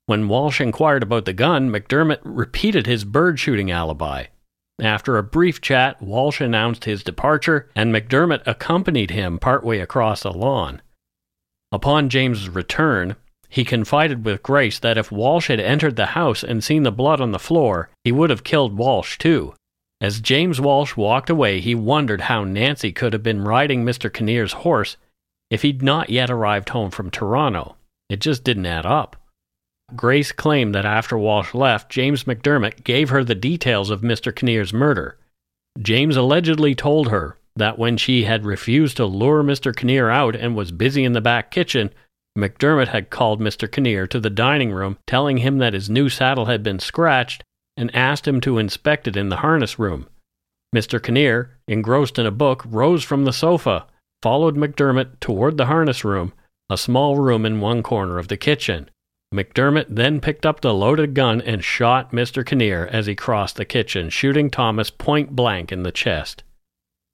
When 0.06 0.28
Walsh 0.28 0.60
inquired 0.60 1.02
about 1.02 1.24
the 1.24 1.32
gun, 1.32 1.68
McDermott 1.68 2.20
repeated 2.22 2.86
his 2.86 3.02
bird 3.02 3.40
shooting 3.40 3.72
alibi. 3.72 4.26
After 4.80 5.16
a 5.16 5.22
brief 5.22 5.60
chat, 5.60 6.00
Walsh 6.00 6.40
announced 6.40 6.84
his 6.84 7.04
departure, 7.04 7.70
and 7.76 7.94
McDermott 7.94 8.42
accompanied 8.46 9.10
him 9.10 9.38
partway 9.38 9.78
across 9.78 10.22
the 10.22 10.32
lawn. 10.32 10.82
Upon 11.70 12.08
James's 12.08 12.48
return, 12.48 13.16
he 13.48 13.64
confided 13.64 14.24
with 14.24 14.42
Grace 14.42 14.78
that 14.78 14.96
if 14.96 15.12
Walsh 15.12 15.48
had 15.48 15.60
entered 15.60 15.96
the 15.96 16.06
house 16.06 16.42
and 16.42 16.64
seen 16.64 16.84
the 16.84 16.90
blood 16.90 17.20
on 17.20 17.32
the 17.32 17.38
floor, 17.38 17.90
he 18.02 18.10
would 18.10 18.30
have 18.30 18.44
killed 18.44 18.76
Walsh 18.76 19.18
too. 19.18 19.54
As 20.00 20.20
James 20.20 20.60
Walsh 20.60 20.96
walked 20.96 21.30
away, 21.30 21.60
he 21.60 21.74
wondered 21.74 22.22
how 22.22 22.44
Nancy 22.44 22.92
could 22.92 23.12
have 23.12 23.22
been 23.22 23.44
riding 23.44 23.84
Mr. 23.84 24.12
Kinnear's 24.12 24.52
horse 24.52 24.96
if 25.50 25.62
he'd 25.62 25.82
not 25.82 26.10
yet 26.10 26.30
arrived 26.30 26.70
home 26.70 26.90
from 26.90 27.10
Toronto. 27.10 27.76
It 28.08 28.20
just 28.20 28.42
didn't 28.42 28.66
add 28.66 28.84
up. 28.86 29.16
Grace 29.94 30.32
claimed 30.32 30.74
that 30.74 30.84
after 30.84 31.18
Walsh 31.18 31.54
left, 31.54 31.90
James 31.90 32.24
McDermott 32.24 32.84
gave 32.84 33.10
her 33.10 33.22
the 33.22 33.34
details 33.34 33.90
of 33.90 34.00
Mr. 34.00 34.34
Kinnear's 34.34 34.72
murder. 34.72 35.18
James 35.80 36.16
allegedly 36.16 36.74
told 36.74 37.08
her 37.08 37.38
that 37.56 37.78
when 37.78 37.96
she 37.96 38.24
had 38.24 38.46
refused 38.46 38.96
to 38.96 39.06
lure 39.06 39.42
Mr. 39.42 39.74
Kinnear 39.74 40.08
out 40.08 40.34
and 40.34 40.56
was 40.56 40.72
busy 40.72 41.04
in 41.04 41.12
the 41.12 41.20
back 41.20 41.50
kitchen, 41.50 41.90
McDermott 42.36 42.88
had 42.88 43.10
called 43.10 43.40
Mr. 43.40 43.70
Kinnear 43.70 44.06
to 44.06 44.18
the 44.18 44.30
dining 44.30 44.72
room, 44.72 44.96
telling 45.06 45.38
him 45.38 45.58
that 45.58 45.74
his 45.74 45.90
new 45.90 46.08
saddle 46.08 46.46
had 46.46 46.62
been 46.62 46.78
scratched, 46.78 47.44
and 47.76 47.94
asked 47.94 48.26
him 48.26 48.40
to 48.40 48.58
inspect 48.58 49.06
it 49.06 49.16
in 49.16 49.28
the 49.28 49.36
harness 49.36 49.78
room. 49.78 50.06
Mr. 50.74 51.02
Kinnear, 51.02 51.58
engrossed 51.68 52.18
in 52.18 52.24
a 52.24 52.30
book, 52.30 52.64
rose 52.66 53.04
from 53.04 53.24
the 53.24 53.32
sofa, 53.32 53.86
followed 54.22 54.56
McDermott 54.56 55.20
toward 55.20 55.58
the 55.58 55.66
harness 55.66 56.04
room, 56.04 56.32
a 56.70 56.78
small 56.78 57.16
room 57.16 57.44
in 57.44 57.60
one 57.60 57.82
corner 57.82 58.18
of 58.18 58.28
the 58.28 58.36
kitchen. 58.38 58.88
McDermott 59.32 59.86
then 59.88 60.20
picked 60.20 60.44
up 60.44 60.60
the 60.60 60.74
loaded 60.74 61.14
gun 61.14 61.40
and 61.40 61.64
shot 61.64 62.12
Mr. 62.12 62.44
Kinnear 62.44 62.88
as 62.92 63.06
he 63.06 63.14
crossed 63.14 63.56
the 63.56 63.64
kitchen, 63.64 64.10
shooting 64.10 64.50
Thomas 64.50 64.90
point 64.90 65.34
blank 65.34 65.72
in 65.72 65.82
the 65.82 65.90
chest. 65.92 66.42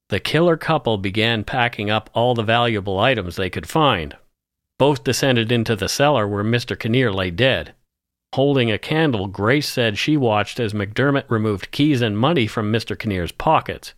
The 0.08 0.20
killer 0.20 0.56
couple 0.56 0.98
began 0.98 1.44
packing 1.44 1.90
up 1.90 2.10
all 2.14 2.34
the 2.34 2.42
valuable 2.42 2.98
items 2.98 3.36
they 3.36 3.50
could 3.50 3.68
find. 3.68 4.16
Both 4.78 5.04
descended 5.04 5.52
into 5.52 5.76
the 5.76 5.88
cellar 5.88 6.26
where 6.26 6.44
Mr. 6.44 6.78
Kinnear 6.78 7.12
lay 7.12 7.30
dead. 7.30 7.74
Holding 8.34 8.70
a 8.70 8.78
candle, 8.78 9.26
Grace 9.26 9.68
said 9.68 9.96
she 9.96 10.16
watched 10.16 10.60
as 10.60 10.72
McDermott 10.72 11.30
removed 11.30 11.70
keys 11.70 12.02
and 12.02 12.18
money 12.18 12.46
from 12.46 12.72
Mr. 12.72 12.98
Kinnear's 12.98 13.32
pockets. 13.32 13.94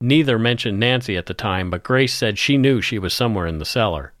Neither 0.00 0.38
mentioned 0.38 0.78
Nancy 0.78 1.16
at 1.16 1.26
the 1.26 1.34
time, 1.34 1.70
but 1.70 1.82
Grace 1.82 2.14
said 2.14 2.38
she 2.38 2.56
knew 2.56 2.80
she 2.80 2.98
was 2.98 3.12
somewhere 3.12 3.46
in 3.46 3.58
the 3.58 3.64
cellar. 3.64 4.12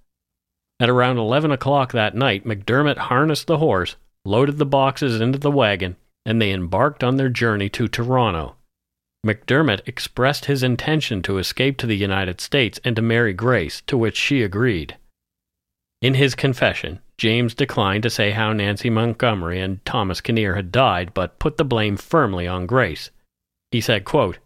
At 0.80 0.88
around 0.88 1.18
11 1.18 1.50
o'clock 1.50 1.92
that 1.92 2.14
night, 2.14 2.44
McDermott 2.44 2.98
harnessed 2.98 3.48
the 3.48 3.58
horse, 3.58 3.96
loaded 4.24 4.58
the 4.58 4.66
boxes 4.66 5.20
into 5.20 5.38
the 5.38 5.50
wagon, 5.50 5.96
and 6.24 6.40
they 6.40 6.52
embarked 6.52 7.02
on 7.02 7.16
their 7.16 7.28
journey 7.28 7.68
to 7.70 7.88
Toronto. 7.88 8.54
McDermott 9.26 9.80
expressed 9.86 10.44
his 10.44 10.62
intention 10.62 11.20
to 11.22 11.38
escape 11.38 11.78
to 11.78 11.86
the 11.86 11.96
United 11.96 12.40
States 12.40 12.78
and 12.84 12.94
to 12.94 13.02
marry 13.02 13.32
Grace, 13.32 13.82
to 13.88 13.98
which 13.98 14.16
she 14.16 14.42
agreed. 14.44 14.96
In 16.00 16.14
his 16.14 16.36
confession, 16.36 17.00
James 17.16 17.54
declined 17.54 18.04
to 18.04 18.10
say 18.10 18.30
how 18.30 18.52
Nancy 18.52 18.88
Montgomery 18.88 19.60
and 19.60 19.84
Thomas 19.84 20.20
Kinnear 20.20 20.54
had 20.54 20.70
died, 20.70 21.12
but 21.12 21.40
put 21.40 21.56
the 21.56 21.64
blame 21.64 21.96
firmly 21.96 22.46
on 22.46 22.66
Grace. 22.66 23.10
He 23.72 23.80
said, 23.80 24.04
quote, 24.04 24.38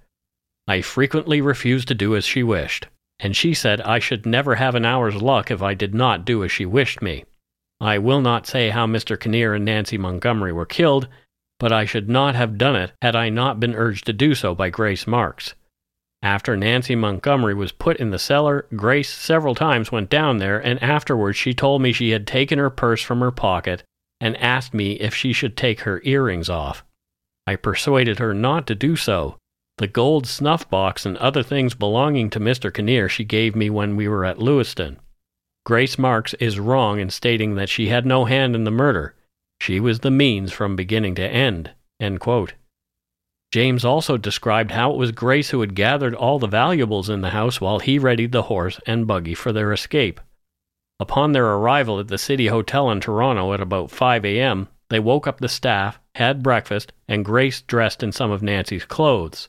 I 0.67 0.81
frequently 0.81 1.43
refused 1.43 1.89
to 1.89 1.95
do 1.95 2.17
as 2.17 2.25
she 2.25 2.43
wished 2.43 2.87
and 3.21 3.37
she 3.37 3.55
said 3.55 3.81
I 3.83 3.99
should 3.99 4.27
never 4.27 4.57
have 4.57 4.75
an 4.75 4.85
hour's 4.85 5.17
luck 5.17 5.51
if 5.51 5.63
I 5.63 5.75
did 5.75 5.95
not 5.95 6.25
do 6.25 6.43
as 6.45 6.53
she 6.53 6.67
wished 6.67 7.01
me. 7.03 7.25
I 7.81 7.99
will 7.99 8.21
not 8.21 8.47
say 8.47 8.71
how 8.71 8.87
Mr. 8.87 9.19
Kinnear 9.19 9.55
and 9.55 9.65
Nancy 9.65 9.99
Montgomery 9.99 10.53
were 10.53 10.67
killed, 10.67 11.09
but 11.59 11.73
I 11.73 11.85
should 11.85 12.09
not 12.09 12.35
have 12.35 12.59
done 12.59 12.77
it 12.77 12.93
had 13.03 13.17
I 13.17 13.29
not 13.29 13.61
been 13.61 13.75
urged 13.75 14.07
to 14.07 14.13
do 14.13 14.35
so 14.35 14.55
by 14.55 14.71
Grace 14.71 15.07
Marks. 15.07 15.55
After 16.23 16.57
Nancy 16.57 16.95
Montgomery 16.95 17.55
was 17.55 17.73
put 17.73 17.97
in 17.97 18.11
the 18.11 18.19
cellar, 18.19 18.67
Grace 18.77 19.13
several 19.13 19.57
times 19.57 19.91
went 19.91 20.09
down 20.09 20.39
there, 20.39 20.61
and 20.61 20.81
afterwards 20.81 21.37
she 21.37 21.53
told 21.53 21.83
me 21.83 21.93
she 21.93 22.11
had 22.11 22.27
taken 22.27 22.61
her 22.61 22.71
purse 22.71 23.03
from 23.03 23.21
her 23.21 23.33
pocket 23.33 23.83
and 24.21 24.37
asked 24.37 24.73
me 24.73 24.93
if 24.93 25.15
she 25.15 25.33
should 25.33 25.57
take 25.57 25.81
her 25.81 26.01
earrings 26.05 26.49
off. 26.49 26.85
I 27.45 27.57
persuaded 27.57 28.21
her 28.21 28.33
not 28.33 28.69
to 28.69 28.77
do 28.77 28.95
so, 28.95 29.39
the 29.79 29.87
gold 29.89 30.27
snuff 30.27 30.69
box 30.69 31.05
and 31.07 31.17
other 31.17 31.43
things 31.43 31.75
belonging 31.75 32.31
to 32.31 32.39
Mr. 32.41 32.73
Kinnear 32.73 33.09
she 33.09 33.25
gave 33.25 33.57
me 33.57 33.71
when 33.71 33.97
we 33.97 34.07
were 34.07 34.25
at 34.25 34.39
Lewiston. 34.39 34.99
Grace 35.65 35.99
Marks 35.99 36.35
is 36.35 36.59
wrong 36.59 37.01
in 37.01 37.09
stating 37.09 37.55
that 37.55 37.69
she 37.69 37.89
had 37.89 38.05
no 38.05 38.25
hand 38.25 38.55
in 38.55 38.65
the 38.65 38.71
murder. 38.71 39.15
She 39.61 39.81
was 39.81 40.01
the 40.01 40.11
means 40.11 40.53
from 40.53 40.77
beginning 40.77 41.15
to 41.17 41.27
end. 41.27 41.71
James 43.53 43.85
also 43.85 44.17
described 44.17 44.71
how 44.71 44.93
it 44.93 44.97
was 44.97 45.13
Grace 45.13 45.51
who 45.51 45.61
had 45.61 45.75
gathered 45.75 46.15
all 46.15 46.39
the 46.39 46.47
valuables 46.47 47.09
in 47.09 47.21
the 47.21 47.31
house 47.31 47.61
while 47.61 47.79
he 47.79 47.99
readied 47.99 48.33
the 48.33 48.43
horse 48.43 48.81
and 48.87 49.07
buggy 49.07 49.35
for 49.35 49.53
their 49.53 49.73
escape. 49.73 50.21
Upon 50.99 51.33
their 51.33 51.47
arrival 51.47 51.99
at 52.01 52.09
the 52.09 52.19
City 52.19 52.47
Hotel 52.47 52.91
in 52.91 53.01
Toronto 53.01 53.53
at 53.53 53.61
about 53.61 53.91
5 53.91 54.25
a.m., 54.25 54.69
they 54.91 55.01
woke 55.01 55.27
up 55.27 55.39
the 55.39 55.49
staff, 55.49 56.01
had 56.15 56.43
breakfast, 56.43 56.93
and 57.09 57.25
Grace 57.25 57.63
dressed 57.63 58.03
in 58.03 58.13
some 58.13 58.31
of 58.31 58.43
Nancy's 58.43 58.85
clothes. 58.85 59.49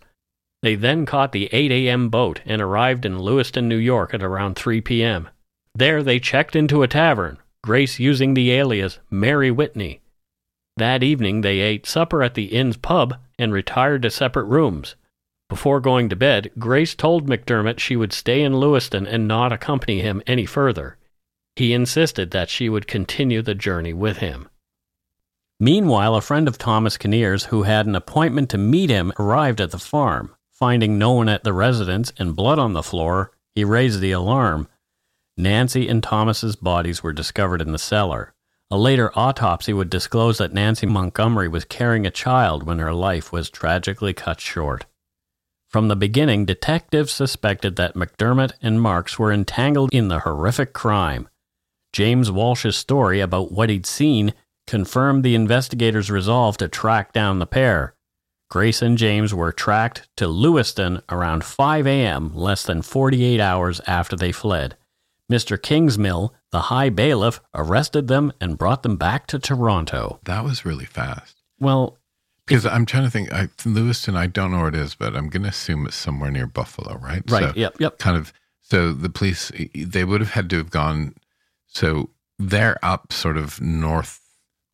They 0.63 0.75
then 0.75 1.05
caught 1.05 1.33
the 1.33 1.49
8 1.51 1.71
a.m. 1.73 2.07
boat 2.07 2.39
and 2.45 2.61
arrived 2.61 3.05
in 3.05 3.19
Lewiston, 3.19 3.67
New 3.67 3.75
York 3.75 4.13
at 4.13 4.23
around 4.23 4.55
3 4.55 4.79
p.m. 4.79 5.27
There 5.75 6.01
they 6.01 6.21
checked 6.21 6.55
into 6.55 6.83
a 6.83 6.87
tavern, 6.87 7.37
Grace 7.61 7.99
using 7.99 8.33
the 8.33 8.51
alias 8.51 8.99
Mary 9.11 9.51
Whitney. 9.51 9.99
That 10.77 11.03
evening 11.03 11.41
they 11.41 11.59
ate 11.59 11.85
supper 11.85 12.23
at 12.23 12.35
the 12.35 12.45
inn's 12.45 12.77
pub 12.77 13.15
and 13.37 13.51
retired 13.51 14.03
to 14.03 14.09
separate 14.09 14.45
rooms. 14.45 14.95
Before 15.49 15.81
going 15.81 16.07
to 16.07 16.15
bed, 16.15 16.49
Grace 16.57 16.95
told 16.95 17.27
McDermott 17.27 17.79
she 17.79 17.97
would 17.97 18.13
stay 18.13 18.41
in 18.41 18.57
Lewiston 18.57 19.05
and 19.05 19.27
not 19.27 19.51
accompany 19.51 19.99
him 19.99 20.23
any 20.25 20.45
further. 20.45 20.95
He 21.57 21.73
insisted 21.73 22.31
that 22.31 22.49
she 22.49 22.69
would 22.69 22.87
continue 22.87 23.41
the 23.41 23.53
journey 23.53 23.91
with 23.91 24.19
him. 24.19 24.47
Meanwhile, 25.59 26.15
a 26.15 26.21
friend 26.21 26.47
of 26.47 26.57
Thomas 26.57 26.95
Kinnear's 26.95 27.45
who 27.45 27.63
had 27.63 27.85
an 27.85 27.95
appointment 27.95 28.49
to 28.51 28.57
meet 28.57 28.89
him 28.89 29.11
arrived 29.19 29.59
at 29.59 29.71
the 29.71 29.77
farm. 29.77 30.33
Finding 30.63 30.97
no 30.97 31.11
one 31.11 31.27
at 31.27 31.43
the 31.43 31.51
residence 31.51 32.13
and 32.17 32.37
blood 32.37 32.57
on 32.57 32.71
the 32.71 32.81
floor, 32.81 33.33
he 33.53 33.65
raised 33.65 33.99
the 33.99 34.13
alarm. 34.13 34.69
Nancy 35.35 35.89
and 35.89 36.01
Thomas's 36.01 36.55
bodies 36.55 37.03
were 37.03 37.11
discovered 37.11 37.61
in 37.61 37.73
the 37.73 37.77
cellar. 37.77 38.33
A 38.71 38.77
later 38.77 39.11
autopsy 39.13 39.73
would 39.73 39.89
disclose 39.89 40.37
that 40.37 40.53
Nancy 40.53 40.85
Montgomery 40.85 41.49
was 41.49 41.65
carrying 41.65 42.07
a 42.07 42.09
child 42.09 42.63
when 42.63 42.79
her 42.79 42.93
life 42.93 43.29
was 43.29 43.49
tragically 43.49 44.13
cut 44.13 44.39
short. 44.39 44.85
From 45.67 45.89
the 45.89 45.97
beginning, 45.97 46.45
detectives 46.45 47.11
suspected 47.11 47.75
that 47.75 47.95
McDermott 47.95 48.53
and 48.61 48.79
Marks 48.79 49.19
were 49.19 49.33
entangled 49.33 49.93
in 49.93 50.07
the 50.07 50.19
horrific 50.19 50.71
crime. 50.71 51.27
James 51.91 52.31
Walsh's 52.31 52.77
story 52.77 53.19
about 53.19 53.51
what 53.51 53.69
he'd 53.69 53.85
seen 53.85 54.33
confirmed 54.65 55.25
the 55.25 55.35
investigators' 55.35 56.09
resolve 56.09 56.55
to 56.55 56.69
track 56.69 57.11
down 57.11 57.39
the 57.39 57.45
pair. 57.45 57.92
Grace 58.53 58.83
and 58.83 58.99
James 58.99 59.33
were 59.33 59.51
tracked 59.51 60.07
to 60.15 60.27
Lewiston 60.27 61.01
around 61.09 61.43
5 61.43 61.87
a.m., 61.87 62.35
less 62.35 62.61
than 62.61 62.83
48 62.83 63.39
hours 63.39 63.81
after 63.87 64.15
they 64.15 64.31
fled. 64.31 64.77
Mr. 65.27 65.57
Kingsmill, 65.57 66.29
the 66.51 66.61
high 66.61 66.89
bailiff, 66.89 67.41
arrested 67.55 68.07
them 68.07 68.31
and 68.39 68.55
brought 68.55 68.83
them 68.83 68.95
back 68.95 69.25
to 69.25 69.39
Toronto. 69.39 70.19
That 70.25 70.43
was 70.43 70.65
really 70.65 70.85
fast. 70.85 71.41
Well, 71.59 71.97
because 72.45 72.67
I'm 72.67 72.85
trying 72.85 73.05
to 73.05 73.09
think, 73.09 73.33
I, 73.33 73.49
Lewiston, 73.65 74.15
I 74.15 74.27
don't 74.27 74.51
know 74.51 74.59
where 74.59 74.67
it 74.67 74.75
is, 74.75 74.93
but 74.93 75.15
I'm 75.15 75.29
going 75.29 75.41
to 75.41 75.49
assume 75.49 75.87
it's 75.87 75.95
somewhere 75.95 76.29
near 76.29 76.45
Buffalo, 76.45 76.99
right? 76.99 77.23
Right. 77.31 77.45
So 77.45 77.53
yep. 77.55 77.77
Yep. 77.79 77.97
Kind 77.97 78.17
of. 78.17 78.31
So 78.61 78.93
the 78.93 79.09
police, 79.09 79.51
they 79.73 80.03
would 80.03 80.21
have 80.21 80.33
had 80.33 80.51
to 80.51 80.57
have 80.57 80.69
gone. 80.69 81.15
So 81.65 82.11
they're 82.37 82.77
up 82.83 83.13
sort 83.13 83.37
of 83.37 83.59
north 83.59 84.22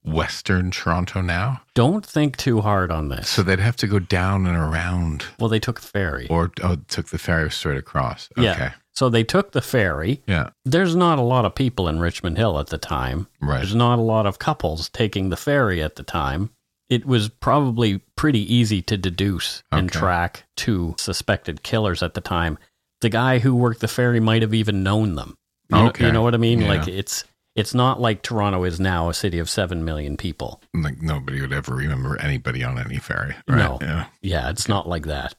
Western 0.04 0.72
Toronto 0.72 1.22
now. 1.22 1.62
Don't 1.74 2.06
think 2.06 2.38
too 2.38 2.62
hard 2.62 2.91
on 2.91 3.10
this. 3.10 3.30
So 3.30 3.43
they'd 3.43 3.60
have 3.60 3.76
to 3.78 3.88
go 3.88 4.00
down 4.00 4.45
and 4.45 4.56
around. 4.56 5.26
Well, 5.39 5.50
they 5.50 5.60
took 5.60 5.80
a 5.80 5.82
ferry. 5.82 6.28
Or 6.30 6.52
oh, 6.64 6.78
took 6.88 7.10
the 7.10 7.18
ferry 7.18 7.52
straight 7.52 7.78
across. 7.78 8.30
Yeah. 8.38 8.52
Okay. 8.54 8.70
So 8.93 9.10
they 9.10 9.24
took 9.24 9.52
the 9.52 9.62
ferry. 9.62 10.22
Yeah. 10.28 10.50
There's 10.66 10.95
not 10.95 11.20
a 11.20 11.24
lot 11.24 11.45
of 11.45 11.56
people 11.56 11.88
in 11.88 12.00
Richmond 12.00 12.38
Hill 12.38 12.60
at 12.60 12.68
the 12.68 12.78
time. 12.78 13.28
Right. 13.41 13.58
There's 13.58 13.76
not 13.76 14.00
a 14.00 14.02
lot 14.02 14.26
of 14.26 14.39
couples 14.39 14.89
taking 14.89 15.30
the 15.30 15.38
ferry 15.38 15.82
at 15.82 15.95
the 15.95 16.04
time. 16.04 16.50
It 16.89 17.06
was 17.06 17.30
probably 17.30 18.00
pretty 18.16 18.54
easy 18.54 18.82
to 18.84 18.97
deduce 18.97 19.64
and 19.72 19.91
track 19.91 20.43
two 20.58 20.95
suspected 20.97 21.62
killers 21.62 22.02
at 22.02 22.14
the 22.16 22.22
time. 22.22 22.58
The 23.02 23.10
guy 23.10 23.39
who 23.39 23.56
worked 23.56 23.80
the 23.80 23.88
ferry 23.88 24.20
might 24.20 24.41
have 24.41 24.54
even 24.54 24.84
known 24.84 25.16
them. 25.16 25.36
You, 25.70 25.78
know, 25.78 25.88
Okay. 25.89 26.08
you 26.08 26.12
know 26.12 26.24
what 26.24 26.34
I 26.34 26.38
mean? 26.38 26.62
Yeah. 26.62 26.68
Like 26.70 26.88
it's 26.88 27.24
it's 27.60 27.74
not 27.74 27.99
like 27.99 28.22
Toronto 28.22 28.64
is 28.64 28.80
now 28.80 29.10
a 29.10 29.14
city 29.14 29.38
of 29.38 29.49
seven 29.49 29.84
million 29.84 30.16
people. 30.16 30.62
Like 30.74 31.01
nobody 31.01 31.41
would 31.41 31.51
ever 31.51 31.76
remember 31.76 32.20
anybody 32.22 32.64
on 32.64 32.80
any 32.80 32.97
ferry. 32.97 33.36
Right? 33.47 33.57
No. 33.57 33.78
Yeah. 33.82 34.05
Yeah, 34.22 34.49
it's 34.49 34.70
not 34.70 34.88
like 34.88 35.05
that. 35.05 35.36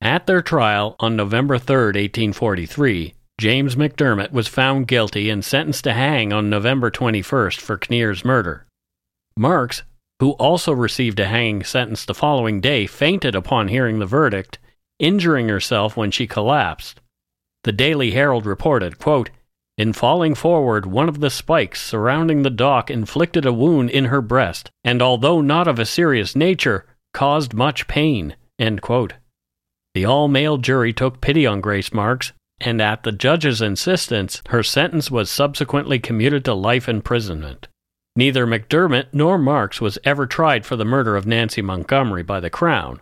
At 0.00 0.26
their 0.26 0.42
trial 0.42 0.96
on 1.00 1.16
November 1.16 1.58
3rd, 1.58 1.96
1843, 1.96 3.14
James 3.40 3.76
McDermott 3.76 4.30
was 4.32 4.46
found 4.46 4.86
guilty 4.86 5.30
and 5.30 5.42
sentenced 5.42 5.84
to 5.84 5.94
hang 5.94 6.32
on 6.32 6.50
November 6.50 6.90
21st 6.90 7.58
for 7.58 7.78
Kinnear's 7.78 8.24
murder. 8.24 8.66
Marks, 9.36 9.82
who 10.20 10.32
also 10.32 10.72
received 10.72 11.18
a 11.18 11.26
hanging 11.26 11.64
sentence 11.64 12.04
the 12.04 12.14
following 12.14 12.60
day, 12.60 12.86
fainted 12.86 13.34
upon 13.34 13.68
hearing 13.68 13.98
the 13.98 14.06
verdict, 14.06 14.58
injuring 14.98 15.48
herself 15.48 15.96
when 15.96 16.10
she 16.10 16.26
collapsed. 16.26 17.00
The 17.64 17.72
Daily 17.72 18.10
Herald 18.10 18.44
reported, 18.44 18.98
quote, 18.98 19.30
in 19.76 19.92
falling 19.92 20.34
forward, 20.34 20.86
one 20.86 21.08
of 21.08 21.20
the 21.20 21.30
spikes 21.30 21.82
surrounding 21.82 22.42
the 22.42 22.50
dock 22.50 22.90
inflicted 22.90 23.44
a 23.44 23.52
wound 23.52 23.90
in 23.90 24.06
her 24.06 24.22
breast, 24.22 24.70
and 24.84 25.02
although 25.02 25.40
not 25.40 25.66
of 25.66 25.78
a 25.78 25.86
serious 25.86 26.36
nature, 26.36 26.86
caused 27.12 27.54
much 27.54 27.88
pain. 27.88 28.36
The 28.58 30.04
all 30.04 30.28
male 30.28 30.58
jury 30.58 30.92
took 30.92 31.20
pity 31.20 31.44
on 31.46 31.60
Grace 31.60 31.92
Marks, 31.92 32.32
and 32.60 32.80
at 32.80 33.02
the 33.02 33.12
judge's 33.12 33.60
insistence, 33.60 34.42
her 34.48 34.62
sentence 34.62 35.10
was 35.10 35.28
subsequently 35.28 35.98
commuted 35.98 36.44
to 36.44 36.54
life 36.54 36.88
imprisonment. 36.88 37.66
Neither 38.16 38.46
McDermott 38.46 39.06
nor 39.12 39.38
Marks 39.38 39.80
was 39.80 39.98
ever 40.04 40.24
tried 40.26 40.64
for 40.64 40.76
the 40.76 40.84
murder 40.84 41.16
of 41.16 41.26
Nancy 41.26 41.62
Montgomery 41.62 42.22
by 42.22 42.38
the 42.38 42.50
Crown. 42.50 43.00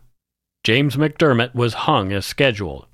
James 0.64 0.96
McDermott 0.96 1.54
was 1.54 1.74
hung 1.74 2.12
as 2.12 2.24
scheduled. 2.24 2.86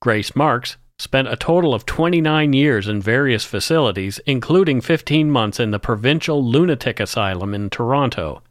Grace 0.00 0.36
Marks 0.36 0.76
spent 0.98 1.28
a 1.28 1.36
total 1.36 1.74
of 1.74 1.86
29 1.86 2.52
years 2.52 2.88
in 2.88 3.00
various 3.00 3.44
facilities, 3.44 4.18
including 4.26 4.80
15 4.80 5.30
months 5.30 5.60
in 5.60 5.70
the 5.70 5.78
Provincial 5.78 6.44
Lunatic 6.44 6.98
Asylum 6.98 7.54
in 7.54 7.70
Toronto. 7.70 8.42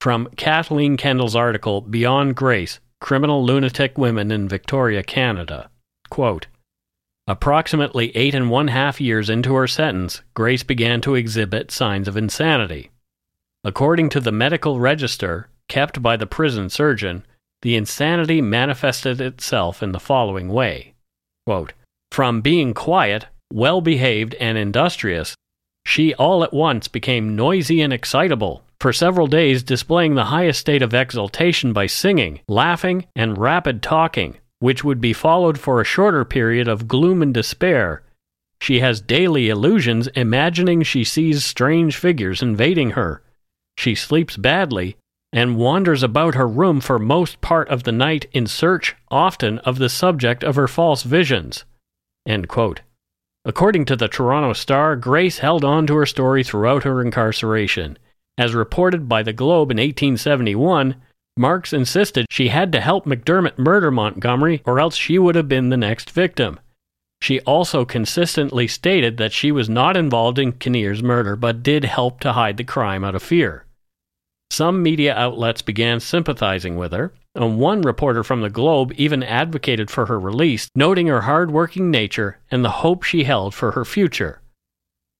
From 0.00 0.28
Kathleen 0.36 0.96
Kendall's 0.96 1.34
article, 1.34 1.80
Beyond 1.80 2.36
Grace 2.36 2.78
Criminal 3.00 3.44
Lunatic 3.44 3.98
Women 3.98 4.30
in 4.30 4.48
Victorian 4.48 5.04
Canada. 5.04 5.70
Quote, 6.10 6.46
Approximately 7.26 8.16
eight 8.16 8.34
and 8.34 8.50
one 8.50 8.68
half 8.68 9.00
years 9.00 9.28
into 9.28 9.54
her 9.54 9.66
sentence, 9.66 10.22
Grace 10.34 10.62
began 10.62 11.00
to 11.02 11.14
exhibit 11.14 11.70
signs 11.70 12.08
of 12.08 12.16
insanity. 12.16 12.90
According 13.64 14.08
to 14.10 14.20
the 14.20 14.32
medical 14.32 14.80
register 14.80 15.48
kept 15.68 16.00
by 16.00 16.16
the 16.16 16.26
prison 16.26 16.70
surgeon, 16.70 17.26
the 17.62 17.76
insanity 17.76 18.40
manifested 18.40 19.20
itself 19.20 19.82
in 19.82 19.92
the 19.92 20.00
following 20.00 20.48
way 20.48 20.94
Quote, 21.48 21.72
From 22.12 22.42
being 22.42 22.74
quiet, 22.74 23.24
well 23.50 23.80
behaved, 23.80 24.34
and 24.34 24.58
industrious, 24.58 25.34
she 25.86 26.12
all 26.12 26.44
at 26.44 26.52
once 26.52 26.88
became 26.88 27.36
noisy 27.36 27.80
and 27.80 27.90
excitable, 27.90 28.64
for 28.78 28.92
several 28.92 29.26
days 29.26 29.62
displaying 29.62 30.14
the 30.14 30.26
highest 30.26 30.60
state 30.60 30.82
of 30.82 30.92
exultation 30.92 31.72
by 31.72 31.86
singing, 31.86 32.40
laughing, 32.48 33.06
and 33.16 33.38
rapid 33.38 33.82
talking, 33.82 34.36
which 34.58 34.84
would 34.84 35.00
be 35.00 35.14
followed 35.14 35.58
for 35.58 35.80
a 35.80 35.86
shorter 35.86 36.22
period 36.22 36.68
of 36.68 36.86
gloom 36.86 37.22
and 37.22 37.32
despair. 37.32 38.02
She 38.60 38.80
has 38.80 39.00
daily 39.00 39.48
illusions, 39.48 40.06
imagining 40.08 40.82
she 40.82 41.02
sees 41.02 41.46
strange 41.46 41.96
figures 41.96 42.42
invading 42.42 42.90
her. 42.90 43.22
She 43.78 43.94
sleeps 43.94 44.36
badly 44.36 44.98
and 45.32 45.56
wanders 45.56 46.02
about 46.02 46.34
her 46.34 46.48
room 46.48 46.80
for 46.80 46.98
most 46.98 47.40
part 47.40 47.68
of 47.68 47.82
the 47.82 47.92
night 47.92 48.26
in 48.32 48.46
search, 48.46 48.96
often, 49.10 49.58
of 49.60 49.78
the 49.78 49.88
subject 49.88 50.42
of 50.42 50.56
her 50.56 50.68
false 50.68 51.02
visions. 51.02 51.64
According 53.44 53.84
to 53.86 53.96
the 53.96 54.08
Toronto 54.08 54.52
Star, 54.52 54.96
Grace 54.96 55.38
held 55.38 55.64
on 55.64 55.86
to 55.86 55.96
her 55.96 56.06
story 56.06 56.44
throughout 56.44 56.84
her 56.84 57.00
incarceration. 57.00 57.98
As 58.36 58.54
reported 58.54 59.08
by 59.08 59.22
the 59.22 59.32
Globe 59.32 59.70
in 59.70 59.78
1871, 59.78 60.96
Marks 61.36 61.72
insisted 61.72 62.26
she 62.30 62.48
had 62.48 62.72
to 62.72 62.80
help 62.80 63.06
McDermott 63.06 63.58
murder 63.58 63.90
Montgomery 63.90 64.60
or 64.64 64.80
else 64.80 64.96
she 64.96 65.18
would 65.18 65.36
have 65.36 65.48
been 65.48 65.68
the 65.68 65.76
next 65.76 66.10
victim. 66.10 66.58
She 67.20 67.40
also 67.40 67.84
consistently 67.84 68.66
stated 68.66 69.16
that 69.16 69.32
she 69.32 69.52
was 69.52 69.68
not 69.68 69.96
involved 69.96 70.38
in 70.38 70.52
Kinnear's 70.52 71.02
murder 71.02 71.36
but 71.36 71.62
did 71.62 71.84
help 71.84 72.20
to 72.20 72.32
hide 72.32 72.56
the 72.56 72.64
crime 72.64 73.04
out 73.04 73.14
of 73.14 73.22
fear. 73.22 73.64
Some 74.50 74.82
media 74.82 75.14
outlets 75.14 75.62
began 75.62 76.00
sympathizing 76.00 76.76
with 76.76 76.92
her, 76.92 77.12
and 77.34 77.58
one 77.58 77.82
reporter 77.82 78.24
from 78.24 78.40
the 78.40 78.50
Globe 78.50 78.92
even 78.96 79.22
advocated 79.22 79.90
for 79.90 80.06
her 80.06 80.18
release, 80.18 80.68
noting 80.74 81.06
her 81.06 81.22
hard-working 81.22 81.90
nature 81.90 82.38
and 82.50 82.64
the 82.64 82.70
hope 82.82 83.02
she 83.02 83.24
held 83.24 83.54
for 83.54 83.72
her 83.72 83.84
future. 83.84 84.40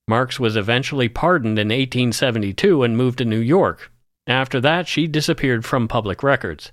Marks 0.09 0.41
was 0.41 0.57
eventually 0.57 1.09
pardoned 1.09 1.59
in 1.59 1.69
1872 1.69 2.83
and 2.83 2.97
moved 2.97 3.19
to 3.19 3.25
New 3.25 3.39
York. 3.39 3.93
After 4.27 4.61
that, 4.61 4.89
she 4.89 5.07
disappeared 5.07 5.65
from 5.65 5.87
public 5.87 6.23
records. 6.23 6.73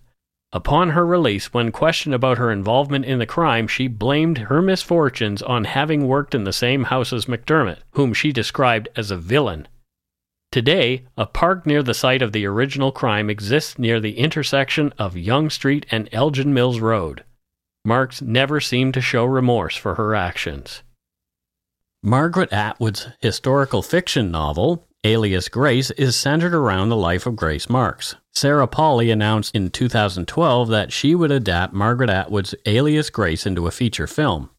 Upon 0.53 0.91
her 0.91 1.05
release, 1.05 1.53
when 1.53 1.73
questioned 1.73 2.15
about 2.15 2.37
her 2.37 2.49
involvement 2.49 3.03
in 3.03 3.19
the 3.19 3.25
crime, 3.25 3.67
she 3.67 3.89
blamed 3.89 4.37
her 4.37 4.61
misfortunes 4.61 5.41
on 5.41 5.65
having 5.65 6.07
worked 6.07 6.33
in 6.33 6.45
the 6.45 6.53
same 6.53 6.85
house 6.85 7.11
as 7.11 7.25
McDermott, 7.25 7.79
whom 7.91 8.13
she 8.13 8.31
described 8.31 8.87
as 8.95 9.11
a 9.11 9.17
villain. 9.17 9.67
Today, 10.55 11.03
a 11.17 11.25
park 11.25 11.65
near 11.65 11.83
the 11.83 11.93
site 11.93 12.21
of 12.21 12.31
the 12.31 12.45
original 12.45 12.93
crime 12.93 13.29
exists 13.29 13.77
near 13.77 13.99
the 13.99 14.17
intersection 14.17 14.93
of 14.97 15.17
Yonge 15.17 15.51
Street 15.51 15.85
and 15.91 16.07
Elgin 16.13 16.53
Mills 16.53 16.79
Road. 16.79 17.25
Marks 17.83 18.21
never 18.21 18.61
seemed 18.61 18.93
to 18.93 19.01
show 19.01 19.25
remorse 19.25 19.75
for 19.75 19.95
her 19.95 20.15
actions. 20.15 20.81
Margaret 22.01 22.53
Atwood's 22.53 23.09
historical 23.19 23.81
fiction 23.81 24.31
novel, 24.31 24.87
Alias 25.03 25.49
Grace, 25.49 25.91
is 25.91 26.15
centered 26.15 26.53
around 26.53 26.87
the 26.87 26.95
life 26.95 27.25
of 27.25 27.35
Grace 27.35 27.69
Marks. 27.69 28.15
Sarah 28.33 28.65
Polley 28.65 29.11
announced 29.11 29.53
in 29.53 29.69
2012 29.71 30.69
that 30.69 30.93
she 30.93 31.15
would 31.15 31.31
adapt 31.31 31.73
Margaret 31.73 32.09
Atwood's 32.09 32.55
Alias 32.65 33.09
Grace 33.09 33.45
into 33.45 33.67
a 33.67 33.71
feature 33.71 34.07
film. 34.07 34.49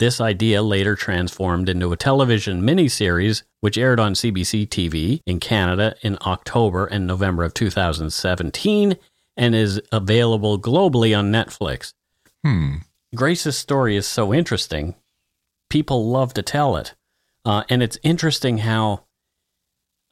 This 0.00 0.18
idea 0.18 0.62
later 0.62 0.96
transformed 0.96 1.68
into 1.68 1.92
a 1.92 1.96
television 1.96 2.62
miniseries, 2.62 3.42
which 3.60 3.76
aired 3.76 4.00
on 4.00 4.14
CBC 4.14 4.66
TV 4.66 5.20
in 5.26 5.40
Canada 5.40 5.94
in 6.00 6.16
October 6.22 6.86
and 6.86 7.06
November 7.06 7.44
of 7.44 7.52
2017 7.52 8.96
and 9.36 9.54
is 9.54 9.78
available 9.92 10.58
globally 10.58 11.16
on 11.16 11.30
Netflix. 11.30 11.92
Hmm. 12.42 12.76
Grace's 13.14 13.58
story 13.58 13.94
is 13.94 14.06
so 14.06 14.32
interesting. 14.32 14.94
People 15.68 16.08
love 16.08 16.32
to 16.32 16.42
tell 16.42 16.78
it. 16.78 16.94
Uh, 17.44 17.64
and 17.68 17.82
it's 17.82 17.98
interesting 18.02 18.58
how 18.58 19.04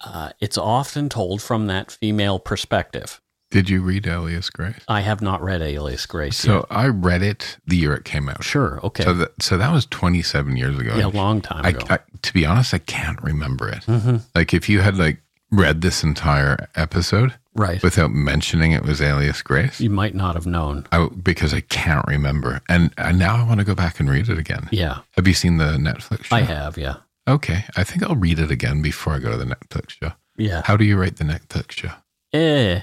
uh, 0.03 0.33
it's 0.39 0.59
often 0.59 1.09
told 1.09 1.41
from 1.41 1.67
that 1.67 1.91
female 1.91 2.39
perspective. 2.39 3.23
Did 3.51 3.71
you 3.71 3.81
read 3.81 4.07
Alias 4.07 4.51
Grace? 4.51 4.81
I 4.89 5.01
have 5.01 5.23
not 5.23 5.43
read 5.43 5.63
Alias 5.63 6.05
Grace. 6.05 6.37
So 6.37 6.57
yet. 6.57 6.65
I 6.71 6.89
read 6.89 7.23
it 7.23 7.57
the 7.67 7.77
year 7.77 7.95
it 7.95 8.05
came 8.05 8.29
out. 8.29 8.45
Sure. 8.45 8.79
Okay. 8.85 9.05
So 9.05 9.15
that 9.15 9.31
so 9.43 9.57
that 9.57 9.73
was 9.73 9.87
27 9.87 10.57
years 10.57 10.79
ago. 10.79 10.95
yeah, 10.97 11.07
a 11.07 11.09
long 11.09 11.41
time 11.41 11.65
I, 11.65 11.71
ago. 11.71 11.87
I, 11.89 11.99
to 12.23 12.33
be 12.35 12.45
honest, 12.45 12.75
I 12.75 12.79
can't 12.79 13.23
remember 13.23 13.69
it. 13.69 13.85
hmm 13.85 14.17
Like 14.35 14.53
if 14.53 14.69
you 14.69 14.81
had 14.81 14.97
like 14.99 15.23
read 15.51 15.81
this 15.81 16.03
entire 16.05 16.69
episode 16.77 17.35
Right. 17.55 17.83
without 17.83 18.13
mentioning 18.13 18.71
it 18.73 18.85
was 18.85 19.01
Alias 19.03 19.43
Grace, 19.43 19.81
you 19.81 19.91
might 19.91 20.15
not 20.15 20.35
have 20.37 20.47
known. 20.47 20.87
I, 20.93 21.09
because 21.09 21.53
I 21.53 21.61
can't 21.63 22.07
remember, 22.07 22.61
and, 22.69 22.93
and 22.99 23.19
now 23.19 23.35
I 23.37 23.43
want 23.45 23.59
to 23.59 23.65
go 23.65 23.75
back 23.75 23.99
and 23.99 24.09
read 24.09 24.29
it 24.29 24.39
again. 24.39 24.69
Yeah, 24.71 24.99
Have 25.17 25.27
you 25.27 25.35
seen 25.35 25.57
the 25.57 25.73
Netflix 25.77 26.25
show? 26.27 26.37
I 26.37 26.43
have. 26.43 26.79
Yeah. 26.79 26.97
Okay, 27.27 27.65
I 27.77 27.83
think 27.83 28.05
I'll 28.05 28.15
read 28.15 28.39
it 28.39 28.53
again 28.53 28.81
before 28.81 29.15
I 29.15 29.19
go 29.19 29.33
to 29.33 29.37
the 29.37 29.45
Netflix 29.45 29.91
show. 30.01 30.13
Yeah. 30.37 30.63
How 30.67 30.77
do 30.77 30.85
you 30.85 30.97
rate 30.97 31.17
the 31.17 31.25
Netflix 31.25 31.73
show? 31.73 31.91
Eh. 32.33 32.83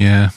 Yeah, 0.00 0.30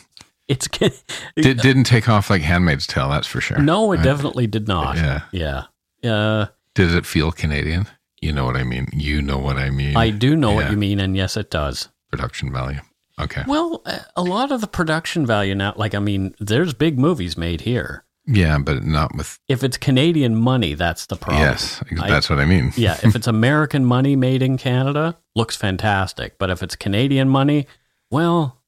It's 0.47 0.67
Did, 1.35 1.57
didn't 1.61 1.85
take 1.85 2.09
off 2.09 2.29
like 2.29 2.41
Handmaid's 2.41 2.85
Tale, 2.85 3.09
that's 3.09 3.27
for 3.27 3.41
sure. 3.41 3.57
no, 3.59 3.91
it 3.93 3.97
Right? 3.97 4.03
definitely 4.03 4.45
did 4.47 4.67
not. 4.67 4.95
Yeah. 4.97 5.21
Yeah. 5.31 5.63
Uh, 6.11 6.45
Does 6.75 6.93
it 6.93 7.05
feel 7.05 7.31
Canadian? 7.31 7.87
You 8.21 8.33
know 8.33 8.45
what 8.45 8.55
I 8.57 8.63
mean. 8.63 8.87
You 8.93 9.21
know 9.21 9.37
what 9.37 9.57
I 9.57 9.69
mean. 9.69 9.95
I 9.97 10.09
do 10.09 10.35
know 10.35 10.51
what 10.51 10.69
you 10.71 10.77
mean, 10.77 10.99
and 10.99 11.15
yes, 11.15 11.35
it 11.37 11.49
does. 11.49 11.89
Production 12.11 12.51
value. 12.51 12.79
Okay. 13.19 13.43
Well, 13.47 13.83
a 14.15 14.23
lot 14.23 14.51
of 14.51 14.59
the 14.61 14.67
production 14.67 15.25
value 15.25 15.55
now, 15.55 15.73
like 15.77 15.93
I 15.95 15.99
mean, 15.99 16.33
there's 16.39 16.73
big 16.73 16.97
movies 16.99 17.37
made 17.37 17.61
here. 17.61 18.03
Yeah, 18.25 18.57
but 18.59 18.83
not 18.83 19.15
with. 19.15 19.39
If 19.49 19.63
it's 19.63 19.77
Canadian 19.77 20.35
money, 20.35 20.73
that's 20.73 21.05
the 21.07 21.15
problem. 21.17 21.41
yes, 21.43 21.83
I- 21.99 22.09
that's 22.09 22.29
what 22.29 22.39
I 22.39 22.45
mean. 22.45 22.71
yeah, 22.75 22.97
if 23.03 23.15
it's 23.15 23.27
American 23.39 23.83
money 23.85 24.15
made 24.15 24.41
in 24.41 24.57
Canada, 24.57 25.17
looks 25.35 25.55
fantastic. 25.55 26.37
But 26.39 26.49
if 26.49 26.63
it's 26.63 26.75
Canadian 26.77 27.27
money, 27.29 27.67
well, 28.09 28.61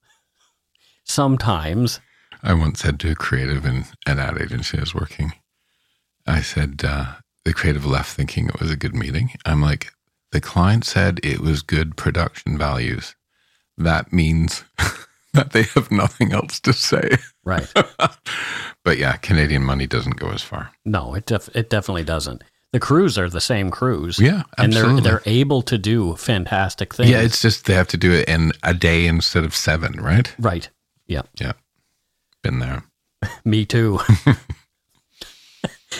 sometimes. 1.05 1.99
I 2.43 2.53
once 2.53 2.81
said 2.81 2.99
to 2.99 3.11
a 3.11 3.15
creative 3.15 3.65
in 3.65 3.85
an 4.05 4.19
ad 4.19 4.39
agency 4.41 4.77
I 4.77 4.81
was 4.81 4.93
working, 4.93 5.33
I 6.27 6.41
said, 6.41 6.81
uh, 6.83 7.15
the 7.45 7.53
creative 7.53 7.85
left 7.85 8.15
thinking 8.15 8.47
it 8.47 8.59
was 8.59 8.71
a 8.71 8.75
good 8.75 8.95
meeting. 8.95 9.31
I'm 9.45 9.61
like, 9.61 9.91
the 10.31 10.41
client 10.41 10.83
said 10.83 11.19
it 11.23 11.39
was 11.39 11.61
good 11.61 11.95
production 11.95 12.57
values. 12.57 13.15
That 13.77 14.11
means 14.11 14.65
that 15.33 15.51
they 15.51 15.63
have 15.63 15.91
nothing 15.91 16.33
else 16.33 16.59
to 16.61 16.73
say. 16.73 17.17
Right. 17.43 17.71
but 18.83 18.97
yeah, 18.97 19.17
Canadian 19.17 19.63
money 19.63 19.87
doesn't 19.87 20.17
go 20.17 20.29
as 20.31 20.41
far. 20.41 20.71
No, 20.83 21.13
it 21.13 21.25
def- 21.25 21.55
it 21.55 21.69
definitely 21.69 22.03
doesn't. 22.03 22.43
The 22.71 22.79
crews 22.79 23.17
are 23.17 23.29
the 23.29 23.39
same 23.39 23.71
crews. 23.71 24.19
Yeah, 24.19 24.43
and 24.57 24.73
absolutely. 24.73 25.01
they're 25.01 25.21
they're 25.23 25.33
able 25.33 25.61
to 25.61 25.77
do 25.77 26.15
fantastic 26.15 26.93
things. 26.93 27.09
Yeah, 27.09 27.21
it's 27.21 27.41
just 27.41 27.65
they 27.65 27.73
have 27.73 27.87
to 27.89 27.97
do 27.97 28.11
it 28.11 28.27
in 28.27 28.51
a 28.63 28.73
day 28.73 29.05
instead 29.05 29.45
of 29.45 29.55
seven, 29.55 29.93
right? 29.93 30.33
right. 30.39 30.69
Yeah, 31.07 31.23
Yeah. 31.39 31.53
Been 32.43 32.59
there. 32.59 32.83
me 33.45 33.65
too. 33.65 33.99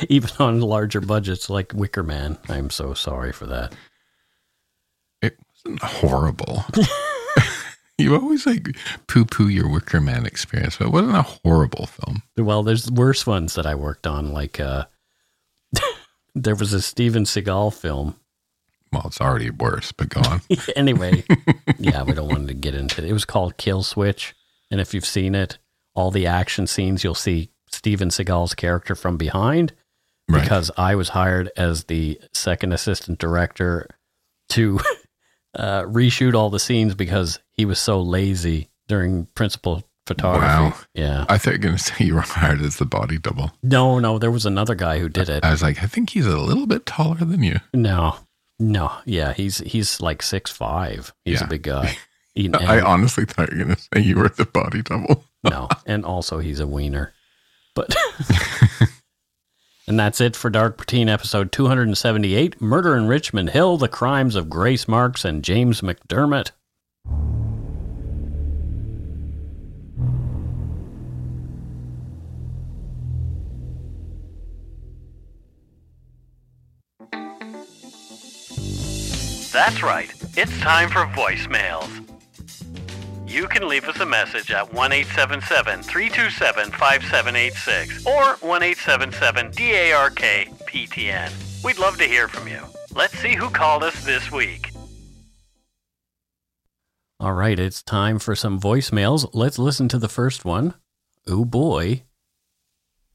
Even 0.09 0.29
on 0.39 0.61
larger 0.61 1.01
budgets 1.01 1.49
like 1.49 1.73
Wicker 1.73 2.03
Man, 2.03 2.37
I'm 2.49 2.69
so 2.69 2.93
sorry 2.93 3.31
for 3.31 3.45
that. 3.47 3.73
It 5.21 5.37
wasn't 5.65 5.81
horrible. 5.81 6.65
you 7.97 8.15
always 8.15 8.45
like 8.45 8.75
poo 9.07 9.25
poo 9.25 9.47
your 9.47 9.69
Wicker 9.69 10.01
Man 10.01 10.25
experience, 10.25 10.77
but 10.77 10.87
it 10.87 10.93
wasn't 10.93 11.15
a 11.15 11.21
horrible 11.21 11.87
film. 11.87 12.21
Well, 12.37 12.61
there's 12.61 12.91
worse 12.91 13.25
ones 13.25 13.55
that 13.55 13.65
I 13.65 13.75
worked 13.75 14.05
on. 14.05 14.33
Like 14.33 14.59
uh, 14.59 14.85
there 16.35 16.55
was 16.55 16.73
a 16.73 16.81
Steven 16.81 17.23
Seagal 17.23 17.73
film. 17.73 18.15
Well, 18.91 19.03
it's 19.07 19.21
already 19.21 19.49
worse, 19.49 19.91
but 19.91 20.09
go 20.09 20.21
on. 20.29 20.41
anyway, 20.75 21.23
yeah, 21.79 22.03
we 22.03 22.13
don't 22.13 22.29
want 22.29 22.47
to 22.49 22.53
get 22.53 22.75
into 22.75 23.03
it. 23.03 23.09
It 23.09 23.13
was 23.13 23.25
called 23.25 23.57
Kill 23.57 23.81
Switch, 23.81 24.34
and 24.71 24.79
if 24.81 24.93
you've 24.93 25.05
seen 25.05 25.35
it, 25.35 25.57
all 25.93 26.11
the 26.11 26.27
action 26.27 26.67
scenes 26.67 27.03
you'll 27.03 27.15
see 27.15 27.49
Steven 27.69 28.09
Seagal's 28.09 28.53
character 28.55 28.95
from 28.95 29.17
behind. 29.17 29.73
Right. 30.27 30.41
because 30.41 30.71
I 30.75 30.95
was 30.95 31.09
hired 31.09 31.51
as 31.55 31.83
the 31.83 32.19
second 32.33 32.73
assistant 32.73 33.19
director 33.19 33.87
to 34.49 34.79
uh, 35.55 35.83
reshoot 35.83 36.33
all 36.33 36.49
the 36.49 36.59
scenes 36.59 36.95
because 36.95 37.39
he 37.51 37.63
was 37.65 37.77
so 37.79 38.01
lazy 38.01 38.69
during 38.87 39.27
principal 39.35 39.83
photography. 40.07 40.47
Wow. 40.47 40.73
Yeah. 40.95 41.25
I 41.29 41.37
thought 41.37 41.51
you 41.51 41.59
were 41.59 41.63
going 41.63 41.77
to 41.77 41.83
say 41.83 42.05
you 42.05 42.15
were 42.15 42.21
hired 42.21 42.61
as 42.61 42.77
the 42.77 42.85
body 42.85 43.19
double. 43.19 43.51
No, 43.61 43.99
no, 43.99 44.17
there 44.17 44.31
was 44.31 44.47
another 44.47 44.73
guy 44.73 44.97
who 44.97 45.09
did 45.09 45.29
it. 45.29 45.43
I 45.43 45.51
was 45.51 45.61
like, 45.61 45.83
I 45.83 45.85
think 45.85 46.09
he's 46.09 46.25
a 46.25 46.37
little 46.39 46.65
bit 46.65 46.87
taller 46.87 47.17
than 47.23 47.43
you. 47.43 47.59
No, 47.73 48.15
no, 48.59 48.91
yeah, 49.05 49.33
he's 49.33 49.59
he's 49.59 50.01
like 50.01 50.23
six 50.23 50.49
five. 50.49 51.13
He's 51.23 51.39
Yeah. 51.41 51.45
a 51.45 51.49
big 51.49 51.61
guy. 51.63 51.97
He- 52.35 52.53
I 52.53 52.81
honestly 52.81 53.25
thought 53.25 53.51
you 53.51 53.59
were 53.59 53.63
going 53.63 53.75
to 53.77 53.81
say 53.81 54.01
you 54.01 54.17
were 54.17 54.27
the 54.29 54.45
body 54.45 54.81
double. 54.81 55.23
no, 55.43 55.69
and 55.85 56.03
also 56.05 56.39
he's 56.39 56.59
a 56.59 56.67
wiener. 56.67 57.13
But 57.73 57.95
and 59.87 59.97
that's 59.99 60.19
it 60.21 60.35
for 60.35 60.49
Dark 60.49 60.77
Poutine 60.77 61.07
episode 61.09 61.51
two 61.51 61.67
hundred 61.67 61.87
and 61.87 61.97
seventy 61.97 62.35
eight. 62.35 62.61
Murder 62.61 62.95
in 62.97 63.07
Richmond 63.07 63.51
Hill: 63.51 63.77
The 63.77 63.87
Crimes 63.87 64.35
of 64.35 64.49
Grace 64.49 64.87
Marks 64.87 65.23
and 65.25 65.43
James 65.43 65.81
McDermott. 65.81 66.51
That's 79.51 79.81
right. 79.81 80.13
It's 80.37 80.57
time 80.59 80.89
for 80.89 81.05
voicemails. 81.07 82.04
You 83.35 83.49
can 83.49 83.67
leave 83.67 83.83
us 83.89 83.99
a 83.99 84.05
message 84.05 84.49
at 84.51 84.73
1 84.73 84.93
877 84.93 85.83
327 85.83 86.71
5786 86.71 88.05
or 88.05 88.37
1 88.37 88.63
877 88.63 89.51
DARK 89.51 90.15
PTN. 90.65 91.61
We'd 91.61 91.77
love 91.77 91.97
to 91.97 92.05
hear 92.05 92.29
from 92.29 92.47
you. 92.47 92.61
Let's 92.93 93.19
see 93.19 93.35
who 93.35 93.49
called 93.49 93.83
us 93.83 94.05
this 94.05 94.31
week. 94.31 94.71
All 97.19 97.33
right, 97.33 97.59
it's 97.59 97.83
time 97.83 98.19
for 98.19 98.37
some 98.37 98.57
voicemails. 98.57 99.29
Let's 99.33 99.59
listen 99.59 99.89
to 99.89 99.97
the 99.97 100.07
first 100.07 100.45
one. 100.45 100.75
Oh 101.27 101.43
boy. 101.43 102.03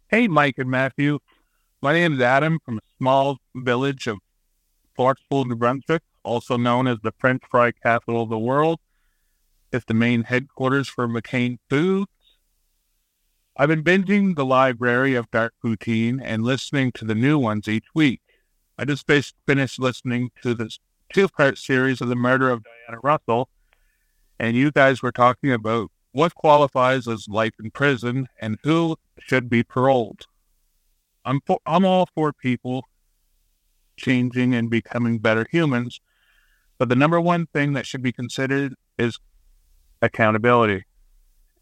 Hey, 0.08 0.28
Mike 0.28 0.58
and 0.58 0.70
Matthew. 0.70 1.20
My 1.80 1.94
name 1.94 2.12
is 2.12 2.20
Adam 2.20 2.58
from 2.62 2.76
a 2.76 2.82
small 2.98 3.38
village 3.54 4.06
of 4.06 4.18
Clarksville, 4.96 5.46
New 5.46 5.56
Brunswick, 5.56 6.02
also 6.24 6.58
known 6.58 6.86
as 6.86 6.98
the 7.02 7.12
French 7.16 7.42
fry 7.50 7.72
capital 7.72 8.24
of 8.24 8.28
the 8.28 8.38
world. 8.38 8.80
It's 9.72 9.84
the 9.84 9.94
main 9.94 10.24
headquarters 10.24 10.88
for 10.88 11.06
McCain 11.06 11.58
Foods. 11.68 12.10
I've 13.56 13.68
been 13.68 13.84
binging 13.84 14.34
the 14.34 14.44
library 14.44 15.14
of 15.14 15.30
Dark 15.30 15.54
Poutine 15.62 16.20
and 16.20 16.42
listening 16.42 16.90
to 16.92 17.04
the 17.04 17.14
new 17.14 17.38
ones 17.38 17.68
each 17.68 17.84
week. 17.94 18.20
I 18.76 18.84
just 18.84 19.06
finished 19.46 19.78
listening 19.78 20.32
to 20.42 20.54
this 20.54 20.80
two-part 21.12 21.56
series 21.56 22.00
of 22.00 22.08
the 22.08 22.16
murder 22.16 22.50
of 22.50 22.64
Diana 22.64 23.00
Russell, 23.02 23.48
and 24.40 24.56
you 24.56 24.72
guys 24.72 25.02
were 25.02 25.12
talking 25.12 25.52
about 25.52 25.92
what 26.10 26.34
qualifies 26.34 27.06
as 27.06 27.28
life 27.28 27.54
in 27.62 27.70
prison 27.70 28.26
and 28.40 28.58
who 28.64 28.96
should 29.20 29.48
be 29.48 29.62
paroled. 29.62 30.26
I'm 31.24 31.40
for, 31.46 31.60
I'm 31.64 31.84
all 31.84 32.08
for 32.12 32.32
people 32.32 32.88
changing 33.96 34.52
and 34.52 34.68
becoming 34.68 35.18
better 35.18 35.46
humans, 35.48 36.00
but 36.76 36.88
the 36.88 36.96
number 36.96 37.20
one 37.20 37.46
thing 37.46 37.74
that 37.74 37.86
should 37.86 38.02
be 38.02 38.10
considered 38.10 38.74
is 38.98 39.20
accountability, 40.02 40.84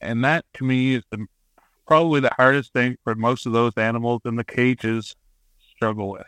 and 0.01 0.24
that 0.24 0.45
to 0.55 0.64
me 0.64 0.95
is 0.95 1.05
the 1.11 1.26
probably 1.86 2.20
the 2.20 2.32
hardest 2.36 2.72
thing 2.72 2.97
for 3.03 3.14
most 3.14 3.47
of 3.47 3.53
those 3.53 3.72
animals 3.76 4.20
in 4.26 4.36
the 4.36 4.45
cages 4.45 5.16
struggle 5.74 6.11
with. 6.11 6.26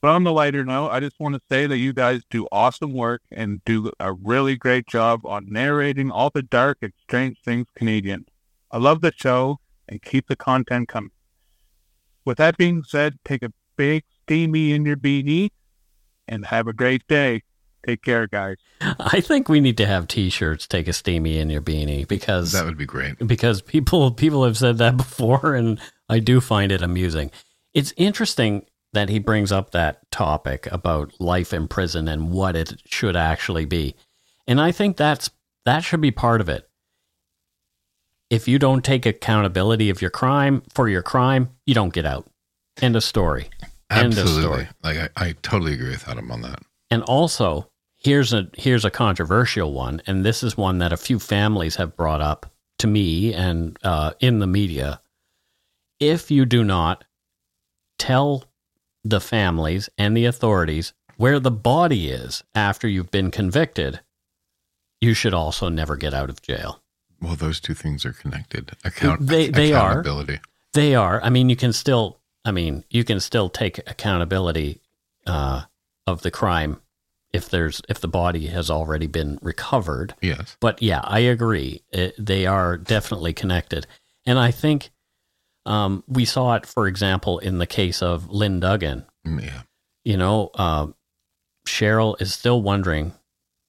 But 0.00 0.08
on 0.08 0.24
the 0.24 0.32
lighter 0.32 0.64
note, 0.64 0.90
I 0.90 1.00
just 1.00 1.18
want 1.18 1.34
to 1.34 1.40
say 1.50 1.66
that 1.66 1.78
you 1.78 1.92
guys 1.92 2.22
do 2.30 2.46
awesome 2.52 2.92
work 2.92 3.22
and 3.30 3.62
do 3.64 3.90
a 3.98 4.12
really 4.12 4.56
great 4.56 4.86
job 4.86 5.26
on 5.26 5.50
narrating 5.50 6.10
all 6.10 6.30
the 6.30 6.42
dark 6.42 6.78
and 6.82 6.92
strange 7.02 7.38
things 7.44 7.66
Canadian. 7.74 8.26
I 8.70 8.78
love 8.78 9.00
the 9.00 9.12
show 9.14 9.58
and 9.88 10.02
keep 10.02 10.28
the 10.28 10.36
content 10.36 10.88
coming. 10.88 11.10
With 12.24 12.38
that 12.38 12.56
being 12.56 12.84
said, 12.84 13.18
take 13.24 13.42
a 13.42 13.52
big 13.76 14.04
steamy 14.22 14.72
in 14.72 14.84
your 14.84 14.96
beanie 14.96 15.50
and 16.28 16.46
have 16.46 16.66
a 16.66 16.72
great 16.72 17.06
day. 17.06 17.42
Take 17.86 18.02
care, 18.02 18.26
guys. 18.26 18.56
I 18.80 19.20
think 19.20 19.48
we 19.48 19.60
need 19.60 19.76
to 19.76 19.86
have 19.86 20.08
t-shirts 20.08 20.66
take 20.66 20.88
a 20.88 20.92
steamy 20.92 21.38
in 21.38 21.50
your 21.50 21.62
beanie 21.62 22.06
because 22.08 22.50
That 22.52 22.64
would 22.64 22.76
be 22.76 22.84
great. 22.86 23.16
because 23.26 23.62
people 23.62 24.10
people 24.10 24.44
have 24.44 24.56
said 24.58 24.78
that 24.78 24.96
before 24.96 25.54
and 25.54 25.80
I 26.08 26.18
do 26.18 26.40
find 26.40 26.72
it 26.72 26.82
amusing. 26.82 27.30
It's 27.74 27.92
interesting 27.96 28.66
that 28.92 29.08
he 29.08 29.18
brings 29.18 29.52
up 29.52 29.70
that 29.70 30.10
topic 30.10 30.66
about 30.72 31.12
life 31.20 31.52
in 31.52 31.68
prison 31.68 32.08
and 32.08 32.30
what 32.30 32.56
it 32.56 32.80
should 32.86 33.14
actually 33.16 33.66
be. 33.66 33.94
And 34.48 34.60
I 34.60 34.72
think 34.72 34.96
that's 34.96 35.30
that 35.64 35.80
should 35.80 36.00
be 36.00 36.10
part 36.10 36.40
of 36.40 36.48
it. 36.48 36.68
If 38.30 38.48
you 38.48 38.58
don't 38.58 38.84
take 38.84 39.06
accountability 39.06 39.90
of 39.90 40.00
your 40.02 40.10
crime 40.10 40.62
for 40.74 40.88
your 40.88 41.02
crime, 41.02 41.50
you 41.66 41.74
don't 41.74 41.92
get 41.92 42.06
out. 42.06 42.26
End 42.82 42.96
of 42.96 43.04
story. 43.04 43.48
End 43.90 44.14
of 44.14 44.18
Absolutely. 44.18 44.42
story. 44.42 44.68
Like 44.82 45.12
I, 45.16 45.26
I 45.28 45.32
totally 45.42 45.74
agree 45.74 45.90
with 45.90 46.08
Adam 46.08 46.30
on 46.32 46.42
that. 46.42 46.60
And 46.90 47.02
also, 47.02 47.68
here's 47.98 48.32
a 48.32 48.48
here's 48.56 48.84
a 48.84 48.90
controversial 48.90 49.72
one, 49.72 50.02
and 50.06 50.24
this 50.24 50.42
is 50.42 50.56
one 50.56 50.78
that 50.78 50.92
a 50.92 50.96
few 50.96 51.18
families 51.18 51.76
have 51.76 51.96
brought 51.96 52.20
up 52.20 52.52
to 52.78 52.86
me 52.86 53.32
and 53.34 53.78
uh, 53.82 54.12
in 54.20 54.38
the 54.38 54.46
media. 54.46 55.00
If 55.98 56.30
you 56.30 56.44
do 56.44 56.62
not 56.62 57.04
tell 57.98 58.44
the 59.04 59.20
families 59.20 59.88
and 59.96 60.16
the 60.16 60.26
authorities 60.26 60.92
where 61.16 61.40
the 61.40 61.50
body 61.50 62.08
is 62.10 62.42
after 62.54 62.86
you've 62.86 63.10
been 63.10 63.30
convicted, 63.30 64.00
you 65.00 65.14
should 65.14 65.32
also 65.32 65.68
never 65.70 65.96
get 65.96 66.12
out 66.12 66.28
of 66.28 66.42
jail. 66.42 66.82
Well, 67.22 67.36
those 67.36 67.60
two 67.60 67.72
things 67.72 68.04
are 68.04 68.12
connected. 68.12 68.72
Account 68.84 69.26
They- 69.26 69.48
they 69.48 69.72
are. 69.72 69.92
accountability. 69.92 70.40
They 70.74 70.94
are. 70.94 71.22
I 71.22 71.30
mean, 71.30 71.48
you 71.48 71.56
can 71.56 71.72
still. 71.72 72.20
I 72.44 72.50
mean, 72.52 72.84
you 72.90 73.02
can 73.02 73.18
still 73.18 73.48
take 73.48 73.78
accountability 73.78 74.80
uh, 75.26 75.62
of 76.06 76.20
the 76.22 76.30
crime 76.30 76.80
if 77.36 77.48
there's 77.48 77.80
if 77.88 78.00
the 78.00 78.08
body 78.08 78.48
has 78.48 78.70
already 78.70 79.06
been 79.06 79.38
recovered. 79.42 80.14
Yes. 80.20 80.56
But 80.60 80.82
yeah, 80.82 81.00
I 81.04 81.20
agree. 81.20 81.82
It, 81.92 82.14
they 82.18 82.46
are 82.46 82.76
definitely 82.76 83.32
connected, 83.32 83.86
and 84.24 84.38
I 84.38 84.50
think 84.50 84.90
um, 85.66 86.04
we 86.08 86.24
saw 86.24 86.54
it, 86.54 86.66
for 86.66 86.86
example, 86.86 87.38
in 87.38 87.58
the 87.58 87.66
case 87.66 88.02
of 88.02 88.30
Lynn 88.30 88.60
Duggan. 88.60 89.04
Yeah. 89.24 89.62
You 90.04 90.16
know, 90.16 90.50
uh, 90.54 90.88
Cheryl 91.66 92.20
is 92.20 92.32
still 92.32 92.62
wondering, 92.62 93.12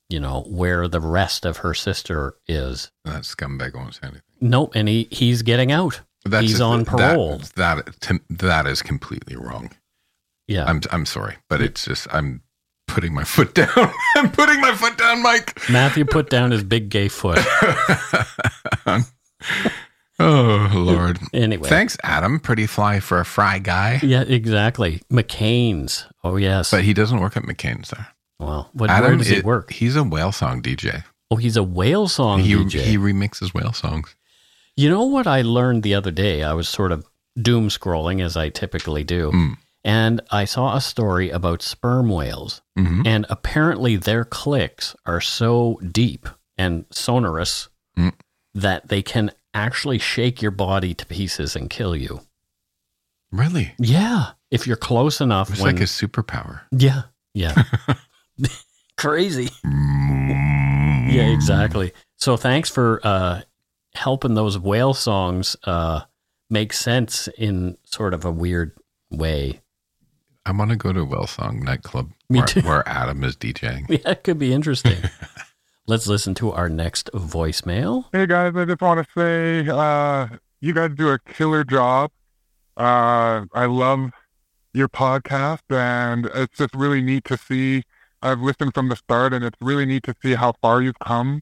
you 0.09 0.19
know, 0.19 0.43
where 0.47 0.87
the 0.87 1.01
rest 1.01 1.45
of 1.45 1.57
her 1.57 1.73
sister 1.73 2.35
is. 2.47 2.91
That 3.05 3.23
scumbag 3.23 3.75
won't 3.75 3.95
say 3.95 4.01
anything. 4.03 4.21
Nope, 4.39 4.73
and 4.75 4.87
he 4.87 5.07
he's 5.11 5.41
getting 5.41 5.71
out. 5.71 6.01
That's 6.25 6.45
He's 6.45 6.61
on 6.61 6.85
parole. 6.85 7.41
That, 7.55 8.01
to, 8.01 8.19
that 8.29 8.67
is 8.67 8.81
completely 8.81 9.35
wrong. 9.35 9.71
Yeah, 10.47 10.65
I'm 10.65 10.81
I'm 10.91 11.05
sorry, 11.05 11.37
but 11.49 11.61
it's 11.61 11.85
just 11.85 12.07
I'm 12.11 12.41
putting 12.87 13.13
my 13.13 13.23
foot 13.23 13.53
down. 13.53 13.69
I'm 14.15 14.31
putting 14.31 14.59
my 14.61 14.73
foot 14.75 14.97
down, 14.97 15.21
Mike. 15.21 15.59
Matthew 15.69 16.05
put 16.05 16.29
down 16.29 16.51
his 16.51 16.63
big 16.63 16.89
gay 16.89 17.07
foot. 17.07 17.39
oh 20.19 20.71
Lord. 20.73 21.19
Anyway, 21.33 21.69
Thanks, 21.69 21.97
Adam. 22.03 22.39
Pretty 22.39 22.65
fly 22.67 22.99
for 22.99 23.19
a 23.19 23.25
fry 23.25 23.59
guy. 23.59 23.99
Yeah, 24.01 24.21
exactly. 24.23 25.01
McCain's. 25.11 26.05
Oh 26.23 26.37
yes. 26.37 26.71
But 26.71 26.83
he 26.83 26.93
doesn't 26.93 27.19
work 27.19 27.37
at 27.37 27.43
McCain's 27.43 27.89
there. 27.91 28.07
well, 28.39 28.69
what, 28.73 28.89
where 28.89 28.97
Adam, 28.97 29.17
does 29.19 29.27
he 29.27 29.37
it- 29.37 29.45
work? 29.45 29.71
He's 29.71 29.95
a 29.95 30.03
whale 30.03 30.31
song 30.31 30.61
DJ. 30.61 31.03
Oh, 31.29 31.35
he's 31.35 31.57
a 31.57 31.63
whale 31.63 32.07
song 32.07 32.39
he 32.39 32.53
DJ. 32.55 32.81
he 32.83 32.97
remixes 32.97 33.53
whale 33.53 33.73
songs. 33.73 34.15
you 34.77 34.89
know 34.89 35.03
what 35.03 35.27
I 35.27 35.41
learned 35.41 35.83
the 35.83 35.93
other 35.93 36.09
day? 36.11 36.41
I 36.43 36.53
was 36.53 36.69
sort 36.69 36.91
of 36.93 37.05
doom 37.39 37.67
scrolling 37.69 38.21
as 38.23 38.37
I 38.37 38.47
typically 38.49 39.03
do, 39.03 39.31
Mm. 39.31 39.57
And 39.87 40.21
I 40.29 40.45
saw 40.45 40.75
a 40.75 40.81
story 40.81 41.29
about 41.31 41.61
sperm 41.63 42.09
whales, 42.09 42.61
hmm 42.77 43.01
and 43.05 43.25
apparently 43.29 43.95
their 43.95 44.23
clicks 44.25 44.95
are 45.05 45.21
so 45.21 45.79
deep 45.91 46.27
and 46.57 46.85
sonorous 46.91 47.69
Mm. 47.97 48.13
that 48.53 48.89
they 48.89 49.01
can 49.01 49.31
actually 49.53 49.97
shake 49.97 50.41
your 50.41 50.51
body 50.51 50.93
to 50.93 51.05
pieces 51.05 51.55
and 51.55 51.69
kill 51.69 51.95
you. 51.95 52.21
Really? 53.31 53.73
Yeah, 53.79 54.31
if 54.51 54.67
you're 54.67 54.75
close 54.77 55.19
enough. 55.21 55.49
It's 55.49 55.59
when, 55.61 55.73
like 55.75 55.81
a 55.81 55.87
superpower. 55.87 56.61
yeah, 56.71 57.03
yeah. 57.33 57.63
Crazy. 58.97 59.49
Yeah, 59.63 61.27
exactly. 61.33 61.91
So 62.17 62.35
thanks 62.37 62.69
for 62.69 62.99
uh, 63.03 63.41
helping 63.95 64.33
those 64.33 64.57
whale 64.59 64.93
songs 64.93 65.55
uh, 65.63 66.01
make 66.49 66.73
sense 66.73 67.27
in 67.37 67.77
sort 67.85 68.13
of 68.13 68.25
a 68.25 68.31
weird 68.31 68.71
way. 69.11 69.61
I 70.47 70.51
want 70.51 70.69
to 70.71 70.77
go 70.77 70.93
to 70.93 71.01
a 71.01 71.05
whale 71.05 71.27
song 71.27 71.59
nightclub 71.59 72.13
Me 72.29 72.39
where, 72.39 72.47
too. 72.47 72.61
where 72.61 72.87
Adam 72.87 73.23
is 73.25 73.35
DJing. 73.35 73.85
Yeah, 73.89 74.11
it 74.11 74.23
could 74.23 74.39
be 74.39 74.53
interesting. 74.53 74.97
Let's 75.87 76.07
listen 76.07 76.33
to 76.35 76.51
our 76.53 76.69
next 76.69 77.09
voicemail. 77.13 78.05
Hey 78.13 78.25
guys, 78.27 78.55
I 78.55 78.63
just 78.63 78.81
want 78.81 79.05
to 79.05 79.11
say 79.13 79.69
uh, 79.69 80.27
you 80.61 80.73
guys 80.73 80.91
do 80.95 81.09
a 81.09 81.19
killer 81.19 81.65
job. 81.65 82.11
Uh, 82.77 83.45
I 83.53 83.65
love 83.65 84.11
your 84.73 84.87
podcast, 84.87 85.61
and 85.69 86.27
it's 86.33 86.57
just 86.57 86.73
really 86.73 87.01
neat 87.01 87.25
to 87.25 87.37
see. 87.37 87.83
I've 88.21 88.39
listened 88.39 88.73
from 88.73 88.87
the 88.89 88.95
start, 88.95 89.33
and 89.33 89.43
it's 89.43 89.57
really 89.61 89.85
neat 89.85 90.03
to 90.03 90.15
see 90.21 90.35
how 90.35 90.53
far 90.61 90.81
you've 90.81 90.99
come 90.99 91.41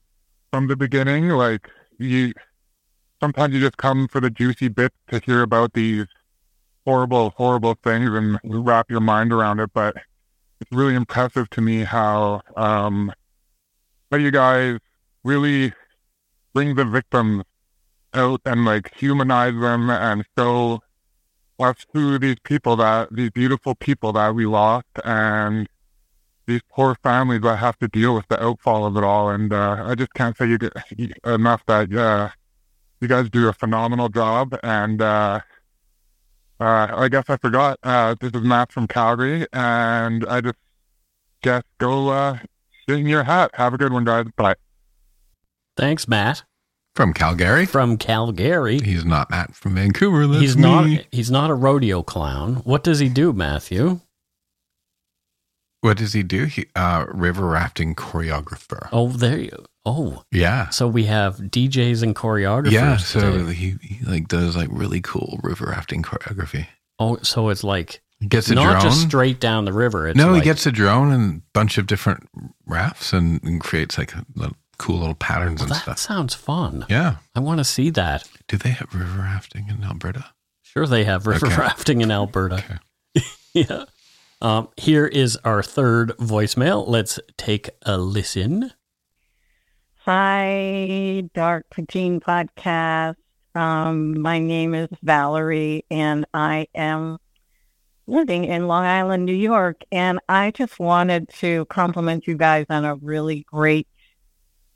from 0.52 0.66
the 0.66 0.76
beginning. 0.76 1.28
Like 1.28 1.68
you 1.98 2.32
sometimes 3.20 3.54
you 3.54 3.60
just 3.60 3.76
come 3.76 4.08
for 4.08 4.20
the 4.20 4.30
juicy 4.30 4.68
bits 4.68 4.96
to 5.08 5.20
hear 5.20 5.42
about 5.42 5.74
these 5.74 6.06
horrible, 6.86 7.34
horrible 7.36 7.76
things 7.82 8.10
and 8.10 8.38
wrap 8.44 8.90
your 8.90 9.00
mind 9.00 9.32
around 9.32 9.60
it. 9.60 9.70
But 9.74 9.96
it's 10.60 10.72
really 10.72 10.94
impressive 10.94 11.50
to 11.50 11.60
me 11.60 11.84
how 11.84 12.40
um, 12.56 13.12
how 14.10 14.16
you 14.16 14.30
guys 14.30 14.78
really 15.24 15.72
bring 16.54 16.74
the 16.74 16.84
victims 16.84 17.44
out 18.14 18.40
and 18.46 18.64
like 18.64 18.94
humanize 18.96 19.60
them 19.60 19.90
and 19.90 20.24
show 20.38 20.80
us 21.58 21.76
through 21.92 22.18
these 22.18 22.36
people 22.44 22.76
that 22.76 23.08
these 23.14 23.30
beautiful 23.30 23.74
people 23.74 24.12
that 24.12 24.34
we 24.34 24.46
lost 24.46 24.86
and 25.04 25.68
these 26.46 26.60
poor 26.70 26.96
families 27.02 27.42
that 27.42 27.56
have 27.56 27.78
to 27.78 27.88
deal 27.88 28.14
with 28.14 28.26
the 28.28 28.42
outfall 28.42 28.86
of 28.86 28.96
it 28.96 29.04
all. 29.04 29.30
And 29.30 29.52
uh, 29.52 29.84
I 29.84 29.94
just 29.94 30.14
can't 30.14 30.36
say 30.36 30.46
you 30.46 30.58
get 30.58 30.72
enough 31.24 31.62
that 31.66 31.92
uh, 31.92 32.30
you 33.00 33.08
guys 33.08 33.28
do 33.28 33.48
a 33.48 33.52
phenomenal 33.52 34.08
job. 34.08 34.56
And 34.62 35.02
uh, 35.02 35.40
uh, 36.60 36.88
I 36.94 37.08
guess 37.08 37.24
I 37.28 37.36
forgot. 37.36 37.78
Uh, 37.82 38.14
this 38.20 38.32
is 38.32 38.42
Matt 38.42 38.72
from 38.72 38.86
Calgary, 38.86 39.46
and 39.52 40.24
I 40.26 40.40
just 40.40 40.56
guess 41.42 41.62
go 41.78 42.08
uh, 42.08 42.38
sit 42.88 42.98
in 43.00 43.06
your 43.06 43.24
hat. 43.24 43.50
Have 43.54 43.74
a 43.74 43.78
good 43.78 43.92
one, 43.92 44.04
guys. 44.04 44.26
Bye. 44.36 44.54
Thanks, 45.76 46.08
Matt 46.08 46.42
From 46.94 47.12
Calgary. 47.12 47.66
from 47.66 47.98
Calgary. 47.98 48.80
He's 48.80 49.04
not 49.04 49.30
Matt 49.30 49.54
from 49.54 49.74
Vancouver. 49.74 50.26
That's 50.26 50.40
He's 50.40 50.56
me. 50.56 50.62
not. 50.62 51.06
He's 51.12 51.30
not 51.30 51.50
a 51.50 51.54
rodeo 51.54 52.02
clown. 52.02 52.56
What 52.64 52.82
does 52.82 52.98
he 52.98 53.08
do, 53.10 53.32
Matthew? 53.34 54.00
What 55.86 55.96
does 55.98 56.12
he 56.12 56.22
do? 56.22 56.44
He 56.44 56.66
uh 56.74 57.06
river 57.08 57.46
rafting 57.46 57.94
choreographer. 57.94 58.88
Oh, 58.92 59.08
there 59.08 59.38
you. 59.38 59.64
Oh, 59.84 60.24
Yeah. 60.32 60.68
so 60.70 60.88
we 60.88 61.04
have 61.04 61.36
DJs 61.36 62.02
and 62.02 62.14
choreographers. 62.16 62.72
Yeah, 62.72 62.96
so 62.96 63.46
he, 63.46 63.76
he 63.80 64.04
like 64.04 64.26
does 64.28 64.56
like 64.56 64.68
really 64.72 65.00
cool 65.00 65.38
river 65.42 65.66
rafting 65.66 66.02
choreography. 66.02 66.66
oh, 66.98 67.18
so 67.22 67.50
it's 67.50 67.62
like 67.62 68.02
He 68.18 68.26
gets 68.26 68.50
a 68.50 68.54
not 68.56 68.80
drone. 68.80 68.82
just 68.82 69.02
straight 69.02 69.38
down 69.38 69.64
the 69.64 69.72
river. 69.72 70.08
It's 70.08 70.16
no, 70.18 70.32
like, 70.32 70.42
he 70.42 70.44
gets 70.44 70.66
a 70.66 70.72
drone 70.72 71.12
and 71.12 71.38
a 71.38 71.42
bunch 71.52 71.78
of 71.78 71.86
different 71.86 72.28
rafts 72.66 73.12
and, 73.12 73.40
and 73.44 73.60
creates 73.60 73.96
like 73.96 74.12
a, 74.14 74.24
little- 74.34 74.56
cool 74.78 74.98
little 74.98 75.14
patterns 75.14 75.60
Well, 75.60 75.68
and 75.68 75.76
that 75.76 75.82
stuff. 75.82 75.98
sounds 75.98 76.34
fun. 76.34 76.84
Yeah. 76.90 77.16
I 77.34 77.40
want 77.40 77.58
to 77.58 77.64
see 77.64 77.88
that. 77.90 78.28
Do 78.48 78.56
they 78.58 78.70
have 78.70 78.92
river 78.94 79.20
rafting 79.20 79.68
in 79.68 79.82
Alberta? 79.84 80.26
Sure, 80.62 80.86
they 80.86 81.04
have 81.04 81.26
river 81.26 81.46
Okay. 81.46 81.56
rafting 81.62 82.00
in 82.02 82.10
Alberta. 82.10 82.80
yeah. 83.54 83.84
Um, 84.46 84.68
here 84.76 85.06
is 85.08 85.36
our 85.38 85.60
third 85.60 86.10
voicemail. 86.18 86.86
Let's 86.86 87.18
take 87.36 87.70
a 87.82 87.98
listen. 87.98 88.70
Hi, 90.04 91.28
Dark 91.34 91.66
Poutine 91.74 92.20
Podcast. 92.20 93.16
Um, 93.56 94.20
my 94.20 94.38
name 94.38 94.72
is 94.72 94.88
Valerie, 95.02 95.84
and 95.90 96.26
I 96.32 96.68
am 96.76 97.18
living 98.06 98.44
in 98.44 98.68
Long 98.68 98.84
Island, 98.84 99.24
New 99.24 99.34
York. 99.34 99.82
And 99.90 100.20
I 100.28 100.52
just 100.52 100.78
wanted 100.78 101.28
to 101.40 101.64
compliment 101.64 102.28
you 102.28 102.36
guys 102.36 102.66
on 102.70 102.84
a 102.84 102.94
really 102.94 103.44
great 103.50 103.88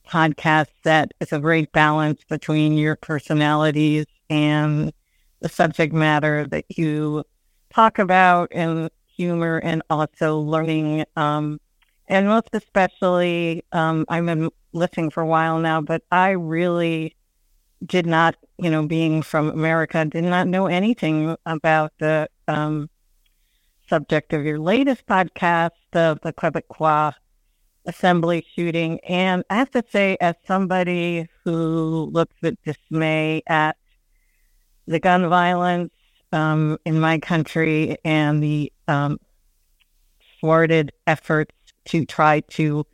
podcast 0.05 0.71
that 0.83 1.13
is 1.21 1.33
a 1.33 1.39
great 1.39 1.71
balance 1.71 2.25
between 2.29 2.73
your 2.73 2.97
personalities 2.97 4.07
and 4.29 4.93
the 5.39 5.49
subject 5.49 5.95
matter 5.95 6.45
that 6.49 6.65
you 6.77 7.23
talk 7.73 8.01
about 8.01 8.49
and 8.51 8.91
humor 9.21 9.59
and 9.59 9.83
also 9.91 10.39
learning 10.39 11.05
um, 11.17 11.61
and 12.11 12.27
most 12.27 12.49
especially, 12.55 13.65
um, 13.71 14.05
I've 14.09 14.27
been 14.27 14.51
listening 14.73 15.11
for 15.11 15.23
a 15.23 15.27
while 15.27 15.61
now, 15.61 15.81
but 15.81 16.03
I 16.11 16.31
really 16.31 17.15
did 17.87 18.05
not, 18.05 18.35
you 18.59 18.69
know, 18.69 18.85
being 18.87 19.23
from 19.23 19.49
America, 19.51 20.05
did 20.07 20.25
not 20.25 20.49
know 20.49 20.67
anything 20.67 21.37
about 21.47 21.93
the 22.01 22.29
um, 22.49 22.91
subject 23.89 24.33
of 24.33 24.45
your 24.45 24.59
latest 24.59 25.07
podcast, 25.07 25.71
the, 25.93 26.19
the 26.23 26.33
Quebecois 26.33 27.13
assembly 27.87 28.45
shooting. 28.57 28.99
And 29.09 29.45
I 29.49 29.55
have 29.57 29.71
to 29.71 29.85
say, 29.91 30.17
as 30.21 30.35
somebody 30.49 31.29
who 31.45 32.11
looks 32.13 32.35
with 32.43 32.57
dismay 32.65 33.43
at 33.47 33.77
the 34.89 34.99
gun 34.99 35.29
violence 35.29 35.93
um, 36.33 36.79
in 36.85 37.01
my 37.01 37.19
country 37.19 37.97
and 38.05 38.43
the 38.43 38.73
um, 38.89 39.19
thwarted 40.41 40.93
efforts 41.07 41.55
to 41.87 42.05
try 42.05 42.41
to 42.41 42.87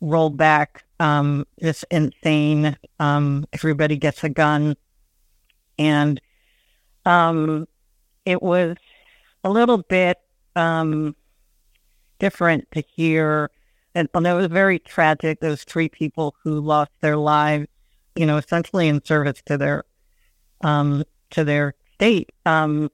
roll 0.00 0.30
back 0.30 0.84
um, 1.00 1.46
this 1.58 1.84
insane 1.90 2.76
um, 3.00 3.46
everybody 3.52 3.96
gets 3.96 4.22
a 4.24 4.28
gun. 4.28 4.76
And 5.78 6.20
um, 7.04 7.66
it 8.24 8.42
was 8.42 8.76
a 9.42 9.50
little 9.50 9.78
bit 9.78 10.18
um, 10.56 11.16
different 12.18 12.70
to 12.72 12.82
hear. 12.94 13.50
And, 13.94 14.08
and 14.14 14.26
it 14.26 14.32
was 14.34 14.46
very 14.46 14.78
tragic 14.78 15.40
those 15.40 15.64
three 15.64 15.88
people 15.88 16.34
who 16.42 16.60
lost 16.60 16.92
their 17.00 17.16
lives 17.16 17.66
you 18.16 18.26
know 18.26 18.36
essentially 18.36 18.88
in 18.88 19.04
service 19.04 19.42
to 19.46 19.58
their 19.58 19.84
to 20.62 21.44
their 21.44 21.74
state 21.94 22.30
um, 22.46 22.90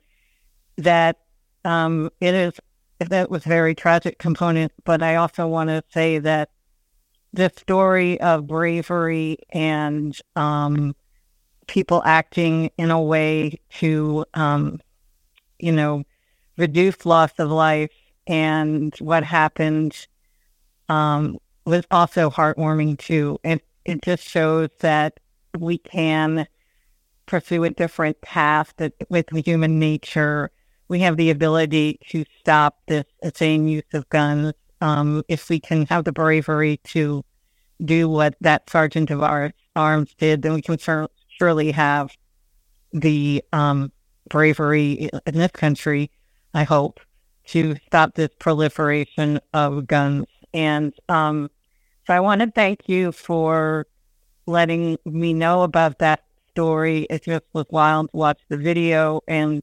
that 0.77 1.19
um, 1.65 2.11
it 2.21 2.35
is 2.35 2.55
that 2.99 3.31
was 3.31 3.45
very 3.45 3.75
tragic 3.75 4.19
component, 4.19 4.73
but 4.85 5.03
I 5.03 5.17
also 5.17 5.47
want 5.47 5.71
to 5.71 5.83
say 5.91 6.19
that 6.19 6.51
the 7.33 7.51
story 7.57 8.21
of 8.21 8.47
bravery 8.47 9.39
and 9.51 10.17
um, 10.37 10.95
people 11.67 12.03
acting 12.05 12.71
in 12.77 12.91
a 12.91 13.01
way 13.01 13.59
to, 13.79 14.25
um, 14.35 14.81
you 15.59 15.73
know, 15.73 16.03
reduce 16.59 17.07
loss 17.07 17.33
of 17.39 17.51
life 17.51 17.93
and 18.27 18.95
what 18.99 19.25
happened 19.25 20.07
um, 20.89 21.39
was 21.65 21.85
also 21.91 22.29
heartwarming 22.29 22.99
too. 22.99 23.39
And 23.45 23.61
it 23.85 24.03
just 24.03 24.29
shows 24.29 24.69
that 24.81 25.21
we 25.59 25.79
can 25.79 26.47
pursue 27.31 27.65
a 27.65 27.71
different 27.71 28.21
path 28.21 28.75
that 28.77 28.93
with 29.09 29.27
human 29.47 29.79
nature 29.79 30.51
we 30.89 30.99
have 31.01 31.17
the 31.17 31.31
ability 31.31 31.99
to 32.09 32.25
stop 32.41 32.79
this 32.89 33.05
insane 33.23 33.69
use 33.69 33.85
of 33.95 34.09
guns 34.09 34.53
um, 34.81 35.23
if 35.29 35.49
we 35.49 35.61
can 35.61 35.87
have 35.87 36.05
the 36.05 36.13
bravery 36.13 36.79
to 36.85 37.25
do 37.85 38.09
what 38.09 38.35
that 38.41 38.69
sergeant 38.69 39.11
of 39.11 39.23
our 39.23 39.53
arms 39.77 40.15
did, 40.19 40.43
then 40.43 40.55
we 40.55 40.63
can 40.63 40.79
sur- 40.79 41.09
surely 41.29 41.71
have 41.71 42.11
the 42.93 43.43
um, 43.53 43.93
bravery 44.29 45.11
in 45.27 45.35
this 45.35 45.53
country, 45.53 46.11
I 46.55 46.65
hope, 46.65 47.01
to 47.49 47.77
stop 47.87 48.15
this 48.15 48.31
proliferation 48.39 49.41
of 49.53 49.87
guns. 49.87 50.27
And 50.53 50.93
um, 51.09 51.51
so 52.07 52.15
I 52.15 52.21
want 52.21 52.41
to 52.41 52.51
thank 52.51 52.89
you 52.89 53.13
for 53.13 53.87
letting 54.47 54.99
me 55.05 55.33
know 55.33 55.63
about 55.63 55.99
that 55.99 56.25
story. 56.51 57.07
It 57.11 57.25
just 57.25 57.45
was 57.53 57.67
wild 57.71 58.11
to 58.11 58.17
watch 58.17 58.41
the 58.49 58.57
video 58.57 59.21
and 59.29 59.63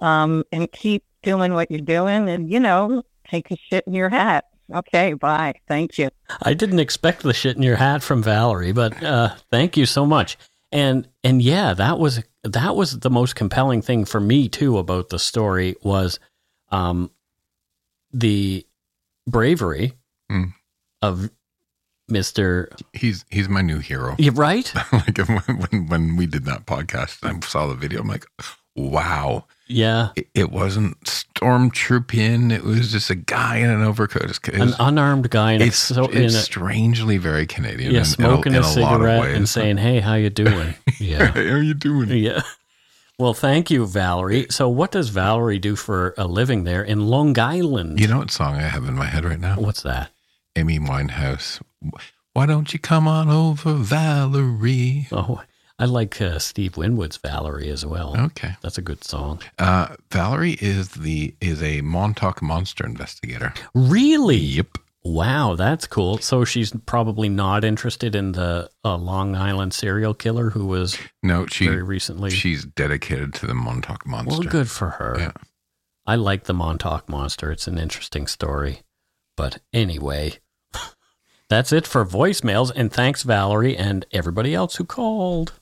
um, 0.00 0.44
and 0.52 0.70
keep 0.72 1.04
doing 1.22 1.54
what 1.54 1.70
you're 1.70 1.80
doing 1.80 2.28
and, 2.28 2.50
you 2.50 2.58
know, 2.58 3.02
take 3.28 3.50
a 3.50 3.56
shit 3.56 3.84
in 3.86 3.94
your 3.94 4.08
hat. 4.08 4.46
Okay, 4.74 5.12
bye. 5.12 5.54
Thank 5.68 5.98
you. 5.98 6.08
I 6.42 6.54
didn't 6.54 6.80
expect 6.80 7.22
the 7.22 7.32
shit 7.34 7.56
in 7.56 7.62
your 7.62 7.76
hat 7.76 8.02
from 8.02 8.22
Valerie, 8.22 8.72
but 8.72 9.00
uh, 9.02 9.34
thank 9.50 9.76
you 9.76 9.86
so 9.86 10.04
much. 10.06 10.36
And 10.72 11.06
and 11.22 11.42
yeah, 11.42 11.74
that 11.74 11.98
was 11.98 12.22
that 12.42 12.74
was 12.74 13.00
the 13.00 13.10
most 13.10 13.36
compelling 13.36 13.82
thing 13.82 14.04
for 14.04 14.20
me 14.20 14.48
too 14.48 14.78
about 14.78 15.10
the 15.10 15.18
story 15.18 15.76
was 15.82 16.18
um, 16.70 17.10
the 18.12 18.66
bravery 19.26 19.92
Mm. 20.30 20.54
of 21.02 21.30
Mister. 22.12 22.70
He's 22.92 23.24
he's 23.30 23.48
my 23.48 23.62
new 23.62 23.78
hero. 23.78 24.14
You 24.18 24.30
right? 24.32 24.72
like 24.92 25.18
when, 25.18 25.86
when 25.88 26.16
we 26.16 26.26
did 26.26 26.44
that 26.44 26.66
podcast, 26.66 27.18
I 27.24 27.38
saw 27.46 27.66
the 27.66 27.74
video. 27.74 28.00
I'm 28.00 28.08
like, 28.08 28.26
wow. 28.76 29.46
Yeah, 29.68 30.10
It, 30.16 30.28
it 30.34 30.52
wasn't 30.52 31.00
stormtrooping. 31.04 32.52
It 32.52 32.62
was 32.62 32.92
just 32.92 33.08
a 33.08 33.14
guy 33.14 33.56
in 33.56 33.70
an 33.70 33.82
overcoat. 33.82 34.24
It's, 34.24 34.38
it 34.46 34.54
an 34.54 34.74
unarmed 34.78 35.30
guy 35.30 35.52
in 35.52 35.62
a, 35.62 35.66
it's, 35.66 35.78
so, 35.78 36.06
in 36.06 36.24
it's 36.24 36.34
a 36.34 36.42
strangely 36.42 37.16
very 37.16 37.46
Canadian. 37.46 37.92
yeah, 37.92 38.00
in- 38.00 38.04
smoking 38.04 38.52
in 38.52 38.58
a, 38.58 38.60
a, 38.60 38.68
lot 38.68 38.92
cigarette 38.92 39.34
and 39.34 39.48
saying, 39.48 39.78
"Hey, 39.78 40.00
how 40.00 40.14
you 40.14 40.30
doing?" 40.30 40.74
Yeah, 41.00 41.26
How 41.26 41.40
are 41.40 41.62
you 41.62 41.74
doing? 41.74 42.10
yeah. 42.10 42.42
Well, 43.18 43.34
thank 43.34 43.70
you, 43.70 43.86
Valerie. 43.86 44.46
So, 44.50 44.68
what 44.68 44.90
does 44.92 45.08
Valerie 45.08 45.58
do 45.58 45.74
for 45.74 46.14
a 46.18 46.26
living 46.26 46.64
there 46.64 46.82
in 46.82 47.06
Long 47.06 47.38
Island? 47.38 47.98
You 47.98 48.08
know 48.08 48.18
what 48.18 48.30
song 48.30 48.54
I 48.56 48.62
have 48.62 48.84
in 48.86 48.94
my 48.94 49.06
head 49.06 49.24
right 49.24 49.40
now? 49.40 49.56
What's 49.56 49.82
that? 49.82 50.10
Amy 50.54 50.78
Winehouse. 50.78 51.60
Why 52.32 52.46
don't 52.46 52.72
you 52.72 52.78
come 52.78 53.06
on 53.06 53.28
over, 53.28 53.74
Valerie? 53.74 55.08
Oh, 55.12 55.42
I 55.78 55.84
like 55.86 56.20
uh, 56.20 56.38
Steve 56.38 56.76
Winwood's 56.76 57.16
Valerie 57.18 57.68
as 57.70 57.84
well. 57.84 58.16
Okay. 58.18 58.54
That's 58.62 58.78
a 58.78 58.82
good 58.82 59.04
song. 59.04 59.40
Uh, 59.58 59.96
Valerie 60.10 60.56
is 60.60 60.90
the 60.90 61.34
is 61.40 61.62
a 61.62 61.80
Montauk 61.82 62.40
monster 62.42 62.86
investigator. 62.86 63.52
Really? 63.74 64.36
Yep. 64.36 64.78
Wow, 65.04 65.56
that's 65.56 65.86
cool. 65.88 66.18
So 66.18 66.44
she's 66.44 66.72
probably 66.86 67.28
not 67.28 67.64
interested 67.64 68.14
in 68.14 68.32
the 68.32 68.70
uh, 68.84 68.96
Long 68.96 69.34
Island 69.34 69.74
serial 69.74 70.14
killer 70.14 70.50
who 70.50 70.64
was 70.66 70.96
No, 71.24 71.46
she 71.46 71.66
very 71.66 71.82
recently. 71.82 72.30
she's 72.30 72.64
dedicated 72.64 73.34
to 73.34 73.46
the 73.48 73.54
Montauk 73.54 74.06
Monster. 74.06 74.30
well, 74.30 74.48
good 74.48 74.70
for 74.70 74.90
her. 74.90 75.16
Yeah. 75.18 75.32
I 76.06 76.14
like 76.14 76.44
the 76.44 76.54
Montauk 76.54 77.08
Monster. 77.08 77.50
It's 77.50 77.66
an 77.66 77.78
interesting 77.78 78.28
story. 78.28 78.82
But 79.36 79.58
anyway, 79.72 80.34
that's 81.52 81.72
it 81.72 81.86
for 81.86 82.04
voicemails. 82.06 82.72
And 82.74 82.90
thanks, 82.92 83.22
Valerie, 83.22 83.76
and 83.76 84.06
everybody 84.10 84.54
else 84.54 84.76
who 84.76 84.84
called. 84.84 85.52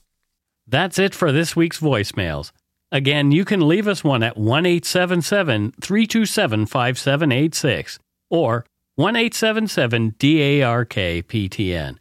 That's 0.65 0.97
it 0.97 1.13
for 1.13 1.31
this 1.31 1.55
week's 1.55 1.79
voicemails. 1.79 2.51
Again, 2.93 3.31
you 3.31 3.45
can 3.45 3.67
leave 3.67 3.87
us 3.87 4.03
one 4.03 4.23
at 4.23 4.37
1 4.37 4.65
877 4.65 5.73
327 5.81 6.65
5786 6.65 7.99
or 8.29 8.65
1 8.95 9.15
877 9.15 10.15
DARK 10.17 10.89
PTN. 10.89 11.97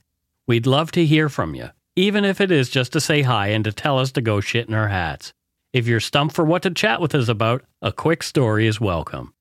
We'd 0.46 0.66
love 0.66 0.90
to 0.92 1.06
hear 1.06 1.28
from 1.28 1.54
you, 1.54 1.70
even 1.94 2.24
if 2.24 2.40
it 2.40 2.50
is 2.50 2.70
just 2.70 2.92
to 2.92 3.00
say 3.00 3.22
hi 3.22 3.48
and 3.48 3.64
to 3.64 3.72
tell 3.72 3.98
us 3.98 4.12
to 4.12 4.20
go 4.20 4.40
shit 4.40 4.68
in 4.68 4.74
our 4.74 4.88
hats. 4.88 5.32
If 5.72 5.86
you're 5.86 6.00
stumped 6.00 6.34
for 6.34 6.44
what 6.44 6.62
to 6.62 6.70
chat 6.70 7.00
with 7.00 7.14
us 7.14 7.28
about, 7.28 7.64
a 7.80 7.92
quick 7.92 8.24
story 8.24 8.66
is 8.66 8.80
welcome. 8.80 9.32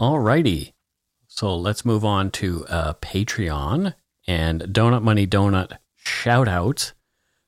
Alrighty. 0.00 0.72
So 1.34 1.56
let's 1.56 1.86
move 1.86 2.04
on 2.04 2.30
to 2.32 2.66
uh, 2.66 2.92
Patreon 3.00 3.94
and 4.26 4.60
Donut 4.64 5.02
Money 5.02 5.26
Donut 5.26 5.78
shout 5.96 6.46
outs. 6.46 6.92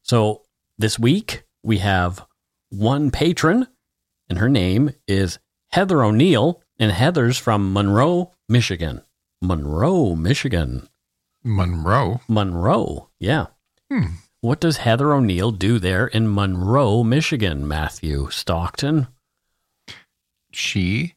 So 0.02 0.40
this 0.78 0.98
week 0.98 1.44
we 1.62 1.78
have 1.78 2.24
one 2.70 3.10
patron, 3.10 3.68
and 4.26 4.38
her 4.38 4.48
name 4.48 4.92
is 5.06 5.38
Heather 5.68 6.02
O'Neill, 6.02 6.62
and 6.78 6.92
Heather's 6.92 7.36
from 7.36 7.74
Monroe, 7.74 8.32
Michigan. 8.48 9.02
Monroe, 9.42 10.16
Michigan. 10.16 10.88
Monroe. 11.44 12.22
Monroe, 12.26 13.10
yeah. 13.18 13.48
Hmm. 13.92 14.14
What 14.40 14.60
does 14.60 14.78
Heather 14.78 15.12
O'Neill 15.12 15.50
do 15.50 15.78
there 15.78 16.06
in 16.06 16.34
Monroe, 16.34 17.04
Michigan, 17.04 17.68
Matthew 17.68 18.30
Stockton? 18.30 19.08
She 20.50 21.13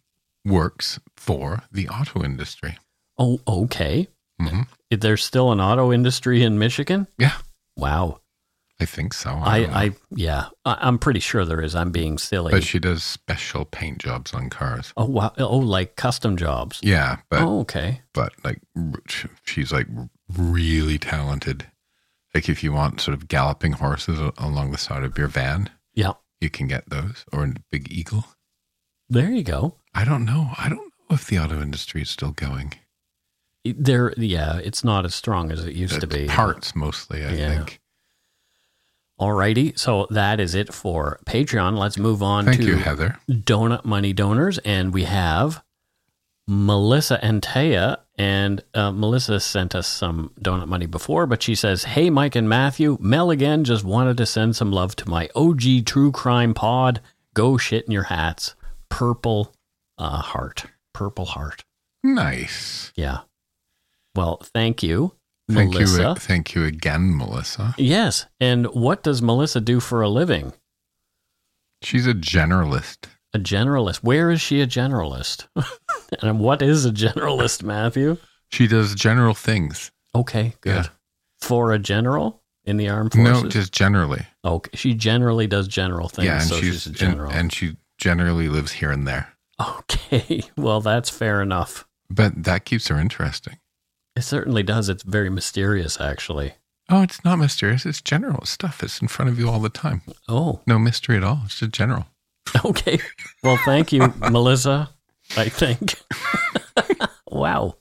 works 0.47 0.99
for 1.15 1.63
the 1.71 1.87
auto 1.89 2.23
industry. 2.23 2.77
Oh, 3.17 3.39
okay. 3.47 4.07
hmm 4.39 4.61
There's 4.89 5.23
still 5.23 5.51
an 5.51 5.59
auto 5.59 5.91
industry 5.91 6.43
in 6.43 6.57
Michigan? 6.59 7.07
Yeah, 7.17 7.37
Wow. 7.75 8.21
I 8.79 8.85
think 8.85 9.13
so. 9.13 9.31
I, 9.31 9.61
don't. 9.61 9.73
I, 9.73 9.91
yeah, 10.11 10.49
I, 10.63 10.77
I'm 10.81 10.99
pretty 10.99 11.19
sure 11.19 11.43
there 11.45 11.61
is. 11.63 11.73
I'm 11.73 11.89
being 11.91 12.19
silly. 12.19 12.51
but 12.51 12.63
she 12.63 12.77
does 12.77 13.03
special 13.03 13.65
paint 13.65 13.97
jobs 13.97 14.35
on 14.35 14.51
cars. 14.51 14.93
oh, 14.95 15.05
wow. 15.05 15.33
Oh, 15.39 15.57
like 15.57 15.95
custom 15.95 16.37
jobs. 16.37 16.79
Yeah, 16.83 17.17
but 17.31 17.41
oh, 17.41 17.61
okay. 17.61 18.01
but 18.13 18.33
like 18.43 18.59
she's 19.45 19.71
like 19.71 19.87
really 20.31 20.99
talented. 20.99 21.65
Like 22.35 22.49
if 22.49 22.63
you 22.63 22.71
want 22.71 23.01
sort 23.01 23.17
of 23.17 23.27
galloping 23.27 23.71
horses 23.71 24.19
along 24.37 24.71
the 24.73 24.77
side 24.77 25.03
of 25.03 25.17
your 25.17 25.27
van, 25.27 25.71
Yeah. 25.95 26.13
you 26.39 26.51
can 26.51 26.67
get 26.67 26.87
those 26.87 27.25
or 27.33 27.45
a 27.45 27.53
big 27.71 27.91
eagle. 27.91 28.25
There 29.09 29.31
you 29.31 29.41
go. 29.43 29.77
I 29.97 30.05
don't 30.05 30.25
know. 30.25 30.51
I 30.59 30.69
don't 30.69 30.77
know 31.09 31.15
if 31.15 31.25
the 31.27 31.39
auto 31.39 31.59
industry 31.61 32.03
is 32.03 32.09
still 32.09 32.31
going. 32.31 32.73
There, 33.65 34.13
yeah, 34.15 34.57
it's 34.63 34.83
not 34.83 35.05
as 35.05 35.15
strong 35.15 35.51
as 35.51 35.65
it 35.65 35.73
used 35.75 35.99
to 36.01 36.07
be. 36.07 36.27
Parts 36.27 36.75
mostly, 36.75 37.25
I 37.25 37.31
Yeah. 37.33 37.55
think. 37.55 37.81
Alrighty. 39.19 39.77
So 39.77 40.05
that 40.11 40.39
is 40.39 40.53
it 40.53 40.71
for 40.73 41.19
Patreon. 41.25 41.77
Let's 41.77 41.97
move 41.97 42.21
on 42.21 42.45
Thank 42.45 42.57
to 42.57 42.63
you, 42.67 42.75
Heather. 42.77 43.17
donut 43.27 43.83
money 43.83 44.13
donors, 44.13 44.59
and 44.59 44.93
we 44.93 45.05
have 45.05 45.63
Melissa 46.47 47.19
and 47.25 47.41
Taya. 47.41 47.97
And 48.19 48.63
uh, 48.75 48.91
Melissa 48.91 49.39
sent 49.39 49.73
us 49.75 49.87
some 49.87 50.31
donut 50.39 50.67
money 50.67 50.85
before, 50.85 51.25
but 51.25 51.41
she 51.41 51.55
says, 51.55 51.83
"Hey, 51.85 52.09
Mike 52.11 52.35
and 52.35 52.47
Matthew, 52.47 52.97
Mel 53.01 53.31
again. 53.31 53.63
Just 53.63 53.83
wanted 53.83 54.17
to 54.17 54.25
send 54.27 54.55
some 54.55 54.71
love 54.71 54.95
to 54.97 55.09
my 55.09 55.29
OG 55.35 55.81
true 55.85 56.11
crime 56.11 56.53
pod. 56.53 57.01
Go 57.33 57.57
shit 57.57 57.85
in 57.85 57.91
your 57.91 58.03
hats. 58.03 58.53
Purple 58.89 59.51
uh, 59.97 60.21
heart. 60.21 60.65
Purple 60.93 61.25
heart. 61.25 61.63
Nice. 62.03 62.91
Yeah. 62.95 63.19
Well, 64.15 64.37
thank 64.41 64.81
you, 64.81 65.13
Thank 65.49 65.73
Melissa. 65.73 66.01
you. 66.01 66.15
Thank 66.15 66.55
you 66.55 66.63
again, 66.63 67.15
Melissa. 67.15 67.75
Yes. 67.77 68.25
And 68.39 68.65
what 68.67 69.03
does 69.03 69.21
Melissa 69.21 69.61
do 69.61 69.79
for 69.79 70.01
a 70.01 70.09
living? 70.09 70.53
She's 71.83 72.07
a 72.07 72.13
generalist. 72.13 73.05
A 73.33 73.39
generalist. 73.39 73.97
Where 73.97 74.31
is 74.31 74.41
she 74.41 74.61
a 74.61 74.67
generalist? 74.67 75.47
and 76.21 76.39
what 76.39 76.61
is 76.61 76.85
a 76.85 76.91
generalist, 76.91 77.61
Matthew? 77.61 78.17
She 78.51 78.67
does 78.67 78.95
general 78.95 79.33
things. 79.33 79.91
Okay, 80.15 80.55
good. 80.61 80.85
Yeah. 80.85 80.87
For 81.41 81.71
a 81.71 81.77
general 81.79 82.41
in 82.63 82.77
the 82.77 82.89
armed 82.89 83.13
forces? 83.13 83.43
No, 83.43 83.49
just 83.49 83.71
generally. 83.71 84.25
Okay. 84.43 84.71
She 84.73 84.95
generally 84.95 85.45
does 85.45 85.67
general 85.67 86.09
things. 86.09 86.25
yeah, 86.25 86.39
and 86.39 86.49
so 86.49 86.55
she's 86.55 86.83
she's, 86.83 86.85
a 86.87 86.89
and, 86.89 86.97
general. 86.97 87.31
and 87.31 87.53
she 87.53 87.77
generally 87.99 88.49
lives 88.49 88.71
here 88.71 88.91
and 88.91 89.07
there. 89.07 89.36
Okay. 89.59 90.41
Well, 90.57 90.81
that's 90.81 91.09
fair 91.09 91.41
enough. 91.41 91.85
But 92.09 92.43
that 92.43 92.65
keeps 92.65 92.87
her 92.87 92.97
interesting. 92.99 93.57
It 94.15 94.21
certainly 94.23 94.63
does. 94.63 94.89
It's 94.89 95.03
very 95.03 95.29
mysterious, 95.29 95.99
actually. 96.01 96.53
Oh, 96.89 97.01
it's 97.01 97.23
not 97.23 97.37
mysterious. 97.37 97.85
It's 97.85 98.01
general 98.01 98.45
stuff. 98.45 98.81
It's 98.81 99.01
in 99.01 99.07
front 99.09 99.29
of 99.29 99.37
you 99.37 99.49
all 99.49 99.59
the 99.59 99.69
time. 99.69 100.01
Oh, 100.27 100.61
No 100.65 100.79
mystery 100.79 101.17
at 101.17 101.23
all. 101.23 101.41
It's 101.45 101.59
just 101.59 101.71
general. 101.71 102.07
okay. 102.65 102.99
Well, 103.43 103.59
thank 103.65 103.91
you, 103.91 104.13
Melissa. 104.31 104.89
I 105.35 105.49
think. 105.49 105.95
wow. 107.29 107.75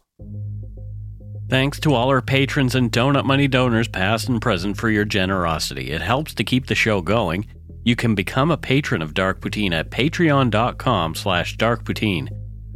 Thanks 1.49 1.79
to 1.81 1.95
all 1.95 2.09
our 2.09 2.20
patrons 2.20 2.74
and 2.74 2.91
Donut 2.91 3.24
Money 3.24 3.47
donors, 3.47 3.87
past 3.87 4.29
and 4.29 4.43
present, 4.43 4.77
for 4.77 4.91
your 4.91 5.05
generosity. 5.05 5.93
It 5.93 6.03
helps 6.03 6.35
to 6.35 6.45
keep 6.45 6.66
the 6.66 6.74
show 6.74 7.01
going. 7.01 7.47
You 7.87 7.95
can 7.95 8.16
become 8.16 8.51
a 8.51 8.57
patron 8.57 9.01
of 9.01 9.14
Dark 9.14 9.41
Poutine 9.41 9.72
at 9.72 9.91
patreon.com 9.91 11.14
slash 11.14 11.57
darkpoutine. 11.57 12.28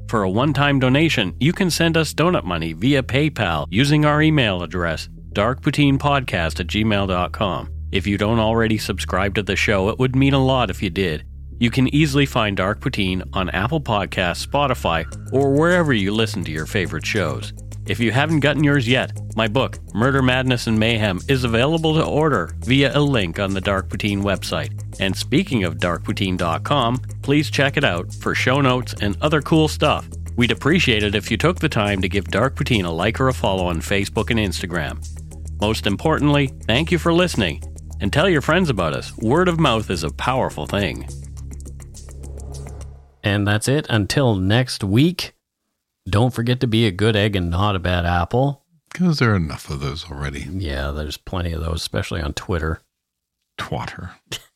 For 0.09 0.23
a 0.23 0.31
one-time 0.31 0.79
donation, 0.79 1.35
you 1.41 1.53
can 1.53 1.69
send 1.69 1.97
us 1.97 2.15
donut 2.15 2.45
money 2.45 2.75
via 2.75 3.03
PayPal 3.03 3.67
using 3.71 4.05
our 4.05 4.23
email 4.23 4.63
address, 4.63 5.09
darkpoutinepodcast 5.33 6.61
at 6.61 6.67
gmail.com. 6.69 7.71
If 7.91 8.07
you 8.07 8.19
don't 8.19 8.39
already 8.39 8.79
subscribe 8.79 9.35
to 9.35 9.43
the 9.43 9.57
show, 9.57 9.89
it 9.89 9.99
would 9.99 10.15
mean 10.15 10.33
a 10.33 10.45
lot 10.45 10.71
if 10.71 10.81
you 10.81 10.91
did. 10.91 11.25
You 11.59 11.73
can 11.73 11.93
easily 11.93 12.25
find 12.25 12.57
Dark 12.57 12.79
Poutine 12.79 13.29
on 13.33 13.51
Apple 13.51 13.81
Podcasts, 13.81 14.47
Spotify, 14.47 15.05
or 15.33 15.51
wherever 15.51 15.93
you 15.93 16.15
listen 16.15 16.45
to 16.45 16.53
your 16.53 16.67
favorite 16.67 17.05
shows. 17.05 17.53
If 17.87 17.99
you 17.99 18.12
haven't 18.12 18.41
gotten 18.41 18.62
yours 18.62 18.87
yet, 18.87 19.12
my 19.37 19.49
book, 19.49 19.78
Murder, 19.95 20.22
Madness, 20.22 20.66
and 20.66 20.78
Mayhem, 20.78 21.20
is 21.28 21.45
available 21.45 21.95
to 21.95 22.05
order 22.05 22.55
via 22.61 22.97
a 22.97 23.01
link 23.01 23.39
on 23.39 23.53
the 23.53 23.61
Dark 23.61 23.89
Poutine 23.89 24.22
website. 24.22 24.72
And 25.01 25.16
speaking 25.16 25.64
of 25.64 25.78
darkpoutine.com, 25.78 26.99
please 27.22 27.51
check 27.51 27.76
it 27.76 27.85
out 27.85 28.12
for 28.14 28.35
show 28.35 28.61
notes 28.61 28.95
and 29.01 29.16
other 29.20 29.41
cool 29.43 29.66
stuff. 29.66 30.09
We'd 30.37 30.53
appreciate 30.53 31.03
it 31.03 31.14
if 31.14 31.31
you 31.31 31.37
took 31.37 31.59
the 31.59 31.68
time 31.68 32.01
to 32.03 32.09
give 32.09 32.28
Dark 32.28 32.55
Poutine 32.55 32.85
a 32.85 32.91
like 32.91 33.20
or 33.20 33.28
a 33.28 33.35
follow 33.35 33.66
on 33.66 33.81
Facebook 33.81 34.31
and 34.31 34.39
Instagram. 34.39 35.05
Most 35.61 35.87
importantly, 35.87 36.49
thank 36.66 36.93
you 36.93 36.99
for 36.99 37.12
listening 37.12 37.62
and 38.01 38.12
tell 38.12 38.28
your 38.28 38.41
friends 38.41 38.70
about 38.70 38.95
us. 38.95 39.16
Word 39.18 39.49
of 39.49 39.61
mouth 39.61 39.91
is 39.91 40.05
a 40.05 40.11
powerful 40.11 40.66
thing. 40.66 41.09
And 43.22 43.47
that's 43.47 43.68
it. 43.68 43.87
Until 43.91 44.35
next 44.35 44.83
week, 44.83 45.35
don't 46.09 46.35
forget 46.35 46.61
to 46.61 46.67
be 46.67 46.87
a 46.87 46.91
good 46.91 47.17
egg 47.17 47.37
and 47.37 47.51
not 47.51 47.77
a 47.77 47.81
bad 47.81 48.07
apple. 48.07 48.65
Because 48.93 49.19
there 49.19 49.33
are 49.33 49.37
enough 49.37 49.71
of 49.71 49.81
those 49.81 50.11
already. 50.11 50.47
Yeah, 50.51 50.91
there's 50.91 51.17
plenty 51.17 51.53
of 51.53 51.61
those, 51.63 51.81
especially 51.81 52.21
on 52.21 52.33
Twitter. 52.33 52.81
Twatter. 53.59 54.11